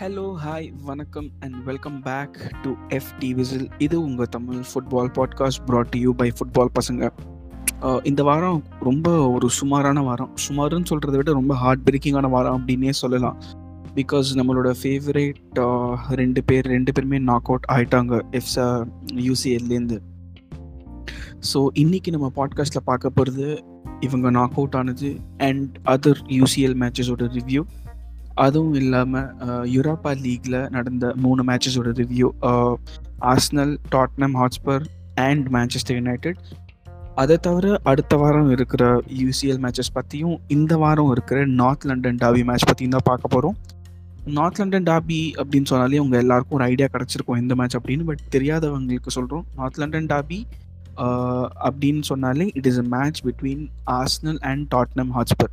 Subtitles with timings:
[0.00, 5.96] Hello hi வணக்கம் and welcome back to FT Whistle இது உங்கள் Tamil football podcast brought
[5.96, 7.02] you by football பசங்க.
[7.82, 10.30] Uh, இந்த வாரம் ரொம்ப ஒரு சுமாரான வாரம்.
[10.48, 13.36] சுமாருன்னு சொல்கிறத விட ரொம்ப ஹார்ட் பிரேக்கிங்கான வாரம் அப்படின்னே சொல்லலாம்.
[13.94, 18.66] பிகாஸ் நம்மளோட ஃபேவரேட் uh, ரெண்டு பேர் ரெண்டு பேருமே நாக் அவுட் ஆயிட்டாங்க எஃப்ஸா
[19.28, 19.98] யூசிஎல்லேருந்து
[21.52, 23.46] ஸோ இன்னைக்கு நம்ம பாட்காஸ்ட்டில் பார்க்க போகிறது
[24.00, 27.62] இவங்க நாக் அவுட் ஆனது அண்ட் அதர் யூசிஎல் மேட்சஸோட ரிவ்யூ
[28.34, 29.34] அதுவும் இல்லாமல்
[29.64, 32.30] யூரோப்பா லீக்ல நடந்த மூணு மேட்சஸோட review
[33.20, 34.84] Arsenal Tottenham Hotspur
[35.14, 36.38] and Manchester United
[37.14, 42.64] அதை தவிர அடுத்த வாரம் இருக்கிற யூசிஎல் மேட்சஸ் பற்றியும் இந்த வாரம் இருக்கிற நார்த் லண்டன் டாபி மேட்ச்
[42.64, 43.56] பற்றியும் தான் பார்க்க போகிறோம்
[44.24, 48.04] நார்த் லண்டன் டாபி அப்படின்னு சொன்னாலே உங்கள் எல்லாருக்கும் ஒரு ஐடியா கிடச்சிருக்கும் எந்த மேட்ச் அப்படின்னு.
[48.04, 50.46] பட் தெரியாதவங்களுக்கு சொல்கிறோம் நார்த் லண்டன் டாபி
[51.60, 55.50] அப்படின்னு சொன்னாலே it is a match between Arsenal and Tottenham Hotspur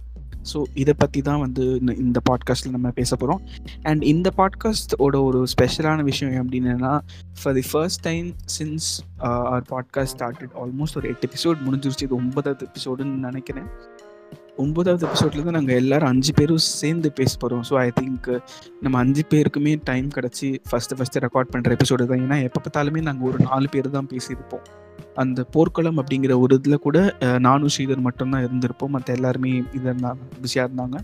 [0.53, 3.41] so இதை பற்றி தான் வந்து இந்த- இந்த பாட்காஸ்ட்டில் நம்ம பேச போகிறோம்
[3.83, 6.91] அண்ட் இந்த பாட்காஸ்டோட ஒரு ஸ்பெஷலான விஷயம் அப்படின்னா
[7.43, 12.03] for the first time since our podcast started almost ஒரு எட்டு எபிசோட் முடிஞ்சிருச்சு.
[12.03, 13.69] இது ஒன்பதாவது எபிசோடுன்னு நினைக்கிறேன்.
[14.57, 18.39] ஒன்பதாவது எபிசோட்லேருந்து நாங்கள் எல்லாரும் அஞ்சு பேரும் சேர்ந்து பேச போகிறோம் ஸோ ஐ திங்க்
[18.81, 22.19] நம்ம அஞ்சு பேருக்குமே டைம் கிடச்சி ஃபஸ்ட்டு ஃபஸ்ட்டு ரெக்கார்ட் பண்ணுற எபிசோடு தான்.
[22.19, 24.65] ஏன்னா எப்போ பார்த்தாலுமே நாங்கள் ஒரு நாலு பேர் தான் பேசியிருப்போம்.
[25.21, 26.97] அந்த போர்க்களம் அப்படிங்கிற ஒரு இதில் கூட
[27.47, 28.93] நானும் ஸ்ரீதர் மட்டும்தான் இருந்திருப்போம்.
[28.95, 30.21] மற்ற எல்லாருமே இதாக இருந்தாங்க.
[30.43, 30.97] பிஸியாக இருந்தாங்க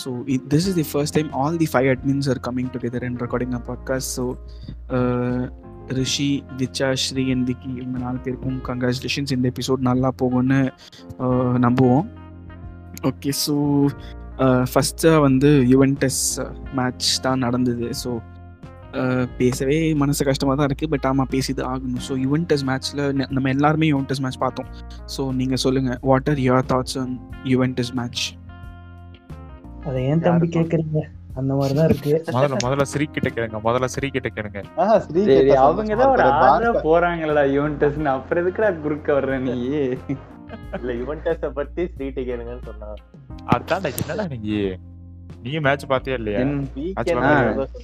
[0.00, 0.10] so
[0.52, 3.62] this is the first time all the five admins are coming together and recording a
[3.70, 4.26] podcast so
[5.98, 10.60] Rishi Vicha Sri and Vicky இவங்க நாலு பேருக்கும் கங்க்ராச்சுலேஷன்ஸ் இந்த எபிசோட் நல்லா போகும்னு
[11.66, 12.06] நம்புவோம்.
[13.10, 13.54] ஓகே ஸோ
[14.70, 16.22] ஃபஸ்ட்டாக வந்து யுவென்டஸ்
[16.78, 17.86] மேட்ச் தான் நடந்தது.
[18.02, 18.10] ஸோ
[19.38, 22.02] பேசவே மனசு கஷ்டமாக தான் இருக்குது பட் ஆமாம் பேசிது ஆகணும்.
[22.06, 23.02] ஸோ யுவென்டஸ் மேட்ச்சில்
[23.36, 24.68] நம்ம எல்லாருமே யுவென்டஸ் மேட்ச் பார்த்தோம்.
[25.14, 27.14] ஸோ நீங்கள் சொல்லுங்கள் what are your thoughts on
[27.46, 28.24] Juventus match
[29.84, 31.00] அதை ஏன் தம்பி கேக்குறீங்க?
[31.38, 32.12] அந்த மாதிரிதான் இருக்கு.
[32.36, 34.60] முதல்ல முதல்ல ஸ்ரீ கிட்ட கேளுங்க முதல்ல ஸ்ரீ கிட்ட கேளுங்க
[35.04, 36.80] ஸ்ரீ கேட்டா அவங்க தான் ஒரு.
[36.86, 39.54] போறாங்களடா யூன்டஸ்னு அப்புறம் எதுக்குடா குறுக்க வர்ற நீ?
[40.78, 42.88] இல்ல யுவென்டஸ பத்தி ஸ்ரீட்ட கேளுங்கன்னு சொன்னா
[43.54, 44.50] அதான்டா என்னடா நீங்க?
[45.42, 46.40] நீங்க மேட்ச் பாத்தியா இல்லையா.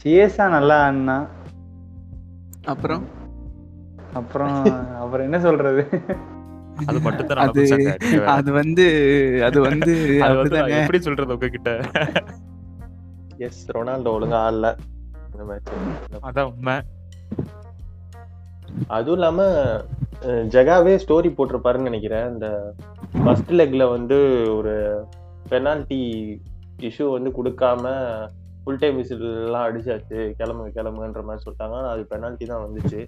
[0.01, 1.17] சிஎஸ்ஆ நல்லா ஆடினா?
[2.73, 3.05] அப்புறம்?
[4.21, 4.57] அப்புறம்
[5.03, 5.83] அப்புறம் என்ன சொல்றது?
[6.91, 7.63] அது மட்டும் தான் அது
[8.37, 8.85] அது வந்து
[9.43, 9.93] அது வந்து
[10.79, 11.71] எப்படி சொல்றது உங்ககிட்ட?
[13.47, 14.67] எஸ் ரொனால்டோ ஒழுங்கா ஆடல.
[15.29, 15.71] இந்த மேட்ச்
[16.29, 16.77] அதான் உண்மை.
[18.97, 19.41] அதுவும் இல்லாம
[20.55, 22.27] ஜெகாவே ஸ்டோரி போட்டிருப்பாருன்னு நினைக்கிறேன்.
[22.35, 22.47] இந்த
[23.23, 24.19] ஃபர்ஸ்ட் லெக்ல வந்து
[24.59, 24.75] ஒரு
[25.51, 26.01] பெனால்டி
[26.89, 27.93] இஷ்யூ வந்து கொடுக்காம
[28.65, 30.19] ஃபுல் டைம் விசில் எல்லாம் அடிச்சாச்சு.
[30.39, 31.75] கிளம்புங்க கிளம்புங்கன்ற மாதிரி சொல்லிட்டாங்க.
[31.81, 33.01] ஆனா அது பெனால்டி தான் வந்துச்சு.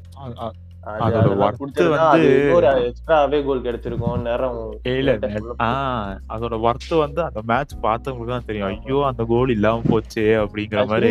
[6.35, 8.69] அதோட ஒர்த் வந்து அந்த மேட்ச் பார்த்தவங்களுக்கு தான் தெரியும்.
[8.69, 11.11] ஐயோ அந்த கோல் இல்லாம போச்சே அப்படிங்கிற மாதிரி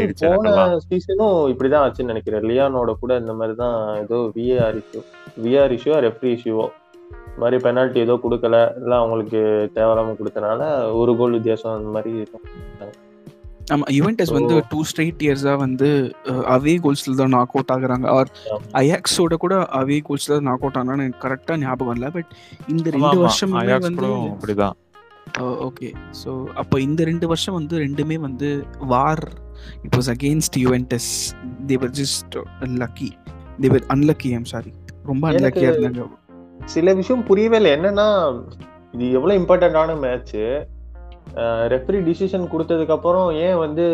[0.87, 2.47] சீசனும் இப்படிதான் ஆச்சுன்னு நினைக்கிறேன்.
[2.51, 5.01] லியானோட கூட இந்த மாதிரி தான் ஏதோ VAR issue
[5.45, 6.67] VAR issue referee இஷ்யூவோ
[7.37, 9.39] மாதிரி பெனால்ட்டி ஏதோ கொடுக்கல இல்ல அவங்களுக்கு
[9.75, 10.61] தேவையில்லாம கொடுத்தனால
[10.93, 12.13] ஒரு கோல் வித்தியாசம் அந்த மாதிரி
[13.67, 15.87] ஆமா யுவென்டஸ் வந்து டூ ஸ்ட்ரைட் இயர்ஸா வந்து
[16.49, 18.05] அவே கோல்ஸ்ல தான் நாக் அவுட் ஆகுறாங்க.
[18.15, 18.29] ஆர்
[18.73, 22.31] அயாக்ஸோட கூட அவே கோல்ஸ்ல நாக் அவுட் ஆனான்னு எனக்கு கரெக்டா ஞாபகம் இல்லை பட்
[22.67, 23.39] இந்த ரெண்டு Ajax
[23.87, 24.75] வந்து அப்படிதான்.
[25.63, 25.87] ஓகே
[26.19, 28.49] ஸோ அப்போ இந்த ரெண்டு வருஷம் வந்து ரெண்டுமே வந்து
[28.87, 29.23] VAR
[29.83, 31.09] it was against Juventus
[31.65, 32.37] they were just
[32.77, 33.09] lucky
[33.59, 36.05] they were unlucky I'm sorry ரொம்ப எனக்கு- அன்லக்கியா இருந்தாங்க.
[36.59, 37.71] சில விஷயம் புரியவே இல்லை.
[37.71, 38.07] என்னன்னா
[38.91, 40.35] இது எவ்வளவு இம்பார்ட்டன்டான மேட்ச்
[41.67, 43.85] ரெஃப்ரி டிசிஷன் கொடுத்ததுக்கு அப்புறம் ஏன் வந்து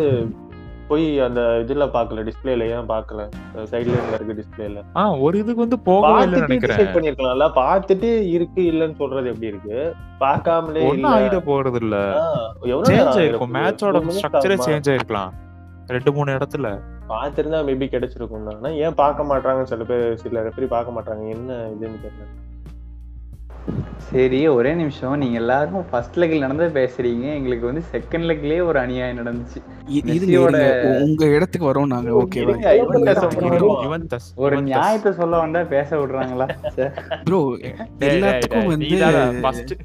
[0.88, 3.21] போய் அந்த இதுல பாக்கல டிஸ்பிளேல ஏன் பாக்கல
[3.66, 6.77] சைட்ல இருக்க டிஸ்பிளேல ஆஹ் ஒரு இதுக்கு வந்து போகவே நினைக்கிறேன்.
[6.77, 9.77] டிசைட் பண்ணிருக்கலாம்ல பார்த்துட்டு இருக்கு இல்லன்னு சொல்றது எப்படி இருக்கு?
[10.19, 11.07] பார்க்காமலே இல்ல.
[11.07, 11.95] ஆயிட போறது இல்ல.
[12.17, 12.25] ஆ,
[12.85, 13.53] சேஞ்ச் ஆயிருக்கும்?
[13.53, 14.57] மேட்சோட ஸ்ட்ரக்சரே?
[14.67, 15.31] சேஞ்ச் ஆயிருக்கலாம்.
[15.88, 16.67] ரெண்டு மூணு இடத்துல.
[17.09, 22.00] பார்த்திருந்தா மேபி கிடைச்சிருக்கும் ஆனா ஏன் பார்க்க மாட்டாங்க சில பேர் சில ரெஃபரி பார்க்க மாட்டாங்க என்ன இதுன்னு
[22.03, 22.27] தெரியல.
[24.11, 25.17] சரி ஒரே நிமிஷம்.
[25.17, 27.25] நீங்க எல்லாரும் ஃபர்ஸ்ட் லெக்ல நடந்தது பேசுறீங்க.
[27.33, 29.59] எங்களுக்கு வந்து செகண்ட் லெக்லயே ஒரு அநியாயம் நடந்துச்சு.
[31.01, 32.09] உங்க இடத்துக்கு வரோம் நாங்க.
[33.86, 34.62] யுவென்டஸ் ஒரு.
[34.62, 36.47] நியாயத்தை சொல்ல வந்தா பேச விடுறாங்களா.
[37.24, 37.41] ப்ரோ
[38.00, 39.77] எல்லாத்துக்கும் வந்து.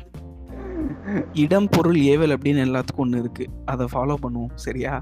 [1.32, 3.46] இடம் பொருள் ஏவல் அப்படின்னு எல்லாத்துக்கும் ஒண்ணு இருக்கு.
[3.64, 4.54] அதை ஃபாலோ பண்ணுவோம்.
[4.54, 4.94] சரியா?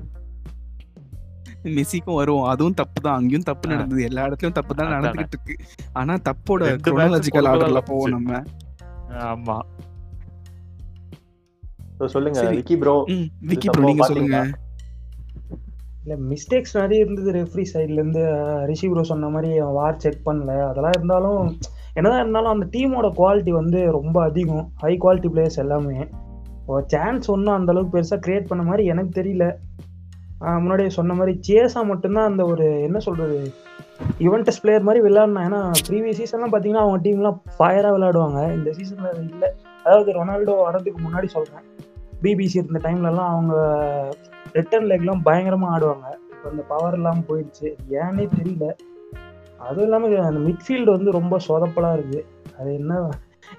[1.65, 3.69] மெஸ்ஸிக்கும் வருவோம் அதுவும் தப்பு தான் அங்கேயும் தப்பு.
[3.69, 4.03] நடந்தது.
[4.03, 4.93] எல்லா இடத்துலயும் தப்பு தான்.
[4.93, 5.57] நடந்துகிட்டு இருக்கு.
[5.93, 8.11] ஆனா தப்போட குரோனாலஜிக்கல் ஆர்டர்ல போவோம்.
[8.11, 8.43] நம்ம.
[9.09, 9.57] ஆமா.
[12.07, 12.41] சொல்லுங்க.
[12.51, 13.05] விக்கி ப்ரோ
[13.41, 14.39] விக்கி ப்ரோ நீங்க சொல்லுங்க.
[16.05, 18.23] இல்ல மிஸ்டேக்ஸ் நிறைய இருந்தது ரெஃப்ரி சைட்ல இருந்து.
[18.67, 20.69] ரிஷி ப்ரோ சொன்ன மாதிரி வார் செக் பண்ணல.
[20.69, 21.59] அதெல்லாம் இருந்தாலும்
[21.95, 24.73] என்னதான் இருந்தாலும் அந்த டீமோட குவாலிட்டி வந்து ரொம்ப அதிகம்.
[24.75, 26.07] ஹை குவாலிட்டி பிளேயர்ஸ் எல்லாமே.
[26.87, 29.57] சான்ஸ் ஒன்றும் அந்த அளவுக்கு பெருசா கிரியேட் பண்ண மாதிரி எனக்கு தெரியல.
[30.41, 33.39] முன்னாடியே சொன்ன மாதிரி சேஸா மட்டும்தான் அந்த ஒரு என்ன சொல்றது
[34.25, 38.41] யுவன்டஸ் பிளேயர் மாதிரி விளையாடினா ஏன்னா ப்ரீவியஸ் சீசன்லாம் பார்த்தீங்கன்னா அவங்க டீம்லாம் ஃபயராக விளையாடுவாங்க.
[38.57, 39.49] இந்த சீசனில் அது இல்லை.
[39.85, 41.65] அதாவது ரொனால்டோ வரதுக்கு முன்னாடி சொல்கிறேன்
[42.23, 43.55] பிபிசி இருந்த டைம்லலாம் அவங்க
[44.57, 46.09] ரிட்டர்ன் லெக்லாம் பயங்கரமாக ஆடுவாங்க.
[46.33, 47.69] இப்போ அந்த பவர் இல்லாமல் போயிடுச்சு.
[48.03, 48.67] ஏன்னே தெரியல.
[49.69, 52.23] அதுவும் இல்லாமல் அந்த மிட்ஃபீல்டு வந்து ரொம்ப சொதப்பலாக இருக்குது
[52.59, 52.99] அது என்ன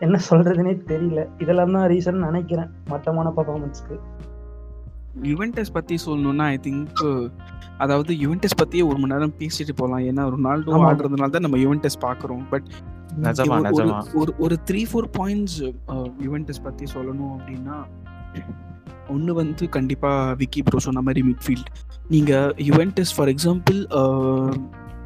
[0.05, 1.21] என்ன சொல்கிறதுனே தெரியல.
[1.43, 2.69] இதெல்லாம் தான் ரீசன் நினைக்கிறேன்.
[2.91, 3.97] மட்டமான பர்ஃபார்மன்ஸ்க்கு
[5.23, 7.31] யுவென்டஸ் பத்தி சொல்லணும்னா ஐ திங்க்
[7.77, 10.71] அதாவது யுவென்டஸ் பத்தியே ஒரு மணி நேரம் பேசிட்டு போகலாம் ஏன்னா ரொனால்டோ.
[10.89, 12.49] ஆடுறதுனால தான் நம்ம யுவென்டஸ் பார்க்குறோம்.
[12.49, 12.67] பட்
[14.13, 15.59] ஒரு- ஒரு- த்ரீ ஃபோர் பாயிண்ட்ஸ்
[16.21, 17.85] யுவென்டஸ் பத்தி சொல்லணும் அப்படின்னா
[19.07, 21.69] ஒன்று வந்து கண்டிப்பா விக்கி ப்ரோ சொன்ன மாதிரி மிட்ஃபீல்ட்
[22.07, 23.87] நீங்க யுவென்டஸ் ஃபார் எக்ஸாம்பிள்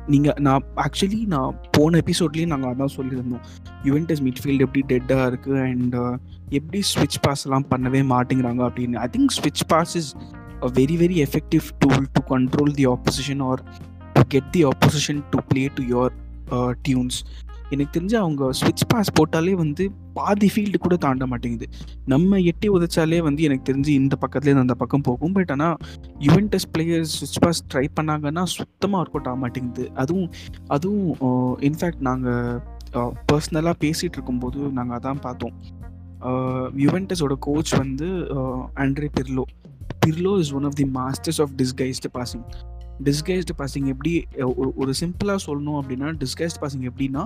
[0.08, 3.44] நீங்க நான் ஆக்சுவலி நான் போன எபிசோட்லயும் நாங்கள் அதான் சொல்லியிருந்தோம்.
[3.84, 5.96] யுவென்டஸ் மிட்ஃபீல்டு எப்படி டெட்டாக இருக்கு அண்ட்
[6.57, 8.98] எப்படி ஸ்விட்ச் பாஸ் எல்லாம் பண்ணவே மாட்டேங்கிறாங்க அப்படின்னு.
[9.06, 10.10] ஐ திங்க் ஸ்விட்ச் pass is
[10.68, 13.62] a very very effective tool to control the opposition or
[14.16, 16.16] to get the opposition to play to your
[16.88, 17.19] tunes
[17.74, 21.66] எனக்கு தெரிஞ்சு அவங்க ஸ்விட்ச் பாஸ் போட்டாலே வந்து பாதி ஃபீல்டு கூட தாண்ட மாட்டேங்குது.
[22.13, 25.34] நம்ம எட்டி உதைச்சாலே வந்து எனக்கு தெரிஞ்சு இந்த பக்கத்துலேருந்து அந்த பக்கம் போகும்.
[25.38, 25.75] பட் ஆனால்
[26.28, 29.86] யுவென்டஸ் பிளேயர்ஸ் ஸ்விட்ச் பாஸ் ட்ரை பண்ணாங்கன்னா சுத்தமாக ஒர்க் அவுட் ஆக மாட்டேங்குது.
[30.04, 30.30] அதுவும்
[30.68, 32.60] அதுவும் uh, இன்ஃபேக்ட் நாங்கள்
[33.31, 35.56] பர்சனலாக uh, பேசிகிட்டு இருக்கும்போது நாங்கள் அதான் பார்த்தோம்.
[36.86, 38.10] யுவென்டஸோட கோச் வந்து
[38.75, 39.45] Andrea Pirlo
[40.06, 42.45] Pirlo is one of the masters of disguised passing
[43.07, 44.12] disguised passing எப்படி
[44.60, 47.21] ஒரு ஒரு சிம்பிளாக சொல்லணும் அப்படின்னா டிஸ்கைஸ்டு பாசிங் எப்படின்னா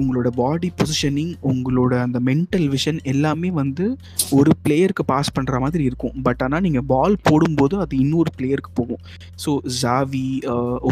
[0.00, 3.96] உங்களோட பாடி பொசிஷனிங் உங்களோட அந்த மென்டல் விஷன் எல்லாமே வந்து
[4.30, 6.14] ஒரு பிளேயருக்கு பாஸ் பண்ணுற மாதிரி இருக்கும்.
[6.22, 9.02] பட் ஆனால் நீங்கள் பால் போடும்போது அது இன்னொரு பிளேயருக்கு போகும்.
[9.44, 10.28] So Xavi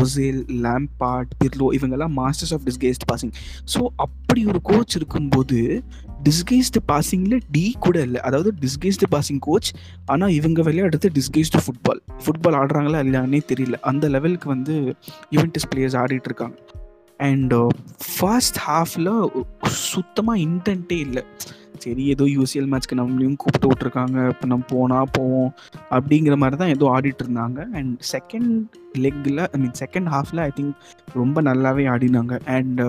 [0.00, 3.34] Ozil Lampard Pirlo இவங்கெல்லாம் masters of disguised passing
[3.74, 5.60] so அப்படி ஒரு கோச் இருக்கும்போது
[6.26, 8.20] டிஸ்கேஸ்டு பாசிங்கில் டி கூட இல்லை.
[8.28, 9.70] அதாவது டிஸ்கேஸ்டு பாசிங் கோச்
[10.12, 13.78] ஆனால் இவங்க விளையாடுறது டிஸ்கேஸ்டு ஃபுட்பால் ஃபுட்பால் ஆடுறாங்களா இல்லையானே தெரியல.
[13.90, 14.74] அந்த லெவலுக்கு வந்து
[15.36, 16.56] யுவென்டஸ் பிளேயர்ஸ் ஆடிட்டு இருக்காங்க.
[17.28, 17.54] அண்ட்
[18.14, 19.12] ஃபர்ஸ்ட் ஹாஃபில்
[19.92, 21.22] சுத்தமாக இன்டென்ட்டே இல்லை.
[21.84, 25.50] சரி ஏதோ யூசிஎல் மேட்ச்க்கு நம்மளையும் கூப்பிட்டு விட்ருக்காங்க இப்போ நம்ம போனால் போவோம்.
[25.96, 27.58] அப்படிங்கிற மாதிரி தான் ஏதோ ஆடிட்டு இருந்தாங்க.
[27.78, 28.54] அண்ட் செகண்ட்
[29.04, 30.74] லெக்கில் ஐ மீன் செகண்ட் ஹாஃபில் ஐ திங்க்
[31.20, 32.36] ரொம்ப நல்லாவே ஆடினாங்க.
[32.56, 32.82] அண்ட்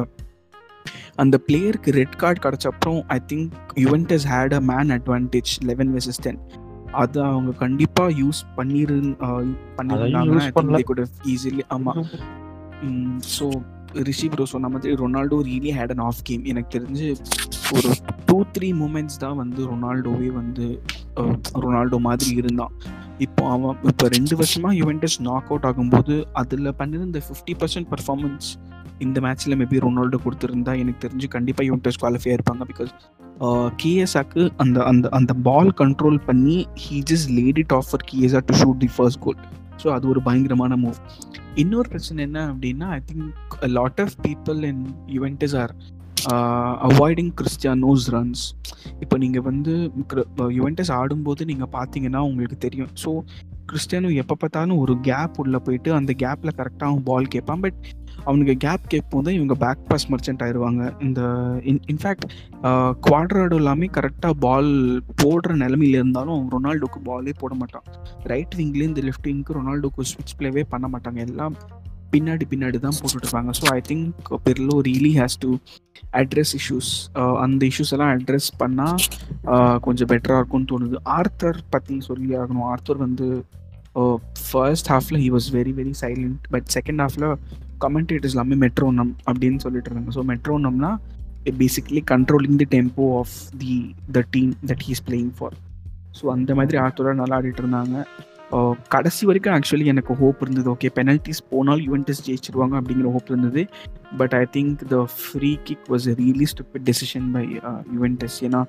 [1.17, 6.39] அந்த பிளேயருக்கு red card கிடச்சப்புறம் I think Juventus had a man advantage eleven versus ten
[6.93, 8.97] அதை அவங்க கண்டிப்பாக யூஸ் பண்ணிரு
[9.77, 10.77] பண்ணியிருந்தாங்கன்னா use ஐ திங்க் பண்ணல.
[10.77, 11.99] தே குட் ஈஸிலி ஆமாம்
[13.35, 13.47] ஸோ
[14.03, 17.07] ரிஷி ப்ரோ சொன்ன மாதிரி Ronaldo really had an off game எனக்கு தெரிஞ்சு
[17.75, 17.89] ஒரு
[18.25, 20.65] டூ த்ரீ மூமெண்ட்ஸ் தான் வந்து ரொனால்டோவே வந்து
[21.63, 22.73] ரொனால்டோ மாதிரி இருந்தான்.
[23.19, 28.47] இப்போ அவன் இப்போ ரெண்டு வருஷமா யுவென்டஸ் நாக் அவுட் ஆகும்போது அதில் பண்ணிருந்த ஃபிஃப்டி பர்சன்ட் பர்ஃபார்மன்ஸ்
[28.99, 32.93] இந்த மேட்ச்சில் மேபி ரொனால்டோ கொடுத்துருந்தா எனக்கு தெரிஞ்சு கண்டிப்பாக யுவென்டஸ் குவாலிஃபை இருப்பாங்க பிகாஸ்
[33.81, 38.55] கிஎஸ்ஆக்கு uh, அந்த அந்த அந்த பால் கண்ட்ரோல் பண்ணி he just laid it off for Chiesa to
[38.61, 39.41] shoot the first goal
[39.81, 40.97] so அது ஒரு பயங்கரமான மூவ்
[41.55, 44.83] இன்னொரு பிரச்சனை என்ன அப்படின்னா I think lot of people in
[45.17, 45.73] Juventus are
[46.87, 48.43] avoiding Cristiano's runs
[49.01, 49.73] இப்போ நீங்கள் வந்து
[50.57, 52.91] யுவென்டஸ் ஆடும்போது நீங்கள் பார்த்தீங்கன்னா உங்களுக்கு தெரியும்.
[53.03, 53.11] ஸோ
[53.69, 57.61] கிறிஸ்டியானோ எப்போ பார்த்தாலும் ஒரு கேப் உள்ளே போயிட்டு அந்த கேப்பில் கரெக்டாக அவன் பால் கேட்பான்.
[57.63, 57.79] பட்
[58.29, 61.21] அவனுக்கு கேப் கேட்போம் தான் இவங்க பேக் பாஸ் மர்ச்சன்ட் ஆயிடுவாங்க இந்த
[61.71, 62.25] இன் இன்ஃபேக்ட்
[63.07, 64.71] குவாட்ராடோ எல்லாமே கரெக்டாக பால்
[65.21, 67.85] போடுற நிலமையில இருந்தாலும் அவன் ரொனால்டோக்கு பாலே போட மாட்டான்.
[68.31, 71.19] ரைட் விங்லேருந்து லெஃப்ட் விங்க்கு ரொனால்டோக்கு ஸ்விட்ச் பிளேவே பண்ண மாட்டாங்க.
[71.27, 71.55] எல்லாம்
[72.13, 75.49] பின்னாடி பின்னாடி தான் போட்டுட்டு இருப்பாங்க so I think Pirlo really has to
[76.19, 76.91] address issues
[77.43, 79.01] அந்த இஷ்யூஸ் எல்லாம் அட்ரஸ் பண்ணால்
[79.85, 80.97] கொஞ்சம் பெட்டராக இருக்கும்னு தோணுது.
[81.17, 82.65] ஆர்த்தர் பற்றி சொல்லி ஆகணும்.
[82.71, 83.27] ஆர்த்தர் வந்து
[84.47, 87.27] ஃபர்ஸ்ட் ஹாஃபில் he was very very silent but second ஹாஃபில்
[87.85, 90.13] கமெண்டேட்டர்ஸ் எல்லாமே மெட்ரோனம் அப்படின்னு சொல்லிட்டு இருந்தாங்க.
[90.17, 90.91] So மெட்ரோனம்னா
[91.61, 93.75] basically controlling the tempo of the
[94.17, 95.55] the team that he's playing for
[96.19, 97.95] so அந்த மாதிரி ஆர்த்தோட நல்லா ஆடிட்டு இருந்தாங்க.
[98.93, 100.67] கடைசி வரைக்கும் ஆக்சுவலி எனக்கு ஹோப் இருந்தது.
[100.73, 103.61] ஓகே பெனல்ட்டிஸ் போனால் யுவென்டஸ் ஜெயிச்சிருவாங்க அப்படிங்கிற ஹோப் இருந்தது.
[104.19, 107.43] But I think the free kick was really stupid decision by
[107.95, 108.61] Juventus ஏன்னா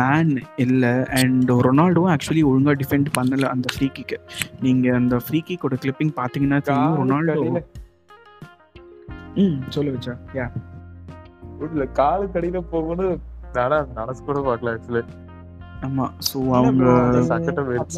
[0.00, 0.32] மேன்
[0.64, 4.18] இல்லை அண்ட் ரொனால்டோவும் ஆக்சுவலி ஒழுங்காக டிஃபெண்ட் பண்ணல அந்த ஃப்ரீ கிக்கு
[4.66, 7.42] நீங்கள் அந்த ஃப்ரீ கிக்கோட கிளிப்பிங் பார்த்தீங்கன்னா ரொனால்டோ
[9.40, 10.46] ம் சொல்ல வச்சா யா
[11.98, 13.08] காலு கடையில போகணும்னு
[13.56, 15.02] நானா நினைச்சு கூட பார்க்கல ஆக்சுவலி
[15.82, 16.82] அவங்க.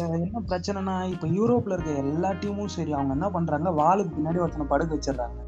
[0.01, 4.67] அதுல என்ன பிரச்சனைனா இப்ப யூரோப்ல இருக்க எல்லா டீமும் சரி அவங்க என்ன பண்றாங்க வாளுக்கு பின்னாடி ஒருத்தனை
[4.67, 5.39] படுக்க வச்சிடுறாங்க.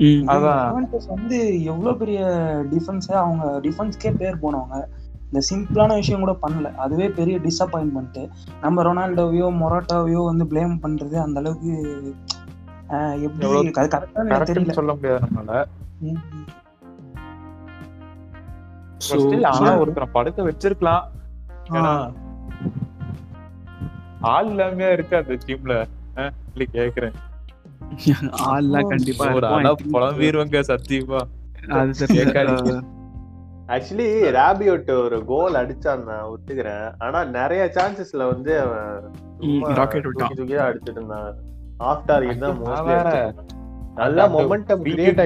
[0.00, 0.62] ம் அதான்.
[0.64, 2.20] யுவென்டஸ் வந்து எவ்வளவு பெரிய
[2.72, 4.78] டிஃபென்ஸ் அவங்க டிஃபென்ஸ்க்கே பேர் போனவங்க.
[5.28, 6.74] இந்த சிம்பிளான விஷயம் கூட பண்ணல.
[6.76, 8.18] அதுவே பெரிய டிசப்பாயின்மெண்ட்
[8.60, 11.72] நம்ம ரொனால்டோவையோ மொராட்டோவையோ வந்து ப்ளேம் பண்றது அந்த அளவுக்கு
[12.90, 13.44] ஆஹ், எப்படி
[14.50, 14.72] தெரியல.
[14.72, 15.54] சொல்ல முடியாது நம்மளால.
[19.50, 21.02] ஆனா ஒருத்தரை படுக்க வச்சிருக்கலாம்.
[24.20, 25.84] ஆள் இல்லாம இருக்கு அந்த டீம்ல
[26.54, 27.12] இல்ல கேக்குறேன்.
[28.46, 31.20] ஆள்லாம் கண்டிப்பா ஒரு think, புலம்பிடுவாங்க சத்தியமா.
[31.68, 31.92] அது
[33.68, 36.94] ஆக்சுவலி ராபியோட் ஒரு கோல் அடிச்சான் நான் ஒத்துக்கிறேன்.
[36.98, 39.10] ஆனா நிறைய சான்சஸ்ல வந்து அவன்
[40.06, 40.30] விட்டான்.
[40.34, 41.34] தூக்கியா அடிச்சிட்டு இருந்தான்.
[41.78, 43.34] ஆஃப் டார்கெட் தான் மோஸ்ட்லி.
[43.94, 45.20] நல்லா மொமெண்டம் கிரியேட்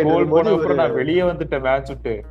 [0.53, 2.25] அப்புறம் நான் வெளியே வந்துட்டேன் மேட்ச் விட்டு.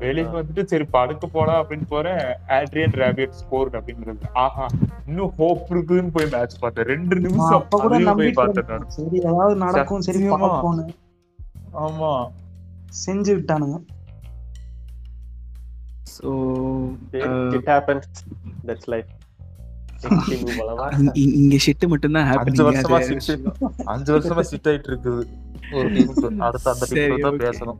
[0.00, 4.66] வெளியே வந்துட்டு சரி படுக்க போலாம் அப்படின்னு போறேன் ஆட்ரியன் ராபியட் ஸ்கோர் அப்படின்றது ஆஹா
[5.06, 6.86] இன்னும் ஹோப் இருக்குன்னு போய் மேட்ச் பார்த்தேன்.
[6.86, 10.22] ரெண்டு நிமிஷம் அப்ப கூட போய் பார்த்தேன் சரி ஏதாவது நடக்கும் சரி
[11.82, 12.12] ஆமா.
[13.00, 13.76] செஞ்சு விட்டானுங்க.
[17.18, 18.08] Ah, it happens
[18.66, 19.10] that's life
[20.34, 20.54] இங்க-
[22.62, 22.68] ஷிட்.
[22.68, 23.46] வருஷமா அது சிட்
[23.86, 25.22] அஞ்சு வருஷமா சிட் ஆயிட்டு இருக்குது.
[25.72, 26.86] ஒரு டீமுக்கு அடுத்த அந்த
[27.22, 27.38] தான்.
[27.44, 27.78] பேசணும்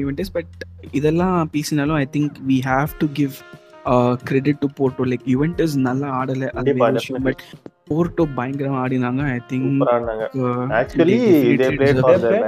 [0.00, 0.48] Juventus, but
[0.90, 3.32] இதெல்லாம் பேசினாலும் I think we have to give
[4.24, 5.02] credit to Porto.
[5.12, 6.74] Like Juventus நல்லா ஆடல அது
[7.22, 7.42] பட்
[7.90, 9.22] போர்ட்டோ பயங்கரமா ஆடினாங்க.
[9.32, 9.68] I think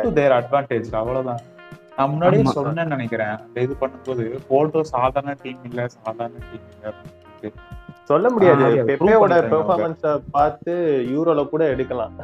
[0.03, 1.41] to their advantage, அவ்வளவுதான்.
[1.97, 2.43] நான் முன்னாடியே.
[2.55, 3.37] சொன்னேன்னு நினைக்கிறேன்.
[3.55, 6.95] இது பண்ணும்போது போர்ட்டோ சாதாரண டீம் இல்ல சாதாரண டீம் இல்ல
[8.05, 8.65] சொல்ல முடியாது.
[8.89, 9.35] பெப்பேவோட.
[9.53, 10.73] பெர்ஃபார்மன்ஸ பார்த்து
[11.09, 12.15] யூரோல கூட எடுக்கலாம்.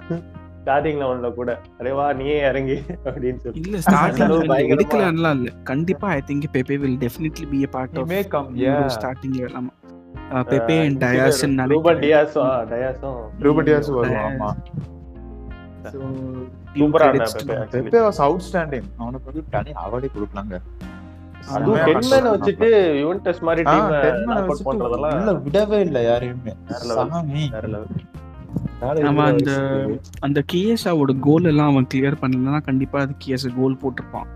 [0.66, 3.60] ஸ்டார்டிங் லெவல்ல கூட அரேவா நீயே இறங்கி அப்படின்னு சொல்லி.
[3.62, 4.32] இல்ல ஸ்டார்டிங்
[4.74, 8.48] எடுக்கலாம்லாம் இல்ல கண்டிப்பா I think Pepe will definitely be a part He of may come,
[8.62, 8.94] Euro yeah.
[8.96, 9.72] Starting ஆமா.
[10.50, 13.20] பெப்பே அண்ட் டயாஸ்ன்னு ரூபன் டியாஸும் டயாஸும்.
[13.38, 14.50] ரூபன் டியாஸ் வருவான் ஆமா.
[15.86, 16.00] So,
[16.76, 17.58] சூப்பரா இருந்தா.
[17.74, 20.56] பெப்பே வாஸ் அவுட்ஸ்டாண்டிங் அவனுக்கு வந்து தனி அவார்டே கொடுக்கலாங்க.
[22.32, 22.68] வச்சுட்டு
[23.02, 26.54] யுவென்டஸ் மாதிரி டீம் 10 man நாக் வச்சுட்டு பண்றதெல்லாம் விடவே இல்ல யாரையுமே.
[28.80, 29.52] ஆமா, அந்த.
[30.20, 34.28] அந்த கியேசாவோட கோல் எல்லாம் அவன் கிளியர் பண்ணலன்னா கண்டிப்பா அது கியேசா கோல் போட்டிருப்பான்.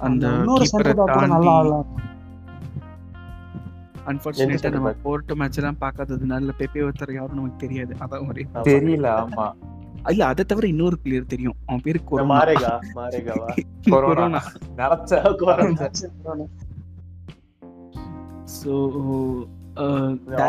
[0.00, 0.26] அந்த
[0.60, 1.48] கீப்பரை தாண்டி
[4.06, 4.90] அன்பார்ச்சுனேட்டா நம்ம?
[5.04, 7.92] போர்ட்டோ மேட்ச் எல்லாம் பார்க்காததுனால பெப்பே ஒருத்தர் யாரும் நமக்கு தெரியாது.
[8.00, 8.44] அதான் ஒரே.
[8.64, 9.46] தெரியல ஆமா.
[10.10, 11.56] இல்ல அதை தவிர இன்னொரு பிளேயர் தெரியும்.
[11.66, 13.48] அவன் பேரு கொரோனா மாரேகா மாரேகாவா?
[13.90, 14.40] கொரோனா
[14.78, 15.86] நினைச்ச கொரோனா.
[18.54, 18.72] சோ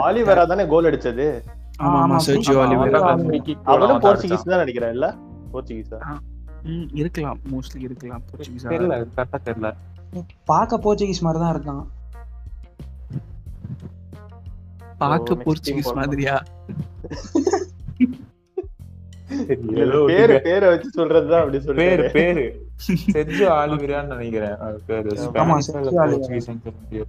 [0.01, 1.27] ஆலிவரா தானே கோல் அடிச்சது?
[1.81, 2.99] ஆமா சர்ஜியோ ஆலிவேரா
[3.65, 4.43] அவனும் போர்ச்சுகீஸ்.
[4.43, 5.07] தான் நினைக்கிறேன் இல்ல?
[5.53, 5.99] போர்ச்சுகீஸா
[6.65, 7.39] ம், இருக்கலாம்.
[7.51, 8.23] மோஸ்ட்லி இருக்கலாம்.
[8.29, 8.97] போர்ச்சுகீஸ் தெரியல
[9.45, 9.69] தெரியல.
[10.79, 11.83] போர்ச்சுகீஸ் மாதிரி தான் இருக்கான்.
[15.43, 15.91] போர்ச்சுகீஸ்.
[15.95, 16.35] மாதிரியா?
[20.09, 22.43] பேரு பேரை வச்சு சொல்றதுதான் அப்படி பேரு சொல்லிட்டு பேரு.
[23.13, 24.55] செஞ்சு ஆலிவிரான்னு நினைக்கிறேன்.
[24.85, 25.09] பேரு.
[25.41, 27.05] ஆமா, செர்ஜியோ ஆலிவேரா.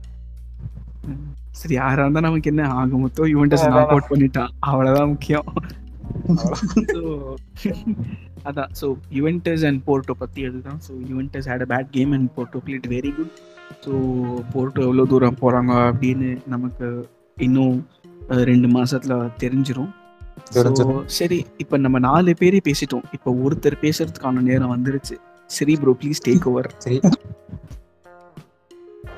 [1.53, 2.75] சரி யாரா இருந்தா நமக்கு என்ன?
[2.75, 3.71] ஆக மொத்தம் யுவென்டஸ்.
[3.71, 5.45] நாக் அவுட் பண்ணிட்டான் அவ்வளவுதான் முக்கியம்.
[8.49, 8.71] அதான்.
[8.81, 12.89] ஸோ யுவென்டஸ் அண்ட் போர்ட்டோ பத்தி அதுதான் so Juventus had a bad game and Porto played
[12.95, 13.35] very good
[13.85, 13.93] so
[14.55, 16.89] Porto எவ்வளோ தூரம் போறாங்க அப்படின்னு நமக்கு
[17.37, 17.77] இன்னும்
[18.51, 19.91] ரெண்டு மாசத்துல தெரிஞ்சிரும்.
[21.19, 23.07] சரி இப்போ நம்ம நாலு பேரே பேசிட்டோம்.
[23.17, 25.15] இப்போ ஒருத்தர் பேசுறதுக்கான நேரம் வந்துருச்சு.
[25.51, 26.99] சரி ப்ரோ ப்ளீஸ் டேக் ஓவர் சரி.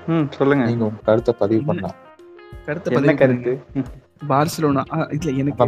[0.09, 0.65] ம் சொல்லுங்க.
[0.65, 1.97] நீங்க உங்க கருத்தை பதிவு பண்ணலாம்.
[2.67, 3.53] கருத்தை என்ன பதிவு கருத்து.
[4.29, 5.65] பார்சிலோனா ஆ, இல்ல எனக்கு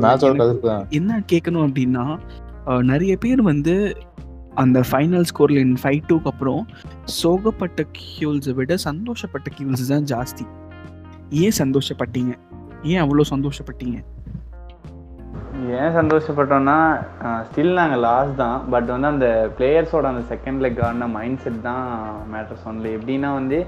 [0.91, 2.05] என்ன கேட்கணும் அப்படின்னா
[2.83, 3.75] நிறைய பேர் வந்து
[4.55, 6.63] அந்த ஃபைனல் ஸ்கோர்ல இன் ஃபைவ் டூக்கு அப்புறம்
[7.21, 10.45] சோகப்பட்ட கியூல்ஸை விட சந்தோஷப்பட்ட கியூல்ஸ் தான் ஜாஸ்தி.
[11.43, 12.33] ஏன் சந்தோஷப்பட்டீங்க?
[12.85, 13.99] ஏன் அவ்வளோ சந்தோஷப்பட்டீங்க?
[15.77, 16.79] ஏன் சந்தோஷப்பட்டோம்னா
[17.47, 18.59] ஸ்டில் நாங்கள் லாஸ் தான்.
[18.71, 19.29] பட் வந்து அந்த
[19.59, 21.85] பிளேயர்ஸோட அந்த செகண்ட் லெக் ஆடின மைண்ட் செட் தான்
[22.33, 23.59] மேட்டர்ஸ் ஒன்லி எப்படின்னா வந்து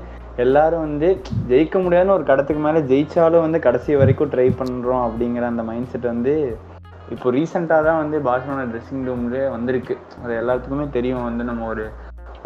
[0.45, 1.09] எல்லாரும் வந்து
[1.51, 6.13] ஜெயிக்க முடியாதுன்னு ஒரு கடத்துக்கு மேலே ஜெயிச்சாலும் வந்து கடைசி வரைக்கும் ட்ரை பண்ணுறோம் அப்படிங்கிற அந்த மைண்ட் செட்
[6.15, 6.35] வந்து
[7.15, 9.95] இப்போ ரீசெண்டாக தான் வந்து பார்சலோனா ட்ரெஸ்ஸிங் ரூம்லேயே வந்திருக்கு.
[10.23, 11.85] அது எல்லாத்துக்குமே தெரியும் வந்து நம்ம ஒரு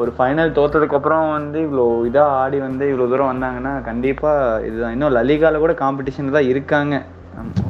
[0.03, 4.95] ஒரு ஃபைனல் தோத்ததுக்கப்புறம் வந்து இவ்வளோ இதாக ஆடி வந்து இவ்வளோ தூரம் வந்தாங்கன்னா கண்டிப்பாக இதுதான்.
[4.97, 6.95] இன்னும் லலிகாவில் கூட காம்படிஷன் தான் இருக்காங்க.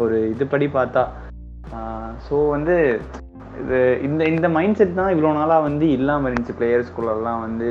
[0.05, 1.03] ஒரு இதுபடி பார்த்தா.
[2.27, 2.77] ஸோ வந்து
[3.63, 6.57] இது இந்த இந்த மைண்ட் செட் தான் இவ்வளோ நாளாக வந்து இல்லாமல் இருந்துச்சு.
[6.61, 7.69] பிளேயர்ஸ்குள்ளெல்லாம் வந்து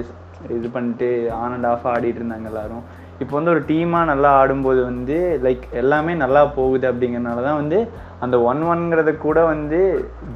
[0.57, 1.09] இது பண்ணிட்டு
[1.41, 2.83] ஆன் அண்ட் ஆஃப் ஆடிட்டு இருந்தாங்க எல்லாரும்.
[3.23, 7.79] இப்போ வந்து ஒரு டீமாக நல்லா ஆடும்போது வந்து லைக் எல்லாமே நல்லா போகுது அப்படிங்கிறனால தான் வந்து
[8.25, 9.79] அந்த ஒன் ஒன்ங்கிறத கூட வந்து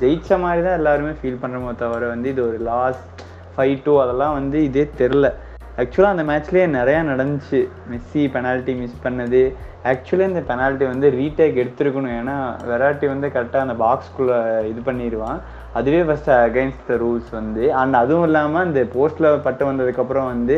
[0.02, 3.02] ஜெயிச்ச மாதிரி தான் எல்லாருமே ஃபீல் பண்ணுறமோ தவிர வந்து இது ஒரு லாஸ்
[3.56, 5.28] ஃபைவ் டூ அதெல்லாம் வந்து இதே தெரில
[5.82, 7.60] ஆக்சுவலாக அந்த மேட்ச்லேயே நிறையா நடந்துச்சு.
[7.92, 9.42] மெஸ்ஸி பெனால்ட்டி மிஸ் பண்ணது.
[9.92, 12.14] ஆக்சுவலி இந்த பெனால்ட்டி வந்து ரீடேக் எடுத்திருக்கணும்.
[12.20, 12.36] ஏன்னா
[12.70, 14.38] வெராட்டி வந்து கரெக்டாக அந்த பாக்ஸ்குள்ளே
[14.72, 15.40] இது பண்ணிடுவான்
[15.80, 20.58] அதுவே ஃபஸ்ட்டு அகைன்ஸ்ட் த ரூல்ஸ் வந்து அண்ட் அதுவும் இல்லாமல் இந்த போஸ்ட்டில் பட்டு வந்ததுக்கப்புறம் வந்து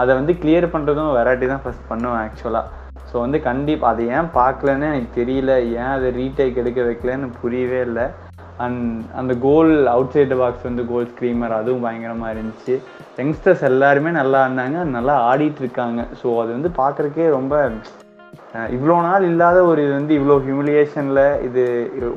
[0.00, 2.66] அதை வந்து கிளியர் பண்ணுறதும் வெரைட்டி தான் ஃபஸ்ட் பண்ணுவேன் ஆக்சுவலாக
[3.10, 5.52] ஸோ வந்து கண்டிப்பாக அதை ஏன் பார்க்கலன்னு எனக்கு தெரியல
[5.82, 8.06] ஏன் அதை ரீடேக் எடுக்க வைக்கலன்னு புரியவே இல்லை.
[8.64, 8.82] அண்ட்
[9.20, 12.74] அந்த கோல் அவுட் சைடு பாக்ஸ் வந்து கோல் ஸ்க்ரீமர் அதுவும் பயங்கரமாக இருந்துச்சு.
[13.20, 16.00] யங்ஸ்டர்ஸ் எல்லாருமே நல்லா ஆடினாங்க நல்லா ஆடிட்டு இருக்காங்க.
[16.20, 17.54] ஸோ அது வந்து பார்க்குறக்கே ரொம்ப
[18.76, 21.62] இவ்வளோ நாள் இல்லாத ஒரு இது வந்து இவ்வளோ ஹியூமிலியேஷனில் இது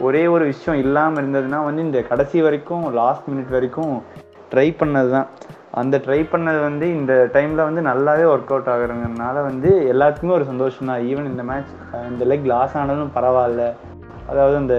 [0.07, 3.93] ஒரே ஒரு விஷயம் இல்லாமல் இருந்ததுன்னா வந்து இந்த கடைசி வரைக்கும் லாஸ்ட் மினிட் வரைக்கும்
[4.53, 5.27] ட்ரை பண்ணது தான்
[5.81, 10.89] அந்த ட்ரை பண்ணது வந்து இந்த டைமில் வந்து நல்லாவே ஒர்க் அவுட் ஆகுறதுனால வந்து எல்லாத்துக்குமே ஒரு சந்தோஷம்
[10.91, 11.71] தான் ஈவன் இந்த மேட்ச்
[12.11, 13.63] இந்த லெக் லாஸ் ஆனாலும் பரவாயில்ல.
[14.31, 14.75] அதாவது அந்த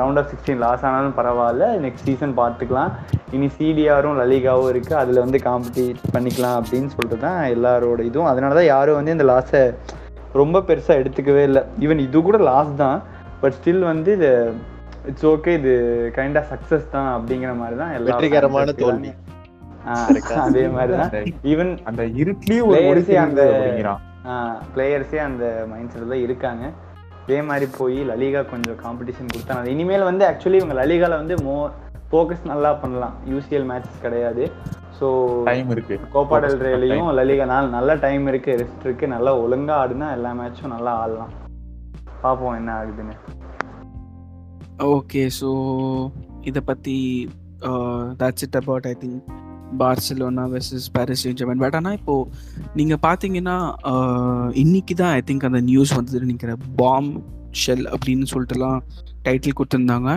[0.00, 1.66] ரவுண்ட் ஆஃப் சிக்ஸ்டீன் லாஸ் ஆனாலும் பரவாயில்ல.
[1.84, 2.90] நெக்ஸ்ட் சீசன் பார்த்துக்கலாம்.
[3.36, 8.30] இனி சிடிஆரும் லலிகாவும் இருக்குது அதில் வந்து காம்படிட் பண்ணிக்கலாம் அப்படின்னு சொல்லிட்டு தான் எல்லாரோட இதுவும்.
[8.32, 9.62] அதனால தான் யாரும் வந்து இந்த லாஸை
[10.36, 11.62] ரொம்ப பெருசாக எடுத்துக்கவே இல்லை.
[11.80, 12.98] ஈவன் இது கூட லாஸ் தான்.
[13.40, 14.30] பட் ஸ்டில் வந்து இது
[15.06, 15.72] இட்ஸ் ஓகே இது
[16.16, 19.10] கைண்ட் ஆஃப் சக்ஸஸ் தான் அப்படிங்கிற மாதிரி தான் வெற்றிகரமான தோல்வி.
[20.46, 21.10] அதே மாதிரி தான்.
[21.52, 22.70] ஈவன் அந்த இருட்லயும்
[23.26, 23.46] அந்த-
[24.74, 26.64] பிளேயர்ஸே அந்த மைண்ட் செட்டில் தான் இருக்காங்க.
[27.26, 29.66] இதே மாதிரி போய் லலிகா கொஞ்சம் காம்படிஷன் கொடுத்தாங்க.
[29.66, 31.70] இனிமேல் வந்து ஆக்சுவலி இவங்க லலிகால வந்து மோர்
[32.10, 33.14] ஃபோக்கஸ் நல்லா பண்ணலாம்.
[33.32, 34.44] யூசிஎல் மேட்சஸ் கிடையாது.
[34.98, 35.06] ஸோ
[35.48, 35.96] டைம் இருக்கு.
[36.12, 39.06] கோப்பா டெல் ரேலையும் லலிகா நாள் நல்ல டைம் இருக்கு ரெஸ்ட் இருக்கு.
[39.14, 41.32] நல்லா ஒழுங்கா ஆடுனா எல்லா மேட்சும் நல்லா ஆடலாம்.
[42.22, 43.16] பார்ப்போம் என்ன ஆகுதுன்னு.
[44.94, 45.50] ஓகே ஸோ
[46.50, 46.96] இதை பற்றி
[48.22, 49.20] that's it about I think
[49.80, 52.28] Barcelona versus Paris Germain but ஆனால் இப்போது
[52.78, 53.56] நீங்கள் பார்த்தீங்கன்னா
[54.62, 57.10] இன்னைக்கு தான் ஐ திங்க் அந்த நியூஸ் வந்தது நினைக்கிற பாம்
[57.62, 58.78] ஷெல் அப்படின்னு சொல்லிட்டுலாம்
[59.26, 60.10] டைட்டில் கொடுத்துருந்தாங்க.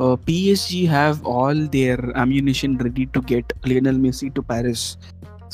[0.00, 4.86] PSG have all their ammunition ready to get Lionel Messi to Paris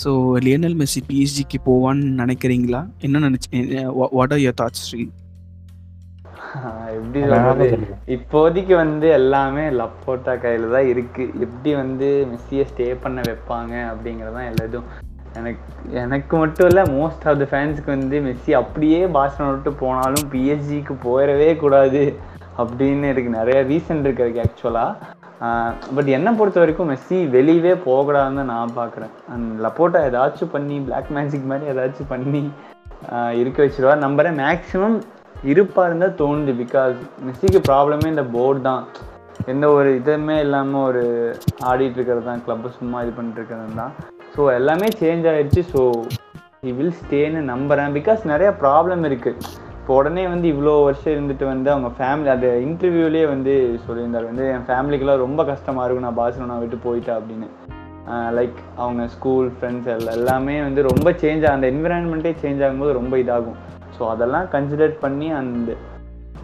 [0.05, 0.11] so
[0.47, 2.81] Lionel Messi பிஎஸ்ஜிக்கு போவான்னு நினைக்கிறீங்களா?
[3.01, 3.85] என்ன நினச்சி
[4.19, 5.03] what are your thoughts Sri
[6.97, 7.67] எப்படி சொல்றது?
[8.09, 11.25] இப்போதைக்கு வந்து எல்லாமே லப்போட்டா கையில தான் இருக்கு.
[11.41, 14.89] எப்படி வந்து மெஸ்ஸியை ஸ்டே பண்ண வைப்பாங்க அப்படிங்கறதான் எல்லா இதுவும்
[15.37, 15.61] எனக்கு
[16.03, 21.57] எனக்கு மட்டும் இல்ல மோஸ்ட் ஆஃப் த ஃபேன்ஸ்க்கு வந்து மெஸ்ஸி அப்படியே பாஸ்டன் விட்டு போனாலும் பிஎஸ்ஜிக்கு போயிடவே
[21.57, 22.03] கூடாது.
[22.63, 23.31] அப்படின்னு இருக்கு.
[23.41, 24.47] நிறைய ரீசன் இருக்கு அதுக்கு
[25.97, 29.13] பட் என்னை பொறுத்த வரைக்கும் மெஸ்ஸி வெளியவே போகக்கூடாதுன்னு தான் நான் பார்க்குறேன்.
[29.33, 32.43] அண்ட் லப்போட்டா ஏதாச்சும் பண்ணி பிளாக் மேஜிக் மாதிரி ஏதாச்சும் பண்ணி
[33.17, 33.95] ஆஹ் இருக்க வச்சிருவா.
[34.07, 34.97] நம்புறேன் மேக்ஸிமம்
[35.53, 36.55] இருப்பா இருந்தால் தோணுது.
[36.63, 38.83] பிகாஸ் மெஸ்ஸிக்கு ப்ராப்ளமே இந்த போர்டு தான்.
[39.53, 41.05] எந்த ஒரு இதுவுமே இல்லாமல் ஒரு
[41.71, 42.43] ஆடிட்டு இருக்கிறது தான்.
[42.47, 43.95] கிளப்பை சும்மா இது பண்ணிட்டு இருக்கிறது தான்.
[44.35, 45.83] ஸோ எல்லாமே சேஞ்ச் ஆகிடுச்சு ஸோ
[46.69, 47.97] இ வில் ஸ்டேன்னு நம்புறேன்.
[47.99, 49.33] பிகாஸ் நிறையா ப்ராப்ளம் இருக்கு.
[49.91, 53.55] இப்போ உடனே வந்து இவ்வளோ வருஷம் இருந்துட்டு வந்து அவங்க ஃபேமிலி அந்த இன்டர்வியூலேயே வந்து
[53.87, 54.27] சொல்லியிருந்தார்.
[54.29, 56.05] வந்து என் ஃபேமிலிக்கெல்லாம் ரொம்ப கஷ்டமாக இருக்கும்.
[56.07, 57.47] நான் பார்சலோனா விட்டு போயிட்டேன் அப்படின்னு.
[58.37, 63.59] லைக் அவங்க ஸ்கூல் ஃப்ரெண்ட்ஸ் எல்லாம் எல்லாமே வந்து ரொம்ப சேஞ்ச் அந்த என்விரான்மெண்ட்டே சேஞ்ச் ஆகும்போது ரொம்ப இதாகும்.
[63.97, 65.77] ஸோ அதெல்லாம் கன்சிடர் பண்ணி அந்த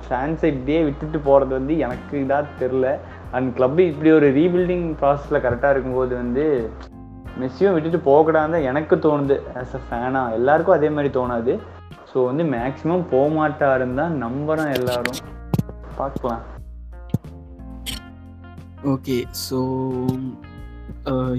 [0.09, 2.91] ஃபேன்ஸை இப்படியே விட்டுட்டு போகிறது வந்து எனக்கு இதாக தெரில
[3.37, 6.47] அண்ட் கிளப்பு இப்படி ஒரு ரீபில்டிங் ப்ராசஸில் கரெக்டாக இருக்கும்போது வந்து
[7.43, 9.39] மெஸ்ஸியும் விட்டுட்டு போகக்கூடாது எனக்கு தோணுது.
[9.63, 11.55] ஆஸ் அ ஃபேனாக எல்லாருக்கும் அதே மாதிரி தோணாது.
[12.17, 15.19] ஸோ வந்து மேக்ஸிமம் போக மாட்டாருன்னு தான் நம்புகிறோம் எல்லாரும்.
[15.97, 16.45] பார்க்கலாம்.
[18.93, 19.59] Okay so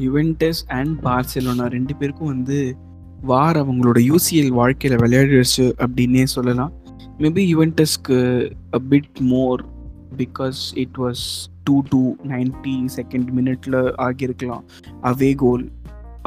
[0.04, 2.58] Juventus and Barcelona ரெண்டு பேருக்கும் வந்து
[3.32, 6.74] வார் அவங்களோட யூசிஎல் வாழ்க்கையில் விளையாடிடுச்சு அப்படின்னே சொல்லலாம்.
[7.24, 8.20] Maybe யுவென்டஸ்க்கு
[8.80, 9.64] a bit more
[10.22, 11.26] because it was
[11.70, 14.64] due to ninety second மினிட்ல ஆகியிருக்கலாம்.
[15.12, 15.66] அவே கோல்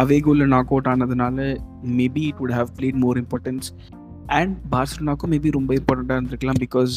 [0.04, 1.46] அவே கோலில் நாக் அவுட் ஆனதுனால
[2.00, 3.68] maybe it would have played more importance
[4.38, 6.94] and பார்சலோனாக்கும் maybe ரொம்ப இம்பார்ட்டண்ட்டாக இருந்திருக்கலாம் because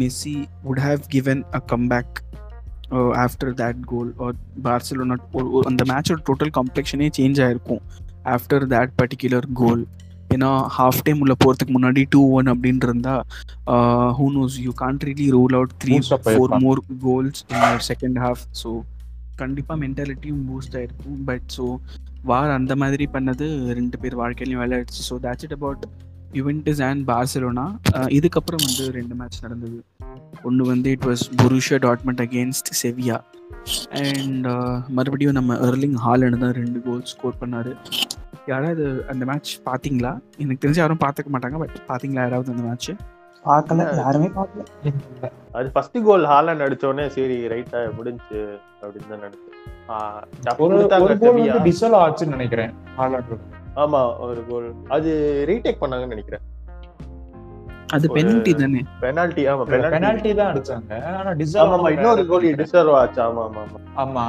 [0.00, 0.34] Messi
[0.66, 2.18] would have given a comeback
[3.24, 4.10] after that goal
[4.66, 5.16] Barcelona
[5.70, 7.82] அந்த மேட்சோட total காம்ப்ளெக்ஷனே சேஞ்ச் ஆயிருக்கும்
[8.36, 9.82] ஆஃப்டர் தேட் பர்டிகுலர் கோல்
[10.34, 13.14] ஏன்னா ஹாஃப் டைம் உள்ள போகிறதுக்கு முன்னாடி டூ ஒன் அப்படின்னு இருந்தா
[14.18, 15.94] who knows you can't really rule out three
[16.26, 16.50] four.
[16.66, 18.70] More goals in second half so
[19.42, 21.18] கண்டிப்பாக மென்டாலிட்டியும் பூஸ்ட் ஆயிருக்கும்.
[21.30, 21.64] பட் ஸோ
[22.30, 23.46] வார் அந்த மாதிரி பண்ணது
[23.78, 25.84] ரெண்டு பேர் வாழ்க்கையிலையும் விளையாடுச்சு so that's it about
[26.32, 27.64] Juventus and Barcelona
[28.16, 29.84] இதுக்கப்புறம் வந்து ரெண்டு மேட்ச் நடந்தது.
[30.42, 33.18] ஒன்று வந்து it was Borussia Dortmund against Sevilla
[34.04, 34.46] and
[34.88, 37.72] மறுபடியும் நம்ம எர்லிங் ஹாலண்ட் தான் ரெண்டு கோல் ஸ்கோர் பண்ணாரு.
[38.46, 40.12] யாராவது அந்த மேட்ச் பார்த்தீங்களா?
[40.38, 42.90] எனக்கு தெரிஞ்சு யாரும் பார்த்துக்க மாட்டாங்க பட் பார்த்தீங்களா யாராவது அந்த மேட்ச்
[43.44, 44.62] பார்க்கல யாருமே பார்க்கல.
[45.52, 48.40] அது ஃபர்ஸ்ட் கோல் ஹாலண்ட் அடிச்ச உடனே சரி ரைட்டா முடிஞ்சு
[48.82, 49.46] அப்படின்னு தான் நினைச்சேன்
[52.34, 53.30] நினைக்கிறேன் ஹாலாண்ட்
[53.78, 55.10] ஆமா ஒரு கோல் அது
[55.50, 56.44] ரீடேக் பண்ணாங்கன்னு நினைக்கிறேன்.
[57.96, 58.80] அது பெனல்ட்டி தானே?
[59.02, 60.92] பெனால்டி ஆமா பெனால்டி பெனால்டி தான் அடிச்சாங்க.
[61.12, 63.20] ஆனா டிசல் ஆமா இன்னொரு கோல் டிசர்வ் ஆச்சு.
[63.20, 63.62] ஆமா ஆமா
[63.96, 64.24] ஆமா.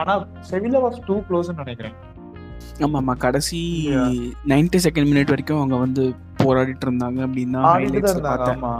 [0.00, 0.14] ஆனா
[0.50, 1.96] செவில வாஸ் டூ க்ளோஸ் நினைக்கிறேன்.
[2.84, 3.60] ஆமா ஆமா கடைசி.
[4.52, 6.04] நைன்டி செகண்ட் மினிட் வரைக்கும் அவங்க வந்து
[6.42, 7.66] போராடிட்டு இருந்தாங்க அப்படின்னு தான்
[8.54, 8.72] ஆமா.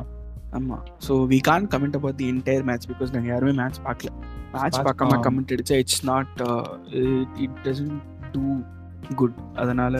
[0.52, 0.76] ஆமா.
[1.06, 4.10] So we can't comment about the entire match because நாங்கள் யாருமே மேட்ச் பார்க்கல.
[4.54, 5.18] மேட்ச் பார்க்காம.
[5.22, 6.40] கமெண்ட் அடிச்சா it's not
[7.38, 7.98] it doesn't
[8.32, 8.44] do
[9.16, 9.94] good அதனால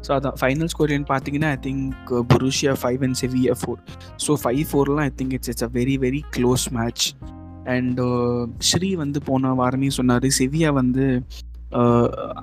[0.00, 3.80] ஸோ அதான் ஃபைனல் ஸ்கோர் பார்த்தீங்கன்னா I think Borussia five and Sevilla four
[4.26, 7.06] so five ஃபோர்லாம் I think it's it's a very very close match
[7.66, 8.00] and
[8.58, 11.06] Sri வந்து போன வாரமே சொன்னார் செவியா வந்து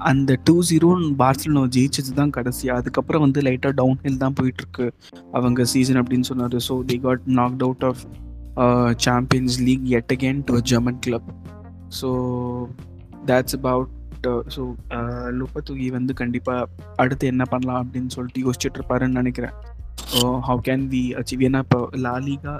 [0.09, 2.65] அந்த டூ ஜீரோன்னு பார்சலோனா ஜெயிச்சது தான் கடைசி.
[2.77, 4.85] அதுக்கப்புறம் வந்து லைட்டாக டவுன் ஹில் தான் போயிட்டுருக்கு
[5.37, 6.57] அவங்க சீசன் அப்படின்னு சொன்னார்.
[6.67, 8.03] So they got knocked out of
[9.05, 11.29] Champions League yet again to German club
[11.99, 12.09] so
[13.31, 13.93] that's about
[14.55, 14.61] so
[15.39, 16.69] Lopetegui வந்து கண்டிப்பாக
[17.03, 19.55] அடுத்து என்ன பண்ணலாம் அப்படின்னு சொல்லிட்டு யோசிச்சுட்டு இருப்பாருன்னு நினைக்கிறேன்.
[20.47, 22.53] ஹவு கேன் வி அச்சீவ் ஏன்னா இப்போ La Liga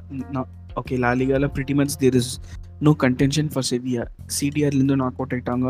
[0.81, 2.31] okay லாலிகாவில் pretty much there is
[2.85, 4.03] no contention for Sevilla
[4.37, 5.67] சிடிஆர்லேருந்து knock out ஆயிட்டாங்க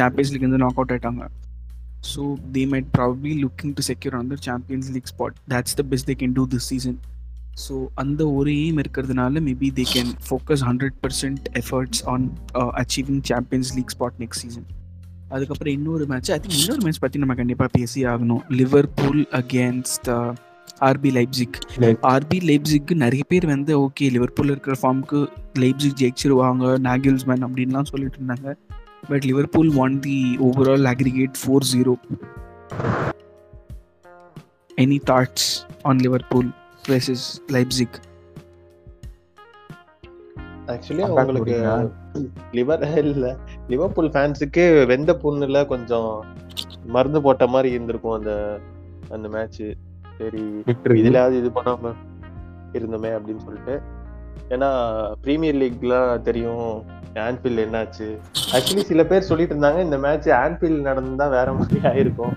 [0.00, 1.22] சாம்பியன்ஸ் லீக்லேருந்து நாக் அவுட் ஆயிட்டாங்க.
[2.10, 2.22] So
[2.54, 6.34] they might probably looking to secure அந்த Champions League spot that's the best they can
[6.38, 6.98] do this season
[7.64, 12.26] so அந்த ஒரு aim இருக்கிறதுனால maybe they can focus hundred percent efforts on
[12.82, 14.68] achieving Champions League spot next season
[15.36, 18.44] அதுக்கப்புறம் இன்னொரு match I think இன்னொரு match பற்றி நம்ம கண்டிப்பாக பேசி ஆகணும்.
[18.60, 20.10] Liverpool against
[20.80, 21.56] RB Leipzig
[22.02, 25.20] RB லைப்சிக்கு நிறைய பேர் வந்து ஓகே லிவர்பூல் இருக்கிற ஃபார்முக்கு
[25.58, 28.48] லைப்சிக் ஜெயிச்சிருவாங்க நாகில்ஸ்மேன் அப்படின்லாம் சொல்லிட்டு இருந்தாங்க.
[29.08, 31.94] But Liverpool won the overall aggregate four zero
[34.78, 35.48] any thoughts
[35.82, 36.50] on Liverpool
[36.88, 37.98] versus Leipzig
[40.66, 41.58] actually உங்களுக்கு
[42.52, 43.26] லிவர் இல்ல.
[43.68, 46.10] லிவர்பூல் ஃபேன்ஸுக்கு வெந்த புண்ணுல கொஞ்சம்
[46.86, 48.32] மருந்து போட்ட மாதிரி இருந்திருக்கும் அந்த
[49.10, 49.62] அந்த மேட்ச்
[50.18, 50.42] சரி
[51.02, 51.92] இதுலயாவது இது பண்ணாம
[52.78, 53.74] இருந்தோமே அப்படின்னு சொல்லிட்டு.
[54.54, 54.68] ஏன்னா
[55.24, 56.68] பிரீமியர் லீக்லாம் தெரியும்
[57.28, 58.08] ஆன்ஃபீல்ட் என்னாச்சு.
[58.56, 62.34] ஆக்சுவலி சில பேர் சொல்லிட்டு இருந்தாங்க இந்த மேட்ச் ஆன்ஃபீல்ட் நடந்தா வேற மாதிரி ஆயிருக்கும்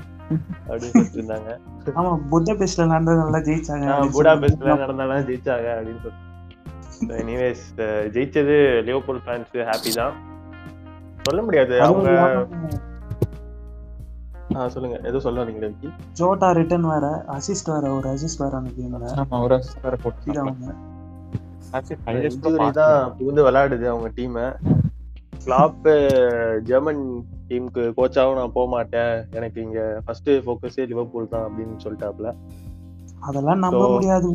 [0.70, 1.52] அப்படின்னு சொல்லிட்டு இருந்தாங்க.
[2.00, 3.86] ஆமா புத்த பெஸ்ட்ல நடந்ததுனால ஜெயிச்சாங்க
[4.84, 7.20] நடந்தாலும் ஜெயிச்சாங்க அப்படின்னு சொல்லிட்டு.
[7.24, 7.66] எனிவேஸ்
[8.16, 10.16] ஜெயிச்சது லியோபூல் ஃபேன்ஸ் ஹாப்பி தான்.
[11.28, 11.76] சொல்ல முடியாது.
[11.88, 12.10] அவங்க
[14.74, 14.98] சொல்லுங்க.
[15.10, 15.90] ஏதோ சொல்ல வரீங்களா விக்கி.
[16.20, 20.40] ஜோட்டா ரிட்டர்ன் வேற அசிஸ்ட் வேற ஒரு அசிஸ்ட் வேற அந்த கேம்ல ஆமா ஒரு assist வேற போட்டு
[20.44, 20.72] அவங்க.
[23.18, 24.38] புகுந்து விளையாடுது அவங்க டீம்
[25.44, 25.86] கிளாப்
[26.70, 27.04] ஜெர்மன்
[27.50, 29.14] டீமுக்கு கோச்சாவும் நான் போக மாட்டேன்.
[29.38, 32.28] எனக்கு இங்க ஃபர்ஸ்ட் ஃபோக்கஸே லிவர்பூல் தான் அப்படின்னு சொல்லிட்டாப்ல
[33.28, 34.30] அதெல்லாம் நம்ப முடியாது.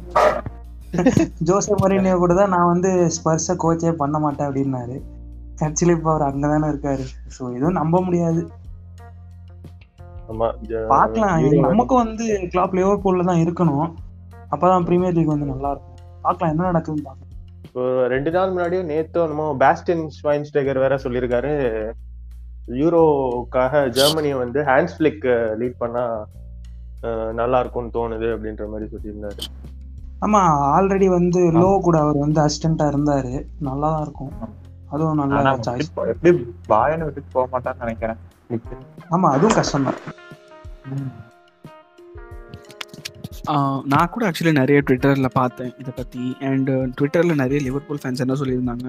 [1.48, 4.96] ஜோசே மரினியோ கூட தான் நான் வந்து ஸ்பர்ஸ கோச்சே பண்ண மாட்டேன் அப்படின்னாரு.
[5.66, 7.04] ஆக்சுவலி இப்போ அவர் அங்கதானே இருக்காரு.
[7.34, 8.40] ஸோ எதுவும் நம்ப முடியாது.
[10.94, 11.44] பார்க்கலாம்.
[11.68, 13.86] நமக்கும் வந்து கிளாப் லிவர்பூல்ல தான் இருக்கணும்.
[14.54, 16.00] அப்பதான் பிரீமியர் லீக் வந்து நல்லா இருக்கும்.
[16.24, 17.22] பார்க்கலாம் என்ன நடக்குதுன்னு பார்க்கலாம்.
[18.14, 21.52] ரெண்டு நாள் முன்னாடியும் நேத்தோ நம்ம பேஸ்டின் ஸ்வைன்ஸ்டேகர் வேற சொல்லியிருக்காரு.
[22.80, 25.26] யூரோக்காக ஜெர்மனியை வந்து ஹேண்ட்ஸ் பிளிக்
[25.62, 26.04] லீட் பண்ணா
[27.40, 29.42] நல்லா இருக்கும்னு தோணுது அப்படின்ற மாதிரி சொல்லியிருந்தாரு.
[30.26, 30.40] ஆமா
[30.76, 33.34] ஆல்ரெடி வந்து லோ கூட அவர் வந்து அசிஸ்டண்டா இருந்தாரு.
[33.68, 34.32] நல்லா தான் இருக்கும்.
[34.92, 36.32] அதுவும் நல்ல சாய்ஸ் எப்படி
[36.72, 38.20] பாயனை விட்டு போக மாட்டான்னு நினைக்கிறேன்.
[39.10, 40.00] ஆமா அதுவும் கஷ்டம் தான்
[43.86, 48.86] நான் கூட ஆக்சுவலி நிறைய ட்விட்டரில் பார்த்தேன் இதை பற்றி அண்ட் ட்விட்டரில் நிறைய லிவர்பூல் ஃபேன்ஸ் என்ன சொல்லியிருந்தாங்க?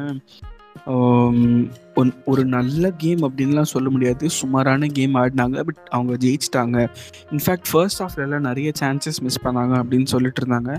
[2.32, 4.26] ஒரு நல்ல கேம் அப்படின்லாம் சொல்ல முடியாது.
[4.40, 6.78] சுமாரான கேம் ஆடினாங்க பட் அவங்க ஜெயிச்சிட்டாங்க.
[7.36, 10.74] இன்ஃபேக்ட் ஃபர்ஸ்ட் ஹாஃப்லலாம் நிறைய சான்சஸ் மிஸ் பண்ணாங்க அப்படின்னு சொல்லிட்டு இருந்தாங்க.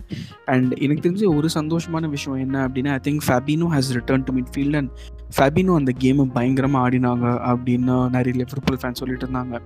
[0.44, 4.78] அண்ட் எனக்கு தெரிஞ்சு ஒரு சந்தோஷமான விஷயம் என்ன அப்படின்னா I think Fabinho has return to midfield
[4.82, 4.92] and
[5.38, 9.56] Fabinho அந்த கேமை பயங்கரமாக ஆடினாங்க அப்படின்னு நிறைய லிவர்பூல் ஃபேன் சொல்லிட்டு இருந்தாங்க.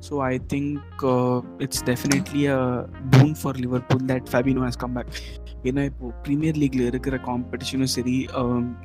[0.00, 1.02] So I think
[1.60, 2.58] it's definitely a
[3.10, 5.10] boon for Liverpool that Fabinho has come back
[5.64, 8.28] ஏன்னா இப்போ ப்ரீமியர் லீக்ல இருக்கிற காம்படிஷனும் சரி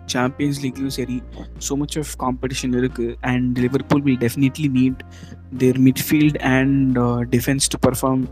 [0.06, 1.22] சாம்பியன்ஸ் லீக்லையும் சரி
[1.60, 3.18] ஸோ மச் ஆஃப் காம்படிஷன் இருக்கு.
[3.24, 5.02] And Liverpool will definitely need
[5.58, 8.24] their midfield and defence to perform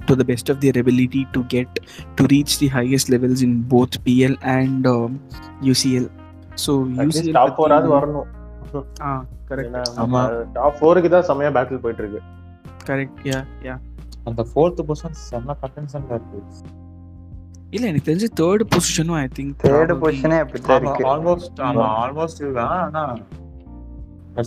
[0.00, 1.78] to the best of their ability to get
[2.16, 5.20] to reach the highest levels in both PL and um,
[5.62, 6.06] UCL.
[6.56, 6.72] So
[7.06, 8.28] UCL top four ஆவது வரணும்.
[8.28, 8.39] ஆ
[9.50, 10.20] correct ஆமா.
[10.56, 12.20] Top ஃபோருக்கு தான் செமையா battle போயிட்டு இருக்கு
[12.88, 13.74] correct யா யா
[14.28, 16.40] அந்த fourth position செம்ம கண்டென்ஷன்ல இருக்கு.
[17.72, 21.04] இல்ல எனக்கு தெரிஞ்சு தேர்ட் பொசிஷனும் ஐ திங்க் தேர்ட் பொசிஷனே அப்படித்தான் இருக்கு.
[21.12, 23.02] ஆல்மோஸ்ட் ஆமா ஆல்மோஸ்ட் இதுதான் ஆனா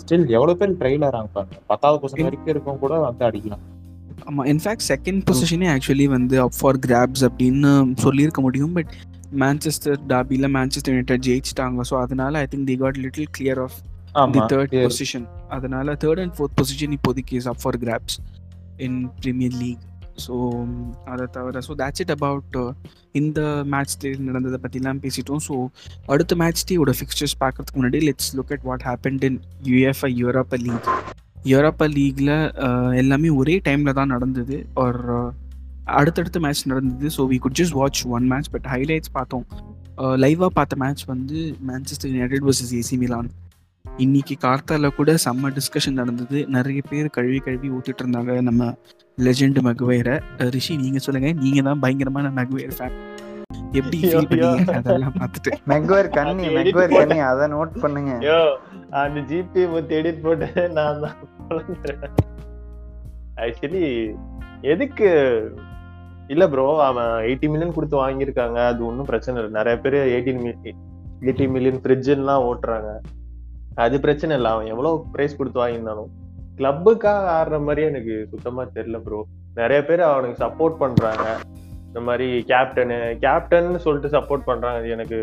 [0.02, 3.64] ஸ்டில் எவ்வளவு பேர் ட்ரைல ஆறாங்க பாருங்க பத்தாவது பொசிஷன் வரைக்கும் இருக்கும் கூட வந்து அடிக்கலாம்.
[4.28, 7.72] ஆமா இன்ஃபேக்ட் செகண்ட் பொசிஷனே ஆக்சுவலி வந்து அப் ஃபார் கிராப்ஸ் அப்படின்னு
[8.06, 8.92] சொல்லியிருக்க முடியும் பட்
[9.42, 11.84] மான்செஸ்டர் டாபியில் மான்செஸ்டர் யுனைடெட் ஜெயிச்சிட்டாங்க.
[11.90, 13.78] ஸோ அதனால I think they got little clear of
[14.36, 15.26] the third position
[15.58, 18.18] அதனால தேர்ட் அண்ட் ஃபோர்த் பொசிஷன் இப்போதைக்கு is up for grabs
[18.88, 19.84] in Premier League
[20.26, 20.34] so
[21.12, 22.58] அதை தவிர ஸோ தேட்ஸ் இட் அபவுட்
[23.20, 23.40] இந்த
[23.74, 25.42] match day நடந்ததை பற்றிலாம் பேசிட்டோம்.
[25.48, 25.56] ஸோ
[26.14, 29.40] அடுத்த மேட்ச் டேயோட ஃபிக்சர்ஸ் பார்க்கறதுக்கு முன்னாடி let's look at what happened in
[29.72, 30.90] UEFA Europa League
[31.52, 32.32] Europa லீக்ல
[33.02, 34.58] எல்லாமே ஒரே டைமில் தான் நடந்தது.
[34.84, 35.16] ஒரு
[36.00, 37.08] அடுத்தடுத்த மேட்ச் நடந்தது.
[37.18, 39.46] So we could just watch one match but highlights பார்த்தோம்.
[40.24, 43.30] லைவாக பார்த்த மேட்ச் வந்து Manchester United versus AC Milan
[43.98, 46.38] இன்னைக்கு கார்த்தால கூட செம்ம டிஸ்கஷன் நடந்தது.
[46.48, 48.74] நிறைய பேர் கழுவி கழுவி ஊத்திட்டு இருந்தாங்க நம்ம
[49.26, 50.16] லெஜெண்ட் மகுவேரை.
[50.56, 51.32] ரிஷி நீங்க சொல்லுங்க.
[51.34, 52.96] நீங்க தான் பயங்கரமான மகுவேர் ஃபேன்
[53.78, 54.74] எப்படி ஃபீல் பண்ணீங்க.
[54.80, 55.52] அதெல்லாம் பார்த்துட்டு.
[55.74, 58.14] மெக்வேர் கண்ணி மெக்வேர் கண்ணி அதை நோட் பண்ணுங்க.
[58.24, 58.42] ஐயோ
[59.04, 61.18] அந்த ஜிபி பத்தி எடிட் போட்டு நான் தான்
[63.46, 63.86] ஆக்சுவலி
[64.74, 65.10] எதுக்கு?
[66.28, 68.60] இல்ல ப்ரோ அவன் எயிட்டி மில்லியன் கொடுத்து வாங்கியிருக்காங்க.
[68.72, 69.54] அது ஒன்றும் பிரச்சனை இல்லை.
[69.60, 70.80] நிறைய பேர் எயிட்டீன் மில்லியன்
[71.26, 72.92] எயிட்டி மில்லியன் ஃப்ரிட்ஜ்லாம் ஓட்டுறாங்க.
[73.84, 74.52] அது பிரச்சனை இல்லை.
[74.56, 76.12] அவன் எவ்வளோ ப்ரைஸ் கொடுத்து வாங்கியிருந்தாலும்.
[76.60, 79.20] கிளப்புக்காக ஆடுற மாதிரியே எனக்கு சுத்தமாக தெரியல ப்ரோ
[79.60, 81.26] நிறைய பேர் அவனுக்கு சப்போர்ட் பண்ணுறாங்க
[81.88, 85.20] இந்த மாதிரி கேப்டனு கேப்டன் சொல்லிட்டு சப்போர்ட் பண்ணுறாங்க அது எனக்கு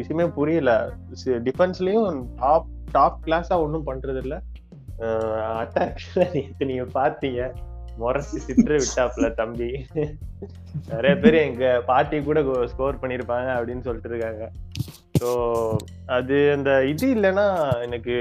[0.00, 0.72] விஷயமே புரியல.
[1.46, 4.38] டிஃபென்ஸ்லேயும் டாப் டாப் கிளாஸாக ஒன்றும் பண்ணுறது இல்லை.
[5.62, 7.48] அட்டாக்ல நேற்று நீங்கள் பார்த்தீங்க
[8.00, 9.68] முரசு சிற்று விட்டாப்ல தம்பி.
[10.92, 12.40] நிறைய பேர் எங்க பாட்டி கூட
[12.72, 14.44] ஸ்கோர் பண்ணிருப்பாங்க அப்படின்னு சொல்லிட்டு இருக்காங்க.
[15.20, 15.30] ஸோ
[16.16, 17.46] அது அந்த இது இல்லைன்னா
[17.86, 18.14] எனக்கு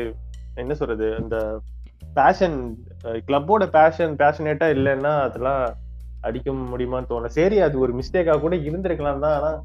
[0.61, 1.37] என்ன சொல்றது அந்த
[2.17, 2.57] பேஷன்
[3.27, 5.63] கிளப்போட பேஷன் பேஷனேட்டா இல்லைன்னா அதெல்லாம்
[6.27, 7.31] அடிக்க முடியுமான்னு தோணல.
[7.39, 9.35] சரி அது ஒரு மிஸ்டேக்காக கூட இருந்திருக்கலாம் தான்.
[9.39, 9.59] ஆனால்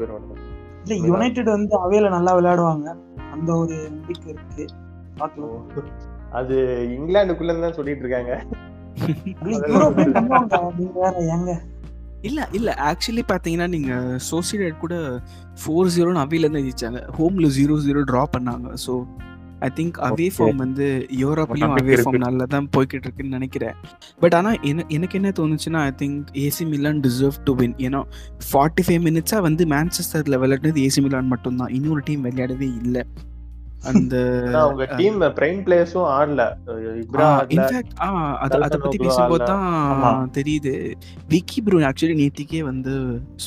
[0.86, 2.96] இல்ல யுனைடெட் வந்து அவையில நல்லா விளையாடுவாங்க.
[3.36, 4.66] அந்த ஒரு நம்பிக்கை இருக்கு.
[6.40, 6.56] அது
[6.96, 8.34] இங்கிலாந்துக்குள்ள தான் சொல்லிட்டு இருக்காங்க.
[9.72, 11.54] யூரோப்பியன் பண்ணுவாங்க நீங்க வேற எங்க?
[12.28, 12.70] இல்ல இல்ல.
[12.90, 13.94] ஆக்சுவலி பாத்தீங்கன்னா நீங்க
[14.30, 14.96] சோசியேட் கூட
[15.62, 17.02] ஃபோர் ஜீரோன்னு அவையில தான் ஜெயிச்சாங்க.
[17.18, 18.68] ஹோம்ல ஜீரோ ஜீரோ டிரா பண்ணாங்க.
[18.86, 18.94] So
[19.60, 20.28] I think away.
[20.38, 20.86] Form வந்து
[21.24, 21.96] யூரோப்லயும் அவே.
[22.04, 23.76] ஃபார்ம் நல்லா தான் போய்கிட்டு இருக்குன்னு நினைக்கிறேன்.
[24.20, 28.02] பட் ஆனா என்ன எனக்கு என்ன தோணுச்சுன்னா I think AC Milan deserve to win ஏன்னா
[28.50, 31.74] ஃபார்ட்டி ஃபைவ் மினிட்ஸா வந்து மேன்செஸ்டர்ல விளையாடுனது ஏசி மிலான் மட்டும்தான்.
[31.80, 33.04] இன்னொரு டீம் விளையாடவே இல்லை.
[33.84, 34.16] அந்த
[34.62, 36.42] அவங்க டீம் பிரைம் பிளேயர்ஸும் ஆடல.
[37.56, 38.08] இன்ஃபேக்ட் ஆ
[38.44, 40.30] அது அதை பத்தி பேசும்போது தான்.
[40.38, 40.74] தெரியுது.
[41.34, 42.94] விக்கி ப்ரூ ஆக்சுவலி நேத்திக்கே வந்து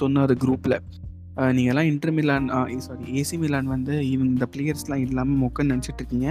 [0.01, 0.77] சொன்னாரு குரூப்ல
[1.57, 2.46] நீங்கள்லாம் Inter Milan
[2.87, 6.29] sorry AC Milan வந்து இவங்க இந்த பிளேயர்ஸ்லாம் இல்லாமல் மொக்கன்னு நினச்சிட்டு இருக்கீங்க.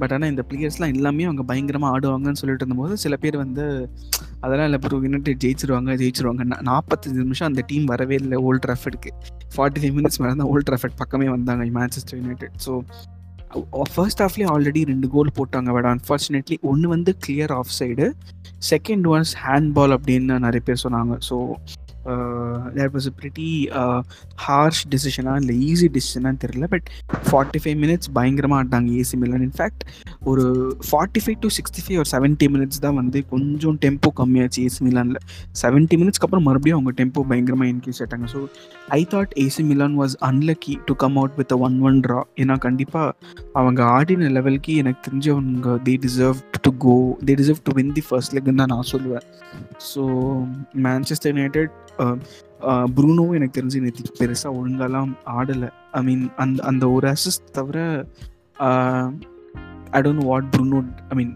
[0.00, 3.64] பட் ஆனால் இந்த பிளேயர்ஸ்லாம் எல்லாமே அவங்க பயங்கரமாக ஆடுவாங்கன்னு சொல்லிட்டு இருந்தபோது சில பேர் வந்து
[4.44, 6.44] அதெல்லாம் இல்லை ப்ரோ யுனைடெட் ஜெயிச்சிருவாங்க ஜெயிச்சிருவாங்க.
[6.70, 9.12] நாற்பத்தஞ்சு நிமிஷம் அந்த டீம் வரவே இல்லை ஓல்ட் ட்ராஃபர்டுக்கு
[9.56, 12.74] ஃபார்ட்டி ஃபைவ் மினிட்ஸ் மேலே தான் ஓல்ட் ட்ராஃபர்ட் பக்கமே வந்தாங்க மேன்செஸ்டர் யுனைடெட் ஸோ
[13.94, 18.06] ஃபர்ஸ்ட் ஹாஃப்லேயே ஆல்ரெடி ரெண்டு கோல் போட்டாங்க பட் அன்ஃபார்ச்சுனேட்லி ஒன்று வந்து clear offside
[18.70, 21.14] second one's hand ball அப்படின்னு நிறைய பேர் சொன்னாங்க.
[21.28, 21.36] So
[22.78, 23.48] that was a pretty
[24.46, 26.88] harsh டெசிஷனா இல்லை ஈஸி டிசிஷனாக தெரியல பட்
[27.28, 29.84] ஃபார்ட்டி ஃபைவ் மினிட்ஸ் பயங்கரமாக ஆட்டாங்க ஏசி மிலன் இன்ஃபேக்ட்
[30.32, 30.44] ஒரு
[30.88, 35.20] forty five to sixty five ஒரு செவன்ட்டி மினிட்ஸ் தான் வந்து கொஞ்சம் டெம்போ கம்மியாச்சு ஏசி மிலானில்
[35.62, 38.28] செவன்ட்டி மினிட்ஸ்க்கு அப்புறம் மறுபடியும் அவங்க டெம்போ பயங்கரமாக இன்க்ரீஸ் ஆயிட்டாங்க.
[38.34, 38.40] So
[38.98, 43.14] I thought AC Milan was unlucky to come out with one one draw ஏன்னா கண்டிப்பாக
[43.60, 46.96] அவங்க ஆடின லெவலுக்கு எனக்கு தெரிஞ்சவங்க they deserve to go
[47.28, 49.26] they deserve to win the first லெக்னு தான் நான் சொல்லுவேன்.
[49.90, 50.02] ஸோ
[50.86, 51.72] மேன்செஸ்டர் யுனைடெட்
[52.96, 55.68] ப்ரூனோவும் எனக்கு தெரிஞ்சு நேற்று பெருசாக ஒழுங்காலாம் ஆடலை.
[55.98, 57.78] ஐ மீன் அந்த அந்த ஒரு அசிஸ்ட் தவிர
[59.96, 60.78] I don't what Bruno
[61.12, 61.32] I mean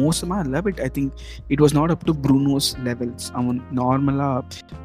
[0.00, 1.12] மோசமாக இல்லை but I think
[1.52, 4.42] it was not up to Bruno's levels அவன் நார்மலாக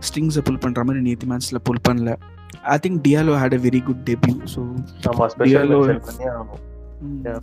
[0.10, 2.14] ஸ்ட்ரிங்ஸை புல் பண்ணுற மாதிரி நேற்று மேட்ச்சில் புல் பண்ணல.
[2.76, 4.62] I think Diallo had a very good debut so
[6.36, 6.62] ஆகணும்.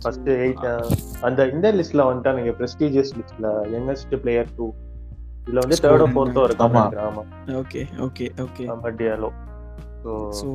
[0.03, 0.65] ஃபர்ஸ்ட் எயிட்
[1.27, 4.65] அந்த இந்த லிஸ்ட்ல வந்துட்டா நீங்க பிரஸ்டீஜியஸ் லிஸ்ட்ல யங்கஸ்ட் பிளேயர் டூ
[5.43, 6.83] இதுல வந்து தேர்டோ ஃபோர்த்தோ இருக்கு ஆமா.
[7.07, 7.23] ஆமா
[7.61, 8.65] ஓகே ஓகே ஓகே.
[8.73, 9.29] ஆமா டியாலோ
[10.03, 10.47] ஸோ ஸோ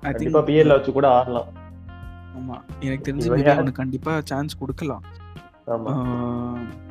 [0.00, 1.50] ஐ கண்டிப்பா திங்க் பிஎல்ல வச்சு கூட ஆடலாம்.
[2.38, 3.28] ஆமாம் எனக்கு தெரிஞ்சு?
[3.52, 5.04] அவனுக்கு கண்டிப்பாக சான்ஸ் கொடுக்கலாம்.
[5.74, 5.92] ஆமா.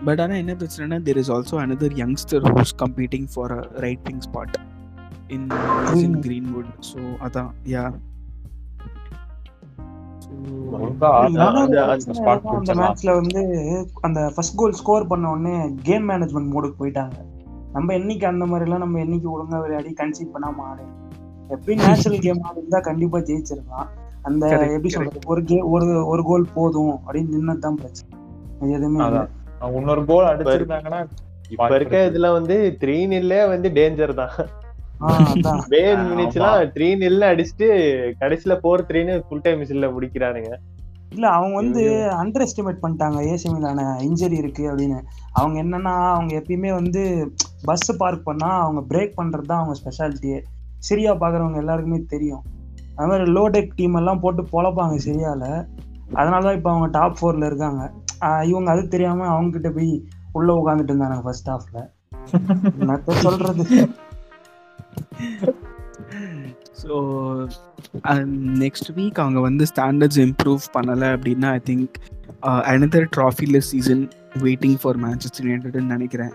[0.05, 4.23] பட் ஆனால் என்ன பிரச்சனைனா there is also another youngster who's competing for a right wing
[4.27, 4.55] spot
[5.29, 5.45] in
[6.01, 7.83] in Greenwood so அதான் யா
[10.85, 11.09] அந்த-.
[12.79, 13.41] மேட்ச்ல வந்து
[14.01, 17.17] அந்த ஃபர்ஸ்ட் கோல் ஸ்கோர் பண்ண உடனே கேம் மேனேஜ்மெண்ட் மோடுக்கு போயிட்டாங்க.
[17.73, 20.83] நம்ம என்னைக்கு அந்த மாதிரி எல்லாம் நம்ம என்னைக்கு ஒழுங்கா விளையாடி கன்சீட் பண்ணாம ஆடு.
[21.49, 23.89] எப்பயும் நேச்சுரல் கேம் ஆடிருந்தா கண்டிப்பா ஜெயிச்சிருக்கலாம்
[24.21, 25.19] அந்த எப்படி சொல்றது?
[25.25, 28.09] ஒரு கே ஒரு ஒரு கோல் போதும் அப்படின்னு நின்னதுதான் பிரச்சனை.
[28.61, 29.05] அது எதுவுமே
[29.75, 31.01] இன்னொரு கோல் அடிச்சிருந்தாங்கன்னா
[31.49, 34.33] இப்ப இருக்க இதுல வந்து த்ரீ நில்லே வந்து டேஞ்சர் தான்.
[35.01, 35.61] ஆ, அதான்.
[35.71, 36.07] பேன் ஆமா.
[36.09, 37.67] மினிட்ஸ்லாம் த்ரீ நில்ல அடிச்சுட்டு
[38.19, 40.51] கடைசியில ஃபோர் த்ரீன்னு ஃபுல் டைம் மிஸ்ல முடிக்கிறானுங்க.
[41.11, 41.81] இல்ல அவங்க வந்து
[42.21, 43.17] அண்டர் எஸ்டிமேட் பண்ணிட்டாங்க.
[43.25, 44.99] ஏசி மிலான இன்ஜரி இருக்கு அப்படின்னு.
[45.33, 47.01] அவங்க என்னன்னா அவங்க எப்பயுமே வந்து
[47.67, 50.39] பஸ் பார்க் பண்ணா அவங்க பிரேக் பண்றது தான் அவங்க ஸ்பெஷாலிட்டியே
[50.87, 52.43] சிரியா பாக்குறவங்க எல்லாருக்குமே தெரியும்.
[52.95, 55.43] அது மாதிரி லோ டெக் டீம் எல்லாம் போட்டு பொழப்பாங்க சிரியால.
[56.19, 57.81] அதனாலதான் இப்ப அவங்க டாப் ஃபோர்ல இருக்காங்க.
[58.49, 59.91] இவங்க அது தெரியாம அவங்க கிட்ட போய்
[60.37, 61.79] உள்ள உட்காந்துட்டு இருந்தாங்க ஃபர்ஸ்ட் ஹாஃப்ல
[62.81, 63.65] என்னத்த சொல்றது?
[66.81, 66.93] ஸோ
[68.63, 71.95] நெக்ஸ்ட் வீக் அவங்க வந்து ஸ்டாண்டர்ட்ஸ் இம்ப்ரூவ் பண்ணலை அப்படின்னா I think
[72.71, 74.03] another trophyless season
[74.45, 76.33] waiting for Manchester யுனைடட்னு நினைக்கிறேன்.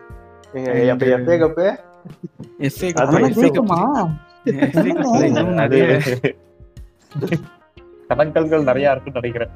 [8.65, 9.53] நிறைய இருக்குன்னு நினைக்கிறேன்.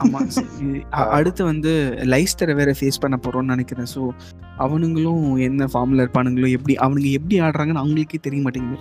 [0.00, 0.18] ஆமா
[1.12, 1.70] அடுத்து வந்து
[2.04, 3.88] லைஸ்டரை வேற ஃபேஸ் பண்ண போறோம்னு நினைக்கிறேன்.
[3.94, 4.00] ஸோ
[4.58, 8.78] அவனுங்களும் என்ன ஃபார்ம்ல இருப்பானுங்களோ எப்படி அவனுங்க எப்படி ஆடுறாங்கன்னு அவங்களுக்கே தெரிய மாட்டேங்குது.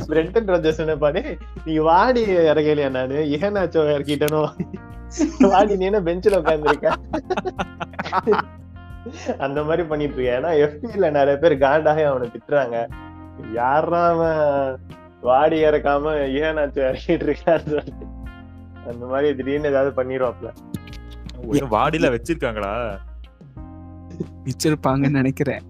[0.08, 1.22] பிரெண்டன் ரோஜர்ஸ் பாரு.
[1.64, 3.14] நீ வாடி இறங்கலையா நானு.
[3.14, 4.42] ஏனாச்சோ இறக்கிட்டனோ.
[5.48, 6.86] வாடி நீ என்ன பெஞ்சில் உட்காந்துருக்க
[9.38, 12.88] அந்த மாதிரி பண்ணிட்டு இருக்க ஏன்னா எஃபில நிறைய பேர் காண்டாக அவனை திட்டுறாங்க.
[13.52, 14.78] யாரா அவன்?
[15.20, 18.06] வாடி இறக்காம ஏனாச்சோ இறக்கிட்டு இருக்கான்னு சொல்லிட்டு.
[18.88, 20.50] அந்த மாதிரி திடீர்னு ஏதாவது பண்ணிடுவாப்ல
[21.72, 22.72] வாடியில வச்சிருக்காங்களா?
[24.44, 25.62] வச்சிருப்பாங்கன்னு நினைக்கிறேன்.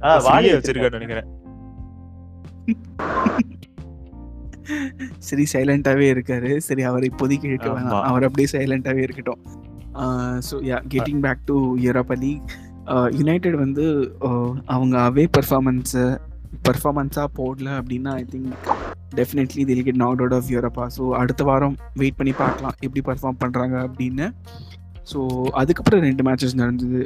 [0.00, 1.28] வச்சிருக்கான்னு நினைக்கிறேன்.
[5.28, 6.50] சரி சைலண்டாவே இருக்காரு.
[6.68, 7.68] சரி அவர் இப்போதைக்கு இழுக்க.
[7.74, 8.04] வேணாம்.
[8.10, 9.42] அவர் அப்படியே சைலண்டாவே இருக்கட்டும்.
[10.46, 12.54] So yeah getting back to Europa League
[13.18, 13.84] United வந்து
[14.74, 16.06] அவங்க அவே பர்ஃபார்மன்ஸை
[16.66, 18.52] பர்ஃபார்மன்ஸாக போடல அப்படின்னா I think
[19.18, 22.76] definitely they'll get knocked out of Europa so அடுத்த வாரம் வெயிட் பண்ணி பார்க்கலாம்.
[22.86, 24.26] எப்படி பர்ஃபார்ம் பண்ணுறாங்க அப்படின்னு.
[25.12, 25.18] ஸோ
[25.60, 27.00] அதுக்கப்புறம் ரெண்டு மேட்சஸ் நடந்தது.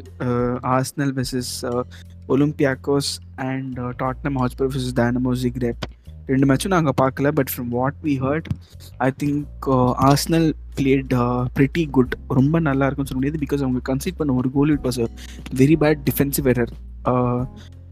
[0.74, 1.54] Arsenal versus
[2.28, 3.10] Olympiacos
[3.48, 5.86] and Tottenham Hotspur versus Dinamo Zagreb
[6.26, 8.48] ரெண்டு மேட்சும் நாங்கள் பார்க்கல but from what we heard
[8.98, 9.66] I think
[10.08, 11.14] Arsenal played
[11.56, 15.00] pretty good ரொம்ப நல்லா இருக்கும்னு சொல்ல முடியாது பிகாஸ் அவங்க கன்சிட் பண்ண ஒரு goal it was
[15.04, 15.08] a
[15.62, 16.72] very bad defensive error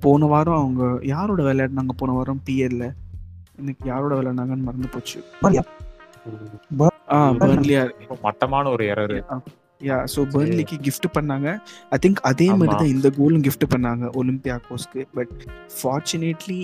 [0.00, 1.94] போன வாரம் அவங்க யாரோட விளையாடினாங்க?
[1.96, 2.84] போன வாரம் பிஎல்ல
[3.60, 5.18] எனக்கு யாரோட விளையாடினாங்கன்னு மறந்து போச்சு.
[8.22, 9.16] மட்டமான ஒரு எரர்
[9.80, 11.48] யா ஸோ பர்ன்லிக்கு gift பண்ணாங்க
[11.92, 12.80] ஐ திங்க் அதே மாதிரி ஆமா.
[12.80, 15.34] தான் இந்த கோலும் gift பண்ணாங்க ஒலிம்பியாக்கோஸ்க்கு but
[15.76, 16.60] fortunately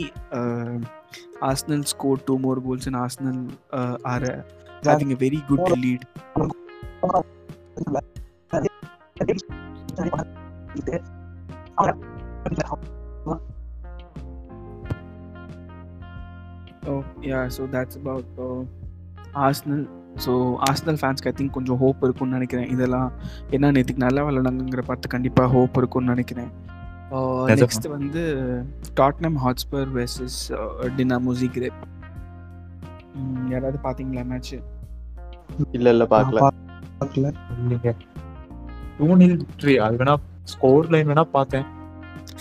[1.51, 3.41] Arsenal score two more goals and Arsenal
[4.13, 4.29] are
[4.89, 6.07] having a very good lead
[16.85, 18.63] Oh, yeah, so that's about uh,
[19.35, 19.87] Arsenal.
[20.25, 20.33] So
[20.69, 22.69] Arsenal ஃபேன்ஸ்க்கு I think கொஞ்சம் ஹோப் இருக்கும்னு நினைக்கிறேன்.
[22.75, 23.09] இதெல்லாம்
[23.57, 26.51] என்ன நேற்றுக்கு நல்லா விளையாடுங்கிற பார்த்து கண்டிப்பாக ஹோப் இருக்கும்னு நினைக்கிறேன்.
[27.63, 28.23] நெக்ஸ்ட் வந்து
[29.01, 30.39] Tottenham Hotspur versus
[30.99, 31.81] Dinamo Zagreb
[33.53, 34.55] யாராவது பார்த்தீங்களா மேட்ச்
[35.77, 36.39] இல்ல இல்ல பாக்கல.
[37.01, 37.27] பார்க்கல
[37.63, 37.91] இல்லைங்க
[38.99, 40.15] டூ நில் விக்டரி அது வேணா
[40.53, 41.67] ஸ்கோர் லைன் வேணா பார்த்தேன்.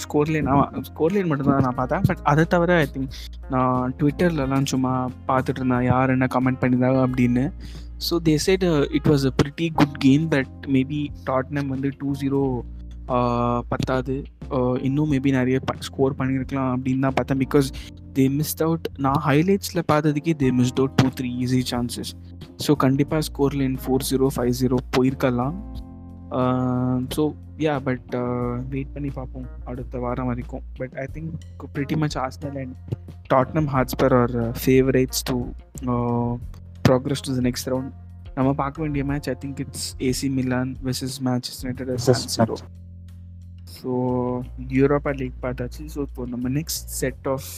[0.04, 1.32] ஸ்கோர் லைன் ஆமாம் ஸ்கோர் லைன்
[1.66, 2.06] நான் பார்த்தேன்.
[2.08, 3.16] பட் அதை தவிர ஐ திங்க்
[3.50, 4.94] நான் ட்விட்டர்லலாம் சும்மா
[5.28, 5.86] பார்த்துட்டு இருந்தேன்.
[5.92, 7.46] யார் என்ன கமெண்ட் பண்ணியிருந்தாங்க அப்படின்னு.
[8.08, 8.66] So they said
[8.98, 12.42] it was a pretty good game but maybe Tottenham வந்து டூ ஜீரோ
[13.18, 14.16] uh, பத்தாது.
[14.52, 17.42] Uh, இன்னும் மேபி நிறைய ஸ்கோர் பண்ணியிருக்கலாம் அப்படின்னு தான் பார்த்தேன்.
[17.46, 17.70] பிகாஸ்
[18.18, 22.12] தே மிஸ்ட் அவுட் நான் ஹைலைட்ஸில் பார்த்ததுக்கே they missed out two three easy chances
[22.66, 25.56] so கண்டிப்பாக score line four zero five zero போயிருக்கலாம்.
[26.32, 27.24] Uh, so
[27.60, 28.14] yeah but
[28.70, 31.34] wait பண்ணி பார்ப்போம் அடுத்த வாரம் வரைக்கும் but I think
[31.76, 32.72] pretty much Arsenal and
[33.30, 35.36] Tottenham Hotspur are uh, favorites to
[35.88, 36.32] uh,
[36.84, 37.90] progress to the next round.
[38.38, 42.64] நம்ம பார்க்க வேண்டிய match I think it's AC Milan versus Manchester United
[43.76, 43.92] so
[44.78, 47.50] Europa League பார்த்தாச்சு so இப்போ நம்ம next set of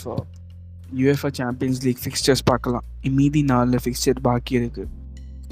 [0.93, 2.85] UEFA Champions League fixtures பார்க்கலாம்
[3.19, 4.85] மீதி நாலு fixture பாக்கி இருக்கு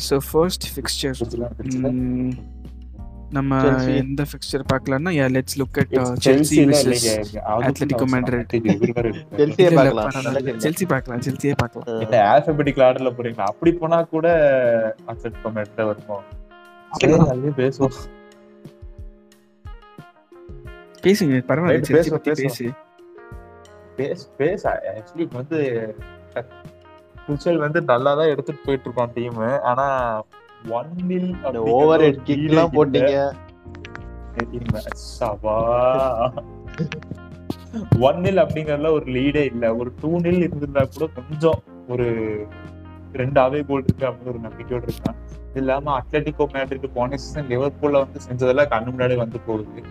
[0.08, 1.18] ஸோ ஃபர்ஸ்ட் ஃபிக்ஸ்சர்
[3.38, 3.60] நம்ம.
[4.02, 5.94] எந்த fixture பார்க்கலாம்னா yeah let's look at
[6.26, 7.06] Chelsea versus
[7.70, 8.44] Atletico Madrid.
[9.40, 10.60] செல்சியே இல்ல, இல்ல, பார்க்கலாம்.
[10.66, 12.02] செல்சி பார்க்கலாம் செல்சியே பார்க்கலாம்.
[12.06, 13.48] என்ன ஆல்பபெட்டிக் ஆர்டர்ல போறீங்களா?
[13.54, 14.28] அப்படி போனா கூட
[15.12, 16.26] அட்லெட்டிகோ மேட்ல வருவோம்
[17.62, 17.98] பேசுவோம்.
[21.06, 22.66] பேசுங்க பரவாயில்ல செல்சி பேசுவோம், பத்தி பேசு.
[23.98, 24.64] பேஸ் பேஸ்
[24.98, 25.58] ஆக்சுவலி வந்து
[27.26, 29.38] துச்சல் வந்து நல்லா தான் எடுத்துட்டு போயிட்டு இருக்கான் டீம்
[29.72, 29.86] ஆனா
[30.70, 32.20] ஒன் இந்த ஓவர் ஹெட்
[32.76, 33.16] போட்டீங்க.
[35.20, 35.58] சவா.
[38.00, 39.76] ஒன் நில் அப்படிங்கறதுல ஒரு லீடே இல்ல.
[39.76, 42.08] ஒரு டூ நில் இருந்திருந்தா கூட கொஞ்சம் ஒரு
[43.14, 48.04] ரெண்டு அவே கோல் இருக்கு அப்படின்னு ஒரு நம்பிக்கையோட இருக்கான் இது இல்லாம அட்லட்டிகோ மேட்ரிட் போன சீசன் லிவர்பூல்ல
[48.04, 49.84] வந்து செஞ்சதெல்லாம் கண்ணு முன்னாடி வந்து போகுது.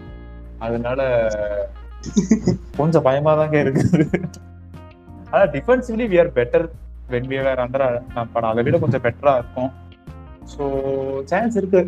[0.58, 1.00] அதனால
[2.76, 4.06] கொஞ்சம் பயமா தாங்க இருக்குது.
[5.30, 6.66] ஆனா defensively we are better
[7.10, 9.70] when we are under நம்ம அதை விட கொஞ்சம் பெட்டரா இருக்கும்.
[10.54, 10.64] ஸோ
[11.30, 11.82] சான்ஸ் இருக்கு.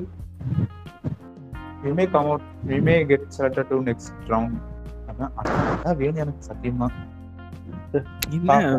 [1.84, 4.60] We may come out we may get selected to next round
[5.10, 6.88] அதான் வேணும் எனக்கு சத்தியமா.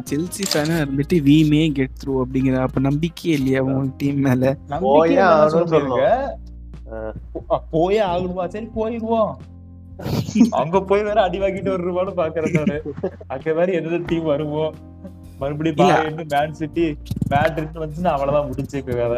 [0.10, 4.44] செல்சி ஃபேனா இருந்துட்டு வி மே கெட் த்ரூ அப்படிங்கிற அப்ப நம்பிக்கையே இல்லையா உன் டீம் மேல?
[4.74, 6.10] நம்பிக்கை போயே
[7.76, 8.44] போயே ஆகணுமா?
[8.56, 9.32] சரி போயிடுவோம்.
[10.62, 12.78] அங்க போய் வேற அடி வாங்கிட்டு வருவான்னு பாக்குறேன் நானு.
[13.34, 14.74] அங்க வேற எந்த டீம் வருவோம்
[15.40, 16.86] மறுபடியும் மேன் சிட்டி
[17.32, 19.16] மேட்ரிட் வந்துச்சுன்னா அவ்வளவுதான் முடிச்சுக்க வேற.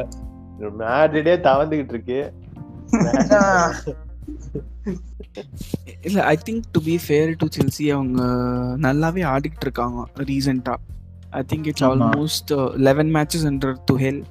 [0.81, 2.19] மேட்ரிடே தவந்துகிட்டு இருக்கு
[6.07, 8.21] இல்ல I think to be fair to Chelsea அவங்க
[8.85, 10.75] நல்லாவே ஆடிக்கிட்டு இருக்காங்க ரீசெண்டா
[11.39, 11.85] I think it's.
[11.89, 12.51] Almost
[12.87, 14.21] eleven matches under Tuchel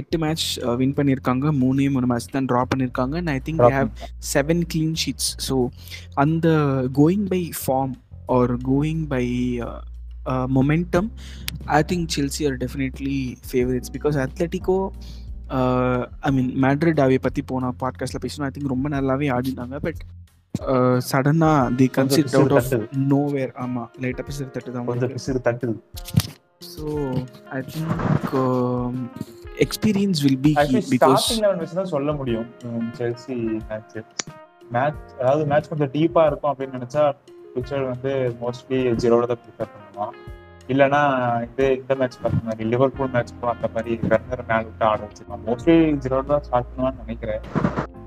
[0.00, 0.44] எட்டு மேட்ச்
[0.80, 1.46] வின் பண்ணியிருக்காங்க.
[1.62, 3.14] மூணே மூணு மேட்ச் தான் ட்ரா பண்ணியிருக்காங்க.
[3.20, 3.90] And I think have
[4.34, 5.56] seven clean sheets so
[6.24, 6.48] அந்த
[7.00, 7.94] going by form
[8.36, 9.24] or going by
[10.54, 11.08] momentum
[11.72, 13.18] I think Chelsea are definitely
[13.50, 14.78] favourites because Atletico
[16.22, 20.02] I mean Madrid அவை பற்றி போன பாட்காஸ்ட்டில் பேசணும் ஐ திங்க் ரொம்ப நல்லாவே ஆடினாங்க பட்
[21.06, 22.72] சடனாக they concede out of.
[23.10, 24.72] Nowhere ஆமாம் லைட்டாக பிசிறு தட்டு.
[24.72, 25.74] தான் கொஞ்சம் பிசிறு தட்டுது
[26.66, 26.84] so
[27.50, 28.34] I think
[29.60, 30.52] experience will be
[30.90, 31.26] because
[31.58, 32.48] வச்சு தான் சொல்ல முடியும்
[32.98, 33.36] செல்சி
[33.70, 33.96] மேட்ச்
[34.70, 37.04] மேட்ச் அதாவது மேட்ச் கொஞ்சம் டீப்பா இருக்கும் அப்படின்னு நினைச்சா
[37.56, 40.16] பிக்சர் வந்து மோஸ்ட்லி ஜீரோல தான் ப்ரிஃபர் பண்ணுவான்
[40.72, 41.00] இல்லைன்னா
[41.46, 45.76] இது இந்த மேட்ச் பார்த்த மாதிரி லிவர்பூல் மேட்ச் பார்த்த மாதிரி ரன்னர் மேல விட்டு ஆட வச்சிருக்கான் மோஸ்ட்லி
[46.02, 47.42] ஜீரோல தான் ஸ்டார்ட் பண்ணுவான்னு நினைக்கிறேன்.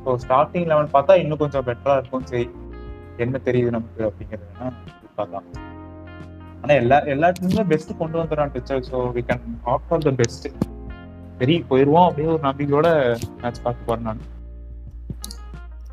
[0.04, 2.26] ஸோ ஸ்டார்டிங் லெவன் பார்த்தா இன்னும் கொஞ்சம் பெட்டரா இருக்கும்.
[2.32, 2.46] சரி
[3.24, 4.70] என்ன தெரியுது நமக்கு அப்படிங்கிறதுனா
[5.18, 5.48] பார்க்கலாம்.
[6.62, 10.48] ஆனா எல்லா எல்லா டீமுமே பெஸ்ட் கொண்டு வந்துடுறான் teacher so we can hope for the best
[11.40, 12.88] சரி போயிருவோம் அப்படியே ஒரு நம்பிக்கையோட
[13.44, 14.24] மேட்ச் பார்த்து போறேன் நான்.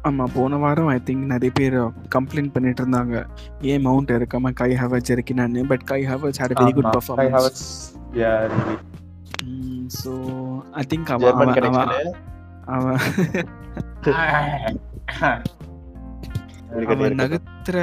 [0.03, 1.77] ஆமாம் போன வாரம் ஐ திங்க் நிறைய பேர்
[2.15, 3.15] கம்ப்ளைண்ட் பண்ணிட்டு இருந்தாங்க
[3.63, 5.63] ஏன் மவுண்ட் இருக்காம Kai Havertz இறக்கினான்னு?
[5.67, 7.63] But Kai Havertz had very good performance
[9.97, 10.13] so
[10.75, 11.55] I think அவன் அவன்
[12.67, 12.99] அவன்
[16.91, 17.79] அவன் நகர்த்துற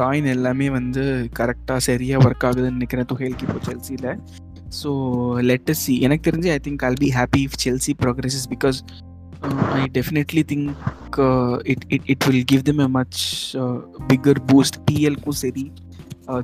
[0.00, 1.02] காயின் எல்லாமே வந்து
[1.38, 4.10] கரெக்டாக சரியாக ஒர்க் ஆகுதுன்னு நினைக்கிறேன் துகைலுக்கு இப்போ செல்சியில்
[4.82, 4.90] ஸோ
[5.42, 8.78] லெட்டஸ் சி எனக்கு தெரிஞ்சு I think I'll be happy if Chelsea progresses because
[9.72, 10.70] I definitely think
[11.65, 13.19] it it it will give them a much
[14.09, 15.65] bigger boost பிஎல்க்கும் சரி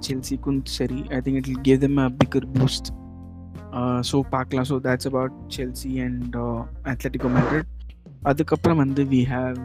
[0.05, 2.89] செல்சிக்கும் சரி I think it will give them a bigger boost
[4.09, 6.35] so பார்க்கலாம் so that's about Chelsea and
[6.85, 7.71] Atletico Madrid
[8.23, 9.59] அதுக்கப்புறம் வந்து we have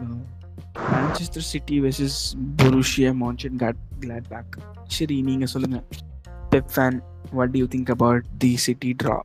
[0.91, 2.19] Manchester City versus
[2.59, 3.11] Borussia
[4.29, 4.55] Mönchengladbach
[4.89, 5.85] சரி நீங்கள் சொல்லுங்கள்
[6.51, 6.97] Pep fan
[7.33, 9.17] what do you think about the City draw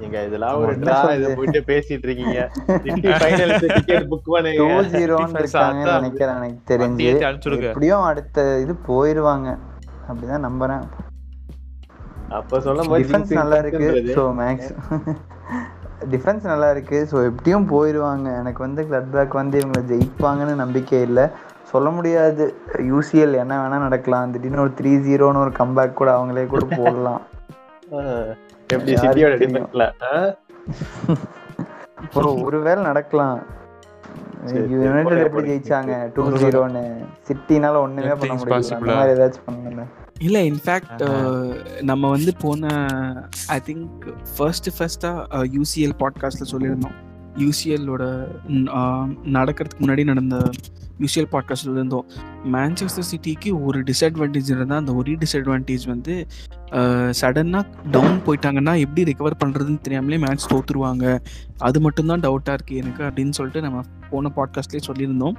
[0.00, 0.72] நீங்க இதெல்லாம் ஒரு
[1.18, 1.28] இதை?
[1.38, 2.38] போயிட்டு பேசிட்டு இருக்கீங்க.
[2.84, 4.64] சிட்டி ஃபைனல்ஸ் டிக்கெட் புக் பண்ணுங்க.
[5.98, 7.08] நினைக்கிறேன் எனக்கு தெரிஞ்சு.
[7.70, 9.48] எப்படியும் அடுத்த இது போயிருவாங்க.
[10.08, 10.84] அப்படிதான் நம்புறேன்.
[12.38, 13.88] அப்ப சொல்லும் போது டிஃபென்ஸ் நல்லா இருக்கு.
[14.18, 14.72] ஸோ மேக்ஸ்
[16.12, 16.98] டிஃபென்ஸ் நல்லா இருக்கு.
[17.10, 21.26] ஸோ எப்படியும் போயிடுவாங்க எனக்கு வந்து கிளட்பேக் வந்து இவங்களை ஜெயிப்பாங்கன்னு நம்பிக்கை இல்லை.
[21.72, 22.44] சொல்ல முடியாது.
[22.90, 24.32] யூசிஎல் என்ன வேணா நடக்கலாம்.
[24.34, 27.22] திடீர்னு ஒரு த்ரீ ஜீரோன்னு ஒரு கம்பேக் கூட அவங்களே கூட போடலாம்.
[28.72, 29.34] எப்படி சிட்டியோட?
[29.42, 29.84] டிஃபென்ஸ்ல
[32.04, 33.38] அப்புறம் ஒருவேளை நடக்கலாம்.
[34.52, 35.50] யுனைடெட் போடு, எப்படி போடு.
[35.50, 35.92] ஜெயிச்சாங்க?
[36.14, 36.82] டூ ஜீரோன்னு
[37.28, 38.72] சிட்டினால ஒண்ணுமே பண்ண முடியல.
[38.78, 39.86] அந்த மாதிரி ஏதாச்சும் பண்ணுங்க
[40.26, 41.02] இல்லை இன்ஃபேக்ட்
[41.90, 42.66] நம்ம வந்து போன
[43.54, 44.04] ஐ திங்க்
[44.36, 46.96] ஃபர்ஸ்ட் ஃபர்ஸ்ட்டாக யூசிஎல் பாட்காஸ்ட்டில் சொல்லியிருந்தோம்.
[47.42, 48.02] யூசிஎல்லோட
[49.36, 50.36] நடக்கிறதுக்கு முன்னாடி நடந்த
[51.00, 52.06] யூசிஎல் பாட்காஸ்ட் இருந்தோம்
[52.52, 56.26] மேன்செஸ்டர் சிட்டிக்கு ஒரு டிஸ்அட்வான்டேஜ் இருந்தால் அந்த ஒரே டிஸ்அட்வான்டேஜ் வந்து
[57.20, 61.18] சடனாக டவுன் போயிட்டாங்கன்னா எப்படி ரெக்கவர் பண்ணுறதுன்னு தெரியாமலே மேட்ச் தோத்துருவாங்க.
[61.58, 63.80] அது மட்டும்தான் டவுட்டாக இருக்குது எனக்கு அப்படின்னு சொல்லிட்டு நம்ம
[64.10, 65.36] போன பாட்காஸ்ட்லேயே சொல்லியிருந்தோம்.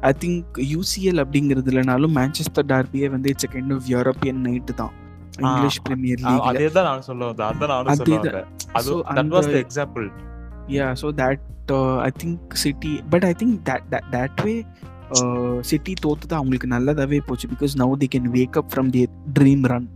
[0.00, 4.90] ஐ திங்க் யூசிஎல் அப்படிங்கிறது இல்லைனாலும் மேன்செஸ்டர் டார்பியே வந்து it's kind of European night தான்.
[5.38, 7.46] இங்கிலீஷ் பிரீமியர் லீக் அதே தான் நான் சொல்ல வந்தேன்.
[7.46, 10.10] அதான் நானும் சொல்ல அது தட் வாஸ் த அந்த- example
[10.68, 11.38] yeah so that
[11.72, 14.30] uh, i think city but i think that that that
[15.62, 17.48] city தோத்து தான் அவங்களுக்கு நல்லதாவே போச்சு.
[17.52, 19.02] Because now they can wake up from the
[19.38, 19.88] dream run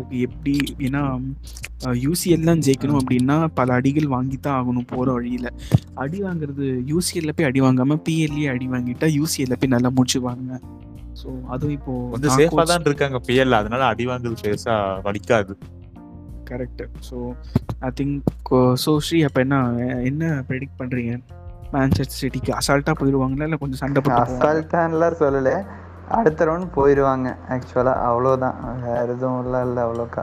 [0.00, 0.52] okay எப்படி
[0.86, 1.00] ஏன்னா
[2.02, 5.48] யூசிஎல் தான் ஜெயிக்கணும் அப்படின்னா பல அடிகள் வாங்கி தான் ஆகணும் போகிற வழியில்.
[6.02, 10.52] அடி வாங்குறது யூசிஎல்ல போய் அடி வாங்காமல் பிஎல்ஏ அடி வாங்கிட்டா யூசிஎல்ல போய் நல்லா முடிச்சுவாங்க
[11.20, 14.74] ஸோ அதுவும் இப்போ கொஞ்சம் சேஃபா தான் இருக்காங்க பிஎல் அதனால அடி வாங்குறது பெருசா
[15.06, 15.54] வலிக்காது.
[16.50, 17.16] Correct so
[17.80, 18.50] I think
[18.84, 19.56] so Sri அப்போ என்ன
[20.10, 21.12] என்ன ப்ரெடிக்ட் பண்ணுறீங்க
[21.72, 24.34] மேன்செஸ்டர் சிட்டிக்கு அசால்ட்டாக போயிடுவாங்களா இல்லை கொஞ்சம் சண்டை போட்டு?
[24.34, 25.52] அசால்ட்டான்லாம் சொல்லல.
[26.12, 28.56] அடுத்த ரவுண்ட் போயிடுவாங்க ஆக்சுவலா அவ்வளவுதான்.
[28.84, 30.22] வேற எதுவும் இல்லை இல்லை அவ்வளோக்கா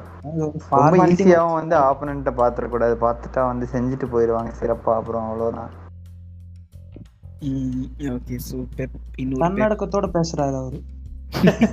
[0.73, 5.73] ரொம்ப ஈஸியாகவும் வந்து ஆப்போனண்ட்டை பார்த்துடக்கூடாது பார்த்துட்டா வந்து செஞ்சுட்டு போயிடுவாங்க சிறப்பா அப்புறம் அவ்வளோதான்
[8.11, 8.35] ஓகே
[9.15, 10.79] இன்னொரு தன்னடக்கத்தோட பேசுறாரு அவரு.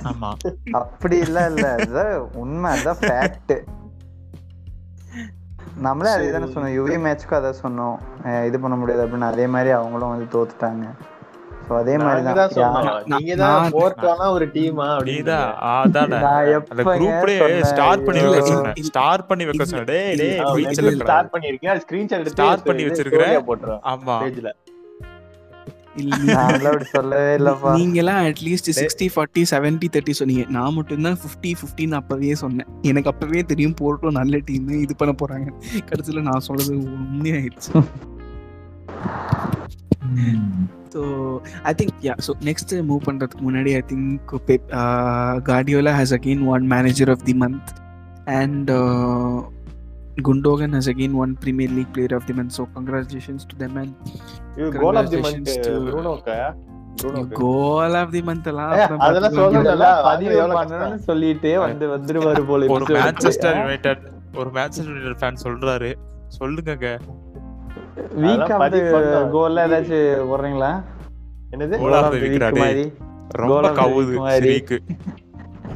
[0.09, 0.29] ஆமா.
[0.73, 1.39] அப்படி இல்ல.
[1.79, 1.99] இல்ல
[2.35, 3.53] உண்மை ஃபேக்ட்
[5.85, 6.75] நம்மளே அதே தானே சொன்னோம்.
[6.77, 7.97] யுவி மேட்ச்க்கும் அதான் சொன்னோம்.
[8.49, 9.31] இது பண்ண முடியாது அப்படின்னு.
[9.33, 10.85] அதே மாதிரி அவங்களும் வந்து தோத்துட்டாங்க.
[11.67, 16.19] ஸோ அதே மாதிரி நாங்க தான் நீங்க தான் போர்ட்டான ஒரு டீமா அப்படின்னு நீதான் அதானே.
[16.73, 17.65] அந்த குரூப்லயே சொன்னேன்?
[17.71, 18.75] ஸ்டார் பண்ணி இல்ல, வைக்க இல்ல, சொன்னேன்.
[18.81, 18.89] இல்ல.
[18.91, 19.89] ஸ்டார் பண்ணி வைக்க சொன்னேன்.
[19.91, 20.99] டேய் டேய்.
[21.01, 22.85] ஸ்டார்ட் பண்ணிருக்கேன் ஸ்கிரீன்ஷாட் எடுத்து Start பண்ணி
[23.49, 23.81] போட்டுருவேன்.
[23.93, 24.17] ஆமா.
[24.25, 24.51] பேஜ்ல
[27.79, 30.43] நீங்கெல்லாம் at least sixty forty seventy thirty சொன்னீங்க.
[30.55, 32.69] நான் மட்டும்தான் ஃபிஃப்டி ஃபிஃப்டின்னு அப்பவே சொன்னேன்.
[32.89, 35.47] எனக்கு அப்பவே தெரியும் போர்ட்டோ நல்ல டீம் இது பண்ண போறாங்க.
[35.91, 37.71] கடைசியில் நான் சொல்றது உண்மையாயிடுச்சு.
[40.93, 41.01] So
[41.69, 44.35] I think yeah so next move பண்ணுறதுக்கு முன்னாடி I think
[45.49, 47.71] Guardiola has again won manager of the month
[48.39, 48.69] and
[50.17, 53.93] Gundogan has again won Premier League player of the month so congratulations to them and
[54.55, 55.93] இது goal of the month Congratulations to-
[57.01, 62.85] ப்ரூனோக்கு goal of the month எல்லாம் அதெல்லாம் வாங்க, பதிவு பண்ணணும்னு சொல்லிட்டு வந்து வந்துருவாரு போல ஒரு.
[62.95, 64.03] மேன்செஸ்டர் யுனைடெட்
[64.35, 65.89] ஒரு மேன்செஸ்டர் யுனைடெட் ஃபேன் சொல்றாரு.
[66.39, 66.87] சொல்லுங்கங்க.
[68.17, 69.29] வீக் ஆஃப் பண்ணோம்.
[69.33, 70.71] கோல்ல ஏதாச்சும் போடுறீங்களா?
[71.51, 71.75] என்னது?
[71.77, 72.61] Goal of the week டா, டேய்.
[72.61, 72.85] மாதிரி
[73.31, 74.15] ரொம்ப Goal of the கவுது.
[74.37, 74.77] ஸ்ரீக்கு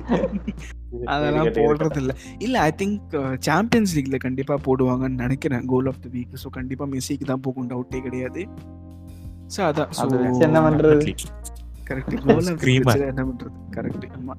[1.13, 2.13] அதெல்லாம் போடுறது இல்ல.
[2.39, 3.13] இல்ல ஐ திங்க்
[3.47, 5.65] சாம்பியன்ஸ் லீக்ல கண்டிப்பா போடுவாங்கன்னு நினைக்கிறேன்.
[5.67, 7.69] Goal of the week so கண்டிப்பா மெஸ்ஸிக்கு தான் போகும்.
[7.73, 8.43] டவுட்டே கிடையாது.
[9.49, 9.91] ஸோ அதான்
[10.47, 11.13] என்ன பண்றது?
[11.87, 12.49] Correct goal.
[13.11, 13.55] என்ன பண்றது?
[13.77, 14.35] கரெக்ட் ஆமா.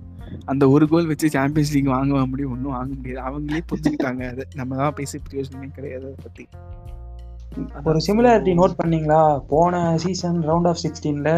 [0.46, 2.52] அந்த ஒரு கோல் வச்சு சாம்பியன்ஸ் லீக் வாங்க முடியும்.
[2.56, 3.22] ஒன்றும் வாங்க முடியாது.
[3.28, 4.44] அவங்களே புரிஞ்சுக்கிட்டாங்க அது.
[4.54, 6.44] நம்ம தான் பேசி பிரயோஜனமே கிடையாது அதை பத்தி.
[7.88, 9.20] ஒரு சிமிலாரிட்டி நோட் பண்ணீங்களா?
[9.48, 11.30] போன சீசன் ரவுண்ட் ஆஃப் சிக்ஸ்டீன்ல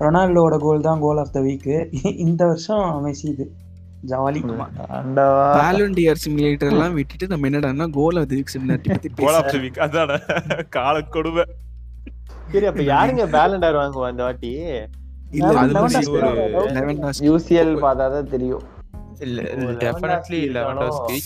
[0.00, 1.66] ரொனால்டோட கோல் தான் கோல் ஆஃப் த வீக்
[2.24, 3.46] இந்த வருஷம் மெஸ்ஸி இது
[4.04, 4.40] ஜாலி
[4.88, 9.44] ஆண்டவா பேலண்டியர் சிமுலேட்டர் எல்லாம் விட்டுட்டு நம்ம என்னடான்னா கோல் ஆஃப் தி வீக் சிமுலாரிட்டி பத்தி கோல் ஆஃப்
[9.44, 9.52] பேச?
[9.52, 10.16] தி வீக் அதானே.
[10.70, 11.44] கால கொடுமை.
[12.52, 14.52] சரி அப்ப யாருங்க பேலண்டர் வாங்குவா இந்த வாட்டி?
[15.32, 15.74] இல்ல அது
[16.10, 16.30] ஒரு
[17.28, 18.64] யூசிஎல் பார்த்தாதான் தெரியும்.
[19.26, 19.42] இல்ல
[19.82, 21.16] டெஃபினெட்லி லெவன்டோஸ்கி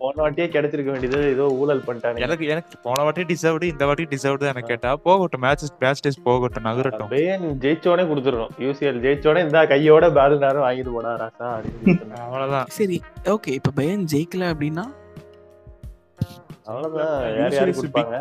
[0.00, 4.50] போன வாட்டியே கிடைச்சிருக்க வேண்டியது ஏதோ ஊழல் பண்ணிட்டாங்க எனக்கு எனக்கு போன வாட்டி டிசர்வ்டு இந்த வாட்டி டிசர்வ்டு
[4.52, 4.90] எனக்கு கேட்டா.
[5.06, 7.10] போகட்டும் மேட்ச் டேஸ் போகட்டும் நகரட்டும்.
[7.14, 12.68] பேன் ஜெயிச்சோடனே கொடுத்துடுறோம் யூசிஎல் ஜெயிச்சோடனே இந்த கையோட பேலண்டாரும் வாங்கிட்டு போனா ராசா அப்படின்னு அவ்வளவுதான்.
[12.78, 12.98] சரி
[13.34, 14.86] ஓகே இப்ப பயன் ஜெயிக்கல அப்படின்னா?
[16.70, 17.16] அவ்வளவுதான்.
[17.40, 18.16] யார் யாரு கொடுப்பாங்க?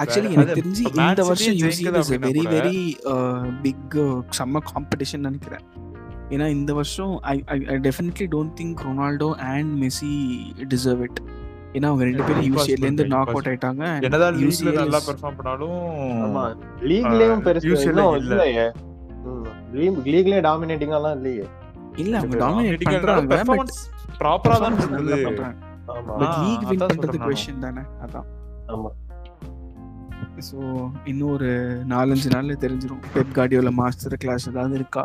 [0.00, 2.78] ஆக்சுவலி எனக்கு தெரிஞ்சு இந்த வருஷம் City யூசி ஜெயிக்குது இஸ் வெரி வெரி
[3.64, 3.96] பிக்
[4.38, 5.64] செம்ம காம்படிஷன் நினைக்கிறேன்.
[6.30, 7.36] ஏன்னா இந்த வருஷம் I
[7.68, 10.12] I definitely don't think Ronaldo and Messi
[10.72, 11.20] deserve it
[11.74, 13.30] ஏன்னா அவங்க ரெண்டு பேரும் யூசிஎல்ல இருந்து நாக்.
[13.32, 15.80] அவுட் ஆயிட்டாங்க என்னதான் UCL நல்லா பெர்ஃபார்ம் பண்ணாலும்
[16.24, 16.44] ஆமா
[16.90, 18.04] லீக்லயும் பெருசு இல்ல.
[18.22, 18.66] இல்லையே.
[20.06, 21.44] லீக்லயே டாமினேட்டிங்கா எல்லாம் இல்லையே.
[21.96, 23.72] இல்ல அவங்க டாமினேட் பண்றாங்க பட்
[24.20, 25.52] ப்ராப்பரா தான் பண்றாங்க.
[25.92, 26.14] ஆமா.
[26.20, 28.26] பட் லீக் வின் பண்றது கொஸ்டின் தானே அதான்.
[28.74, 28.90] ஆமா.
[30.48, 30.58] ஸோ
[31.06, 31.48] இன்னும் ஒரு
[31.90, 33.02] நாலஞ்சு நாள்ல தெரிஞ்சிரும்.
[33.14, 35.04] பெப் கார்டியோல மாஸ்டர் கிளாஸ் ஏதாவது இருக்கா?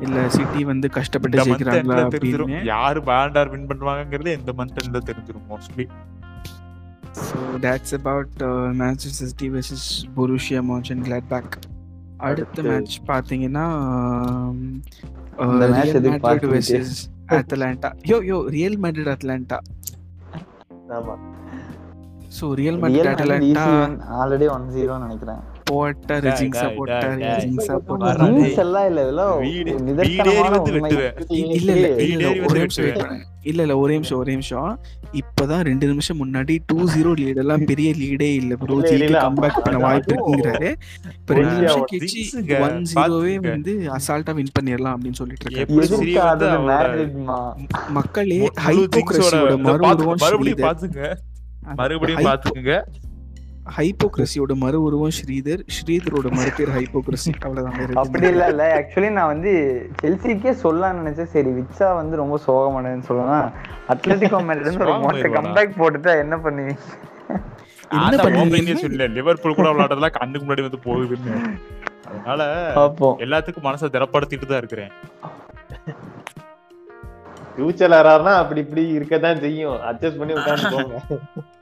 [0.00, 2.64] இல்ல சிட்டி வந்து கஷ்டப்பட்டு ஜெயிக்கிறாங்களா அப்படின்னு.
[2.64, 5.86] யாரு பேலண்டார் வின் பண்ணுவாங்கங்கிறது இந்த மந்த் எண்ட்ல தெரிஞ்சிரும் mostly
[7.20, 9.84] so that's about uh, Manchester City versus
[10.16, 11.50] Borussia Mönchengladbach.
[12.16, 13.64] அடுத்த அடுத்து- மேட்ச் பாத்தீங்கன்னா?
[16.46, 16.94] வெர்சஸ்
[17.28, 19.58] அட்லாண்டா யோ யோ ரியல் மேட்ரிட் அட்லாண்டா
[20.88, 21.14] ஆமா.
[22.40, 23.66] So Real Madrid Atalanta
[24.20, 25.42] already one zero நினைக்கிறேன்.
[25.68, 27.84] போட்டார் டேய், ஜிங்ஸா டேய், போட்டார் டேய், ஜிங்ஸா டேய்.
[27.88, 28.42] போட்டார் வராதே.
[28.42, 30.72] Jinx எல்லாம் இல்ல இதெல்லாம் வீடேறி வந்து.
[30.76, 31.08] வெட்டுவேன்
[31.54, 33.00] இல்ல இல்ல வீடு இல்ல ஏறி ஒரே வந்து வெட்டுவேன்.
[33.00, 33.24] பண்ணுங்க.
[33.44, 34.70] இல்ல இல்ல ஒரே நிமிஷம் ஒரே நிமிஷம்
[35.14, 39.78] இப்பதான் ரெண்டு நிமிஷம் முன்னாடி டூ ஜீரோ லீட் எல்லாம் பெரிய லீடே இல்ல ப்ரோ இல்ல, கம்பேக் பண்ண
[39.84, 40.70] வாய்ப்பு இருக்குங்கிறாரு
[41.14, 42.22] இப்ப ரெண்டு நிமிஷம் கழிச்சு
[42.60, 43.34] ஒன் ஜீரோவே.
[43.46, 47.06] வந்து அசால்ட்டா வின் பண்ணிடலாம் அப்படின்னு சொல்லிட்டு இருக்காரு
[47.98, 48.40] மக்களே
[49.94, 51.02] உருவம் மறுபடியும் பாத்துங்க
[51.80, 52.74] மறுபடியும் பாத்துக்குங்க
[53.76, 55.62] ஹைப்போக்ரஸியோட மறு உருவம் ஸ்ரீதர்.
[55.76, 58.46] ஸ்ரீதரோட மறு பேர் ஹைப்போக்ரஸி அவ்வளவுதான் அப்படி இல்ல.
[58.52, 59.52] இல்ல ஆக்சுவலி நான் வந்து
[60.02, 61.30] செல்சிக்கே சொல்லலாம்னு நினைச்சேன்.
[61.34, 63.48] சரி விச்சா வந்து ரொம்ப சோகமானதுன்னு சொல்லலாம்.
[63.94, 65.38] அத்லெட்டிகோ மேட்ரிட் ஒரு Strong மொட்டை ஆயிருவானா?
[65.38, 66.74] கம்பேக் போட்டுட்டா என்ன பண்ணுவீங்க?
[67.90, 68.56] என்ன ஆனா பண்ணுவீங்க?
[68.56, 71.34] opinion சொல்லல லிவர்பூல் கூட விளையாடுறதுலாம் கண்ணுக்கு முன்னாடி வந்து போகுதுன்னு.
[72.10, 72.42] அதனால
[72.78, 74.92] பார்ப்போம் எல்லாத்துக்கும் மனசை திடப்படுத்திட்டு தான் இருக்கிறேன்.
[77.52, 79.78] ஃபியூச்சர்ல யாராருன்னா அப்படி இப்படி இருக்கதான் செய்யும்.
[79.90, 80.82] அட்ஜஸ்ட் பண்ணி உட்கார்ந்து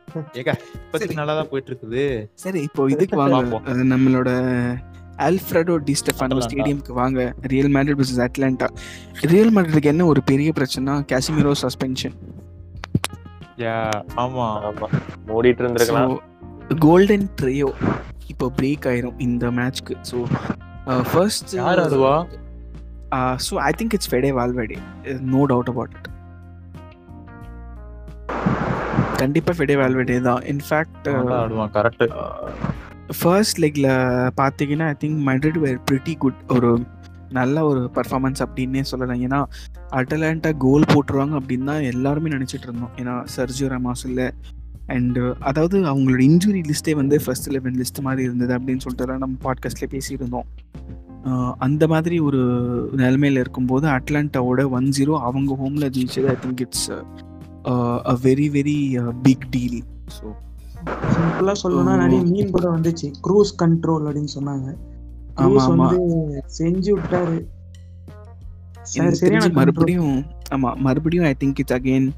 [0.09, 2.05] இப்போதைக்கு நல்லா தான் போயிட்டு இருக்குது
[2.45, 3.59] சரி இப்போ இதுக்கு வாங்க.
[3.93, 4.31] நம்மளோட
[5.27, 6.39] ஆல்ஃப்ரெடோ டி ஸ்டெஃபானோ.
[6.47, 7.21] ஸ்டேடியம்க்கு வாங்க.
[7.53, 8.69] Real Madrid vs Atalanta
[9.33, 12.17] Real மேட்ரிட்க்கு என்ன ஒரு பெரிய பிரச்சனை காசிமிரோ சஸ்பென்ஷன்
[13.65, 13.77] யா
[14.25, 14.47] ஆமா.
[14.71, 14.89] ஆமா.
[15.29, 16.17] மூடிட்டு இருந்திருக்கலாம்.
[16.85, 17.71] கோல்டன் ட்ரையோ
[18.33, 20.17] இப்போ பிரேக் ஆயிரும் இந்த மேட்ச்க்கு ஸோ
[21.13, 22.15] ஃபர்ஸ்ட் யார் ஆடுவா
[23.47, 24.79] so I think it's Fede Valverde
[25.35, 26.09] no doubt about it
[29.19, 30.43] கண்டிப்பா ஃபெடே வால்வெடே தான்.
[30.43, 32.05] இன்ஃபேக்ட் நல்லா ஆடுவான் கரெக்ட்
[33.19, 33.89] ஃபர்ஸ்ட் லெக்ல
[34.37, 36.71] பார்த்தீங்கன்னா I think Madrid were pretty good ஒரு
[37.31, 39.23] நல்ல ஒரு பர்ஃபார்மன்ஸ் அப்படின்னே சொல்லலாம்.
[39.23, 39.41] ஏன்னா
[39.91, 42.93] அட்டலாண்டா கோல் போட்டுருவாங்க அப்படின்னு தான் எல்லாருமே நினைச்சிட்டு இருந்தோம்.
[42.97, 44.29] ஏன்னா சர்ஜியோ ரமாஸ் இல்லை.
[44.89, 49.91] அண்டு அதாவது அவங்களோட இன்ஜுரி லிஸ்ட்டே வந்து ஃபர்ஸ்ட் லெவன் லிஸ்ட் மாதிரி இருந்தது அப்படின்னு சொல்லிட்டு நம்ம பாட்காஸ்ட்லேயே
[49.93, 50.47] பேசியிருந்தோம்
[51.25, 52.41] ஆஹ் அந்த மாதிரி ஒரு
[52.93, 56.87] நிலைமையில் இருக்கும்போது அட்லாண்டாவோட ஒன் ஜீரோ அவங்க ஹோமில் ஜெயிச்சது I think it's
[57.67, 58.79] a very very
[59.23, 59.79] big deal
[60.17, 60.25] so
[61.13, 61.95] சிம்பிளா சொல்லணும்னா.
[62.01, 63.07] நிறைய மீன் கூட வந்துச்சு.
[63.25, 64.67] க்ரூஸ் கண்ட்ரோல் அப்படின்னு சொன்னாங்க.
[65.39, 65.99] க்ரூஸ் வந்து
[66.57, 67.39] செஞ்சு விட்டாரு.
[69.57, 70.19] மறுபடியும்
[70.53, 72.09] ஆமா மறுபடியும் I think it's again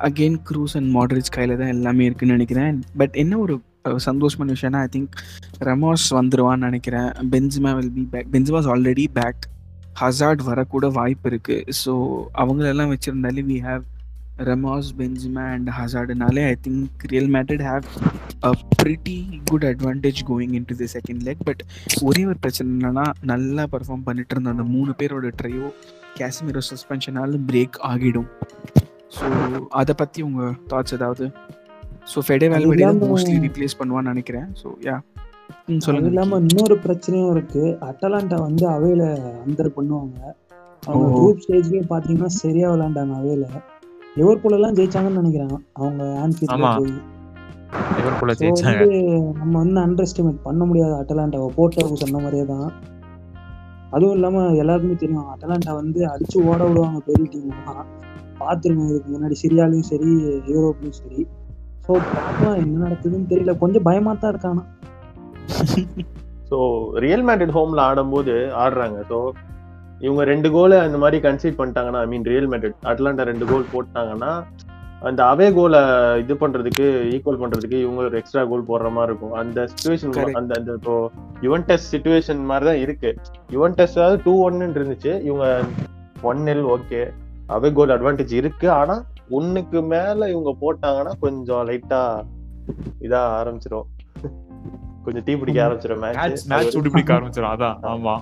[0.00, 2.76] again Kroos and Modric கையில் தான் எல்லாமே இருக்குன்னு நினைக்கிறேன்.
[2.96, 3.54] பட் என்ன ஒரு
[3.84, 5.14] அஹ், சந்தோஷமான விஷயம்னா ஐ திங்க்
[5.62, 7.10] ரெமாஸ் வந்துருவான்னு நினைக்கிறேன்.
[7.32, 9.42] Benzema will be back Benzema's already back
[10.00, 11.64] Hazard வரக்கூட வாய்ப்பு இருக்கு.
[11.84, 11.92] ஸோ
[12.38, 13.82] அவங்களெல்லாம் வச்சிருந்தாலே we have
[14.38, 17.84] Ramos Benzema and ஹசார்டுனாலே I think Real Madrid have
[18.44, 21.62] a pretty good advantage going into the second leg but
[22.02, 25.68] ஒரே ஒரு பிரச்சனை என்னன்னா நல்லா பர்ஃபார்ம் பண்ணிட்டு இருந்த அந்த மூணு பேரோட ட்ரையோ
[26.18, 28.28] கேசிமிரோ சஸ்பென்ஷனால பிரேக் ஆகிடும்.
[29.20, 29.26] ஸோ
[29.68, 31.30] அதை பற்றி உங்கள் தாட்ஸ் ஏதாவது?
[32.14, 34.54] ஸோ ஃபெடே வேல்வெடி இல்லாம- மோஸ்ட்லி ரீப்ளேஸ் பண்ணுவான்னு நினைக்கிறேன்.
[34.62, 34.96] ஸோ யா
[35.68, 37.62] அது இல்லாம இன்னொரு பிரச்சனையும் இருக்கு.
[37.88, 39.02] அட்டலாண்டா வந்து அவையில
[39.44, 40.18] அந்தர் பண்ணுவாங்க.
[40.82, 41.06] அவங்க.
[41.14, 43.44] குரூப் ஸ்டேஜ்லயே பாத்தீங்கன்னா சரியா விளையாண்டாங்க அவையில.
[44.16, 45.54] லிவர்பூல் எல்லாம் ஜெயிச்சாங்கன்னு நினைக்கிறேன்.
[45.76, 46.68] அவங்க ஆன்ஃபீல்ட்ல.
[46.80, 46.94] போய்.
[49.40, 51.48] நம்ம வந்து அண்டர் எஸ்டிமேட் பண்ண முடியாது அட்டலாண்டாவை.
[51.56, 52.68] போட்டோவுக்கு சொன்ன மாதிரியே தான்.
[53.92, 55.26] அதுவும் இல்லாம எல்லாருக்குமே தெரியும்.
[55.32, 57.82] அட்டலாண்டா வந்து அடிச்சு ஓட விடுவாங்க பெரிய டீம் தான்
[58.40, 60.10] பார்த்துருங்க இதுக்கு முன்னாடி சிரியாலையும் சரி
[60.52, 61.20] யூரோப்லயும் சரி.
[61.86, 63.52] ஸோ பார்க்கலாம் என்ன நடக்குதுன்னு தெரியல.
[63.58, 64.64] கொஞ்சம் பயமா தான் இருக்கானா.
[66.50, 66.58] ஸோ
[67.04, 68.34] ரியல் மேட்ரிட் ஹோம்ல ஆடும்போது
[68.64, 68.98] ஆடுறாங்க.
[69.10, 69.18] ஸோ
[70.04, 74.32] இவங்க ரெண்டு கோலை அந்த மாதிரி கன்சீட் பண்ணிட்டாங்கன்னா I mean Real Madrid Atalanta ரெண்டு கோல் போட்டாங்கன்னா
[75.08, 75.80] அந்த அவே கோலை
[76.22, 76.84] இது பண்றதுக்கு
[77.14, 79.34] ஈக்குவல் பண்றதுக்கு இவங்க ஒரு எக்ஸ்ட்ரா கோல் போடுற மாதிரி இருக்கும்.
[79.40, 80.14] அந்த சுச்சுவேஷன்.
[80.40, 80.94] அந்த அந்த இப்போ
[81.46, 83.10] யுவன்டஸ் சுச்சுவேஷன் மாதிரி தான் இருக்கு.
[83.54, 85.12] யுவன்டஸ் அதாவது டூ ஒன்னு இருந்துச்சு.
[85.28, 85.46] இவங்க
[86.30, 87.02] one nil okay
[87.56, 88.68] away goal advantage இருக்கு.
[88.80, 88.96] ஆனா
[89.38, 92.00] ஒண்ணுக்கு மேல இவங்க போட்டாங்கன்னா கொஞ்சம் லைட்டா
[93.06, 93.88] இதா ஆரம்பிச்சிரும்.
[95.06, 98.14] கொஞ்சம் தீ பிடிக்க ஆரம்பிச்சிரும் மேட்ச் மேட்ச் சூடு பிடிக்க ஆரம்பிச்சிடும் அதான் ஆமா.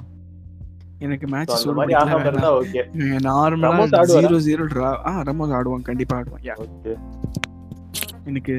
[1.01, 2.81] எனக்கு So, மேட்ச் சூடு மாதிரி ஆகாம இருந்தா ஓகே
[3.35, 4.05] ஆடுவாரா?
[4.13, 5.85] ஜீரோ ஜீரோ ட்ரா ஆ ரமோஸ் ஆடுவான்.
[6.49, 6.93] யா ஓகே
[8.27, 8.55] எனக்கு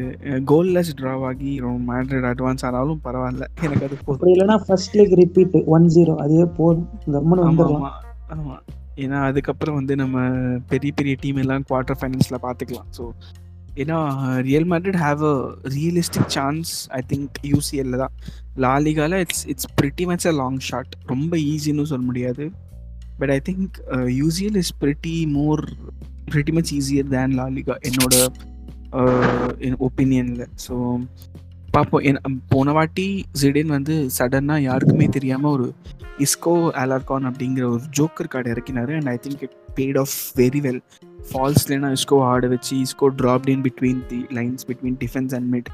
[0.45, 1.51] கோல்லெஸ் ட்ரா ஆகி
[1.89, 3.45] மேட்ரிட் அட்வான்ஸ் ஆனாலும் பரவாயில்ல.
[3.61, 4.31] எனக்கு அது போதும்.
[4.33, 6.89] இல்லைன்னா first leg repeat one zero அதுவே போதும்.
[7.07, 7.93] கம்மன் ஆமா வந்துடலாம் ஆமா
[8.35, 8.57] ஆமா.
[8.97, 10.17] ஏன்னா அதுக்கப்புறம் வந்து நம்ம
[10.67, 12.89] பெரிய பெரிய டீம் எல்லாம் குவார்டர் ஃபைனல்ஸ்ல பாத்துக்கலாம்.
[12.97, 13.03] ஸோ
[13.81, 13.97] ஏன்னா
[14.47, 15.35] Real Madrid have a
[15.75, 18.13] realistic chance I think யூசிஎல்ல தான்.
[18.65, 22.45] லாலிகால it's it's pretty much a long shot ரொம்ப ஈஸின்னு சொல்ல முடியாது.
[23.19, 23.77] But I think
[24.21, 25.63] UCL is pretty more
[26.31, 28.15] pretty much easier than La Liga என்னோட
[29.87, 30.75] ஒப்பீனியனில் ஸோ
[31.75, 32.19] பார்ப்போம் என்
[32.53, 33.05] போன வாட்டி
[33.41, 35.67] ஜிடேன் வந்து சடனாக யாருக்குமே தெரியாமல் ஒரு
[36.25, 38.93] இஸ்கோ அலார்கான் அப்படிங்கிற ஒரு joker card இறக்கினாரு.
[38.99, 40.81] And I think it paid off very well
[41.29, 45.69] ஃபால்ஸ்லேனா Isco ஆட வச்சு Isco dropped in between the lines between defence and mid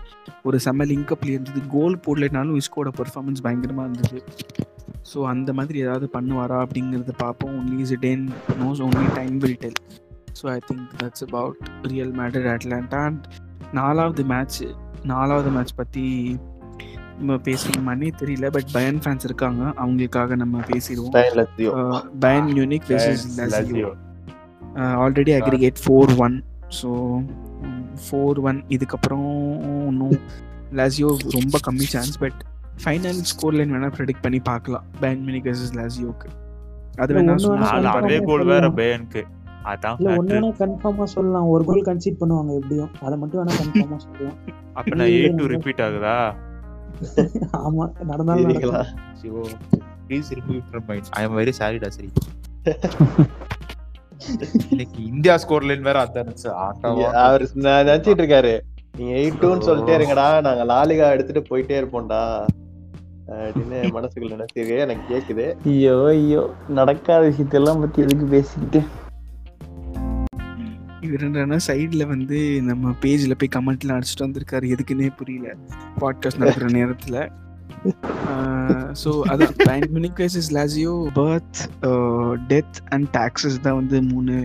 [0.47, 1.62] ஒரு செம்ம லிங்க் அப்ல இருந்தது.
[1.76, 4.20] கோல் போடலைனாலும் இஸ்கோட பெர்ஃபார்மன்ஸ் பயங்கரமாக இருந்தது.
[5.12, 7.56] ஸோ அந்த மாதிரி ஏதாவது பண்ணுவாரா அப்படிங்கிறத பார்ப்போம்.
[7.60, 8.26] Only Zidane
[8.62, 9.80] knows only time will tell
[10.39, 11.58] so I think that's about
[11.93, 13.26] Real Madrid Atalanta and
[13.80, 14.60] நாலாவது மேட்ச்
[15.12, 16.06] நாலாவது மேட்ச் பற்றி
[17.20, 19.64] நம்ம பேசணுமானே தெரியல பட் பயன் ஃபேன்ஸ் இருக்காங்க.
[19.82, 21.16] அவங்களுக்காக நம்ம பேசிடுவோம்.
[22.26, 22.91] Bayern Munich.
[23.56, 23.89] Lazio
[25.03, 26.36] already aggregate four one
[26.80, 26.89] so
[28.05, 29.30] four one இதுக்கப்புறம்
[29.89, 30.20] இன்னும்
[30.80, 32.39] லாசியோ ரொம்ப கம்மி chance but
[32.84, 34.86] final score line வேணால் ப்ரெடிக்ட் பண்ணி பார்க்கலாம்.
[35.01, 36.30] பயன் மினிக் வெர்சஸ் லாசியோக்கு
[37.03, 37.89] அது வேணா சொல்றேன்.
[37.99, 39.22] அதே கோல் வேற பேனுக்கு
[39.72, 41.47] அதான் வேணா கன்ஃபார்மா சொல்லலாம்.
[41.53, 42.91] ஒரு கோல் கன்சீட் பண்ணுவாங்க எப்படியும்.
[43.05, 44.38] அதை மட்டும் வேணா கன்ஃபார்மா சொல்லலாம்
[44.80, 46.15] அப்ப நான் எயிட் டூ ரிப்பீட் ஆகுதா?
[47.65, 48.45] ஆமா நடந்தாலும்
[50.89, 52.09] மைண்ட் ஐ எம் வெரி சாரிடா சரி
[54.70, 57.03] இன்னைக்கு இந்தியா ஸ்கோர் லைன் வேற ஆட்டாவா?
[57.03, 58.59] அவர் ந- நினைச்சிட்டு இருக்காரு.
[58.97, 60.41] நீங்க எயிட் டூன்னு சொல்லிட்டே இருங்கடா.
[60.41, 62.45] நாங்க லாலிகா எடுத்துட்டு போயிட்டே இருப்போம்டா.
[63.28, 64.78] அப்படின்னு மனசுக்குள்ள நினைச்சிருக்கு.
[64.78, 65.65] எனக்கு கேக்குது.
[65.65, 66.53] ஐயோ ஐயோ.
[66.67, 68.88] நடக்காத விஷயத்தெல்லாம் பத்தி எதுக்கு பேசிக்கிட்டு?
[71.01, 74.78] இவர் என்னன்னா சைடில் வந்து நம்ம பேஜில் போய் கமெண்ட்லாம் அடிச்சுட்டு வந்திருக்காரு.
[74.78, 75.53] எதுக்குன்னே புரியல.
[75.99, 77.32] பாட்காஸ்ட் நடக்கிற நேரத்தில்.
[79.01, 81.59] ஸோ அதான் Bayern Munich versus Lazio birth
[82.51, 84.36] death and taxes தான் வந்து மூணு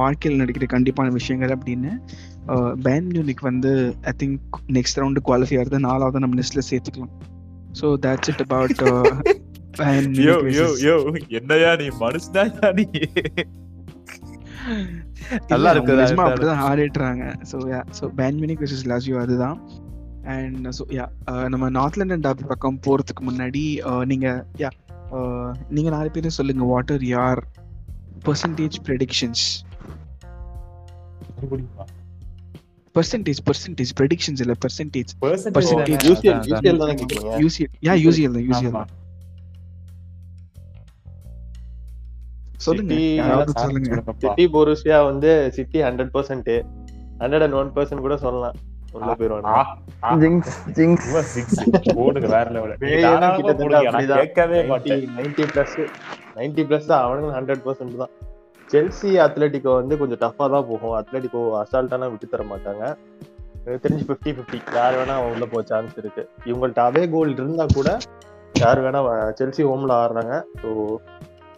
[0.00, 1.90] வாழ்க்கையில் நடக்கிற கண்டிப்பான விஷயங்கள் அப்படின்னு
[2.86, 3.72] பயன் மியூனிக் வந்து
[4.10, 7.12] I think next round qualify ஆகிறது நாலாவது நம்ம லிஸ்ட்டில் சேர்த்துக்கலாம்.
[7.80, 8.82] So that's it about
[10.26, 10.96] yo yo yo
[11.38, 12.44] என்னையா நீ மனுஷனா
[12.78, 12.84] நீ?
[15.52, 17.24] நல்லா இருக்குது நிஜமா அப்படிதான் ஆடிட்டுறாங்க.
[17.50, 17.56] So
[17.98, 19.58] so Bayern Munich versus Lazio அதுதான்.
[20.32, 21.06] அண்ட் ஸோ யா
[21.48, 24.28] நம்ம நார்த் லண்டன் டாபி பக்கம் போறதுக்கு முன்னாடி uh, நீங்க
[24.62, 24.70] யா
[25.68, 27.42] நீங்க நாலு பேரும் சொல்லுங்க what are your
[28.26, 29.44] percentage predictions
[32.94, 35.94] percentage percentage predictions இல்ல பெர்சன்டேஜ் Percentage Percentage.
[35.94, 36.82] தானே, UCL அதான், UCL அதான்.
[36.82, 38.76] தானே கேக்குறீங்க யூசிஎல் யா யூசிஎல் தான் யூசிஎல்.
[38.76, 38.92] தான்
[42.66, 42.94] சொல்லுங்க.
[43.20, 43.96] யாராவது சொல்லுங்க.
[44.22, 46.52] சிட்டி போருசியா வந்து City hundred percent
[47.22, 48.56] hundred and one percent கூட சொல்லலாம்.
[48.94, 49.10] உள்ள
[50.02, 51.46] ஆ, ஜிங்ஸ் ஜிங்ஸ் six.
[51.96, 52.46] போடுங்க வேற
[53.90, 54.20] அப்படிதான்.
[54.20, 55.02] கேட்கவே மாட்டேன்.
[55.16, 55.76] நைன்டி பிளஸ்
[56.36, 58.12] நைன்டி பிளஸ் தான் அவனுங்க ஹண்ட்ரட் பர்சன்ட் தான்.
[58.70, 60.94] செல்சி அத்லட்டிகோ வந்து கொஞ்சம் டஃபா தான் போகும்.
[61.00, 62.84] அத்லட்டிகோ அசால்ட்டாலாம் விட்டு தர மாட்டாங்க.
[63.58, 66.22] எனக்கு தெரிஞ்சு ஃபிஃப்டி ஃபிஃப்டி யார் வேணா உள்ள போக சான்ஸ் இருக்கு.
[66.48, 67.90] இவங்கள்ட்ட அவே கோல் இருந்தா கூட
[68.54, 69.00] யார் வேணா
[69.38, 70.34] செல்சி ஹோம்ல ஆடுறாங்க.
[70.62, 70.70] ஸோ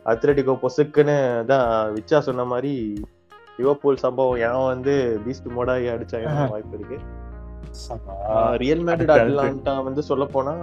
[0.06, 1.16] அத்லட்டிகோ பொசுக்குன்னு
[1.48, 1.64] தான்
[1.94, 2.72] விச்சா சொன்ன மாதிரி
[3.58, 4.40] லிவர்பூல் சம்பவம்.
[4.46, 6.98] ஏன் வந்து பீஸ்ட் மோடாகி அடிச்சாங்க வாய்ப்பு இருக்கு.
[8.62, 9.32] ரியல் மேட்ரிட் அடுத்து.
[9.32, 10.54] அட்லாண்டா வந்து சொல்ல போனா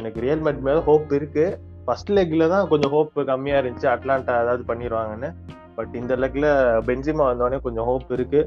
[0.00, 1.46] எனக்கு ரியல் மேட் மேல ஹோப் இருக்கு.
[1.86, 3.88] ஃபர்ஸ்ட் லெக்ல தான் கொஞ்சம் ஹோப் கம்மியா இருந்துச்சு.
[3.94, 5.30] அட்லாண்டா ஏதாவது பண்ணிடுவாங்கன்னு
[5.78, 6.46] பட் இந்த லெக்ல
[6.88, 8.42] பென்சிமா வந்தோடனே கொஞ்சம் ஹோப் இருக்கு.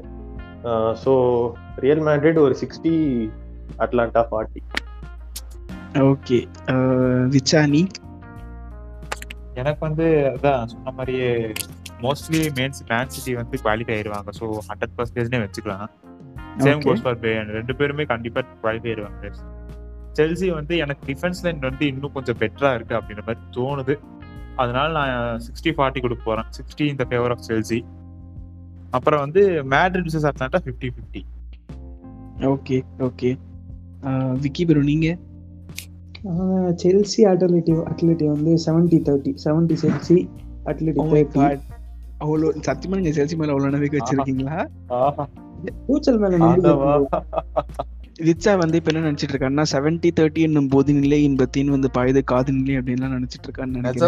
[1.02, 1.12] ஸோ
[1.84, 2.94] ரியல் மேட்ரிட் ஒரு சிக்ஸ்டி
[3.84, 4.62] அட்லாண்டா ஃபார்ட்டி
[6.10, 6.38] ஓகே
[7.34, 7.82] விச்சா நீ
[9.60, 11.30] எனக்கு வந்து அதான் சொன்ன மாதிரியே
[12.04, 14.30] மோஸ்ட்லி மேன்ஸ் மேன் சிட்டி வந்து குவாலிஃபை ஆயிருவாங்க.
[14.38, 15.88] ஸோ ஹண்ட்ரட் பர்சன்டேஜ்னே வச்சுக்கலாம்.
[16.64, 16.82] சேம்.
[16.86, 19.30] கோஸ் ஃபார் பேன் ரெண்டு பேருமே கண்டிப்பா குவாலிஃபை ஆயிருவாங்க
[20.18, 23.94] செல்சி வந்து எனக்கு டிஃபென்ஸ் லைன் வந்து இன்னும் கொஞ்சம் பெட்டரா இருக்கு அப்படின்ற மாதிரி தோணுது.
[24.62, 26.48] அதனால நான் சிக்ஸ்டி ஃபார்ட்டி கொடுக்க போறேன்.
[26.56, 27.78] சிக்ஸ்டி இந்த ஃபேவர் ஆஃப் செல்சி
[28.96, 29.42] அப்புறம் வந்து
[29.72, 31.22] Madrid versus Atalanta fifty fifty
[32.54, 32.78] okay
[33.08, 33.30] okay
[34.44, 35.08] Vicky bro நீங்க?
[36.82, 40.18] செல்சி அட்லெட்டிவ் அட்லெட்டி வந்து seventy thirty seventy Chelsea
[40.70, 41.62] Atleti Oh my thirty God.
[42.24, 44.58] அவ்வளோ சத்தியமா நீங்க செல்சி மேல அவ்வளவு நம்பிக்கை வச்சிருக்கீங்களா?
[45.88, 46.36] கூச்சல் மேல.
[48.26, 52.50] விச்சா வந்து இப்ப என்ன நினைச்சிட்டு இருக்கான்னா செவன்டி தேர்ட்டி என்னும் போது நிலை இன்பத்தின் வந்து பாயுது காது
[52.56, 53.78] நிலை அப்படின்லாம் நினைச்சிட்டு இருக்கான்னு.
[53.80, 54.02] எனக்கு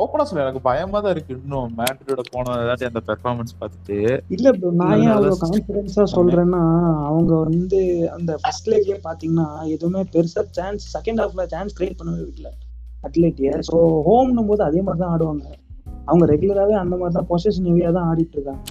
[0.00, 1.70] ஓப்பனா சொல்ல எனக்கு பயமா தான் இருக்கு இன்னும்.
[1.78, 3.98] மேட்ரிடோட போன ஏதாச்சும் அந்த பெர்ஃபார்மன்ஸ் பார்த்துட்டு.
[4.36, 6.62] இல்ல ப்ரோ நான் ஏன் அவ்வளவு கான்பிடன்ஸா சொல்றேன்னா
[7.08, 7.80] அவங்க வந்து
[8.16, 12.50] அந்த ஃபர்ஸ்ட் லேக்லயே பாத்தீங்கன்னா எதுவுமே பெருசா சான்ஸ் செகண்ட் ஹாஃப்ல சான்ஸ் கிரியேட் பண்ணவே விடல.
[13.08, 15.46] அட்லெட்டிய சோ ஹோம்னும் போது அதே மாதிரி தான் ஆடுவாங்க.
[16.08, 18.62] அவங்க ரெகுலராவே அந்த மாதிரி தான் பொசிஷன் ஹெவியா தான் ஆடிட்டு இருக்காங்க.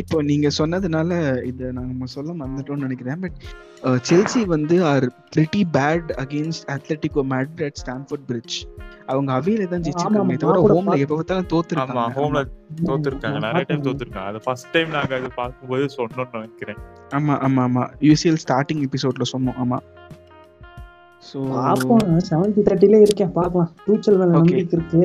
[0.00, 1.10] இப்போ நீங்க சொன்னதுனால
[1.50, 3.20] இத நம்ம சொல்ல மறந்துட்டோம்னு நினைக்கிறேன்.
[3.24, 3.38] பட்
[4.08, 8.56] செல்சி வந்து are pretty bad against Atletico Madrid at Stamford Bridge
[9.06, 10.36] அவங்க அவையில தான் ஜெயிச்சிருக்காங்க.
[10.42, 12.40] தவிர ஹோம்ல எப்ப பார்த்தாலும் ஆமா தோத்துருக்காங்க ஹோம்ல
[12.88, 13.38] தோத்துருக்காங்க.
[13.46, 13.84] நிறைய டைம்.
[13.86, 14.28] தோத்துருக்காங்க.
[14.32, 16.80] அது ஃபர்ஸ்ட் டைம் நாங்க அது பார்க்கும்போது சொன்னோம்னு நினைக்கிறேன்.
[17.18, 17.84] ஆமா ஆமா ஆமா.
[18.08, 19.58] யூசிஎல் ஸ்டார்டிங் எபிசோட்ல சொன்னோம்.
[19.64, 19.78] ஆமா.
[21.22, 22.04] சோ பாப்போம்.
[22.28, 23.32] செவன்டி தேர்ட்டில இருக்கேன்.
[23.32, 24.30] பாக்கலாம் டூச்சல் மேல.
[24.36, 25.02] நம்பிக்கை இருக்கு.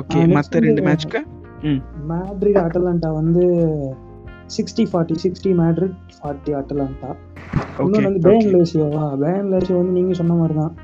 [0.00, 1.20] ஓகே மத்த ரெண்டு மேட்ச்க்கு
[2.08, 3.44] மேட்ரிட் அட்டலாண்டா வந்து
[4.48, 7.10] sixty forty sixty Madrid forty Atalanta
[7.78, 10.74] இன்னொன்று வந்து பேன் லேசியோவா பேன் லேசியோ வந்து நீங்க சொன்ன மாதிரி தான்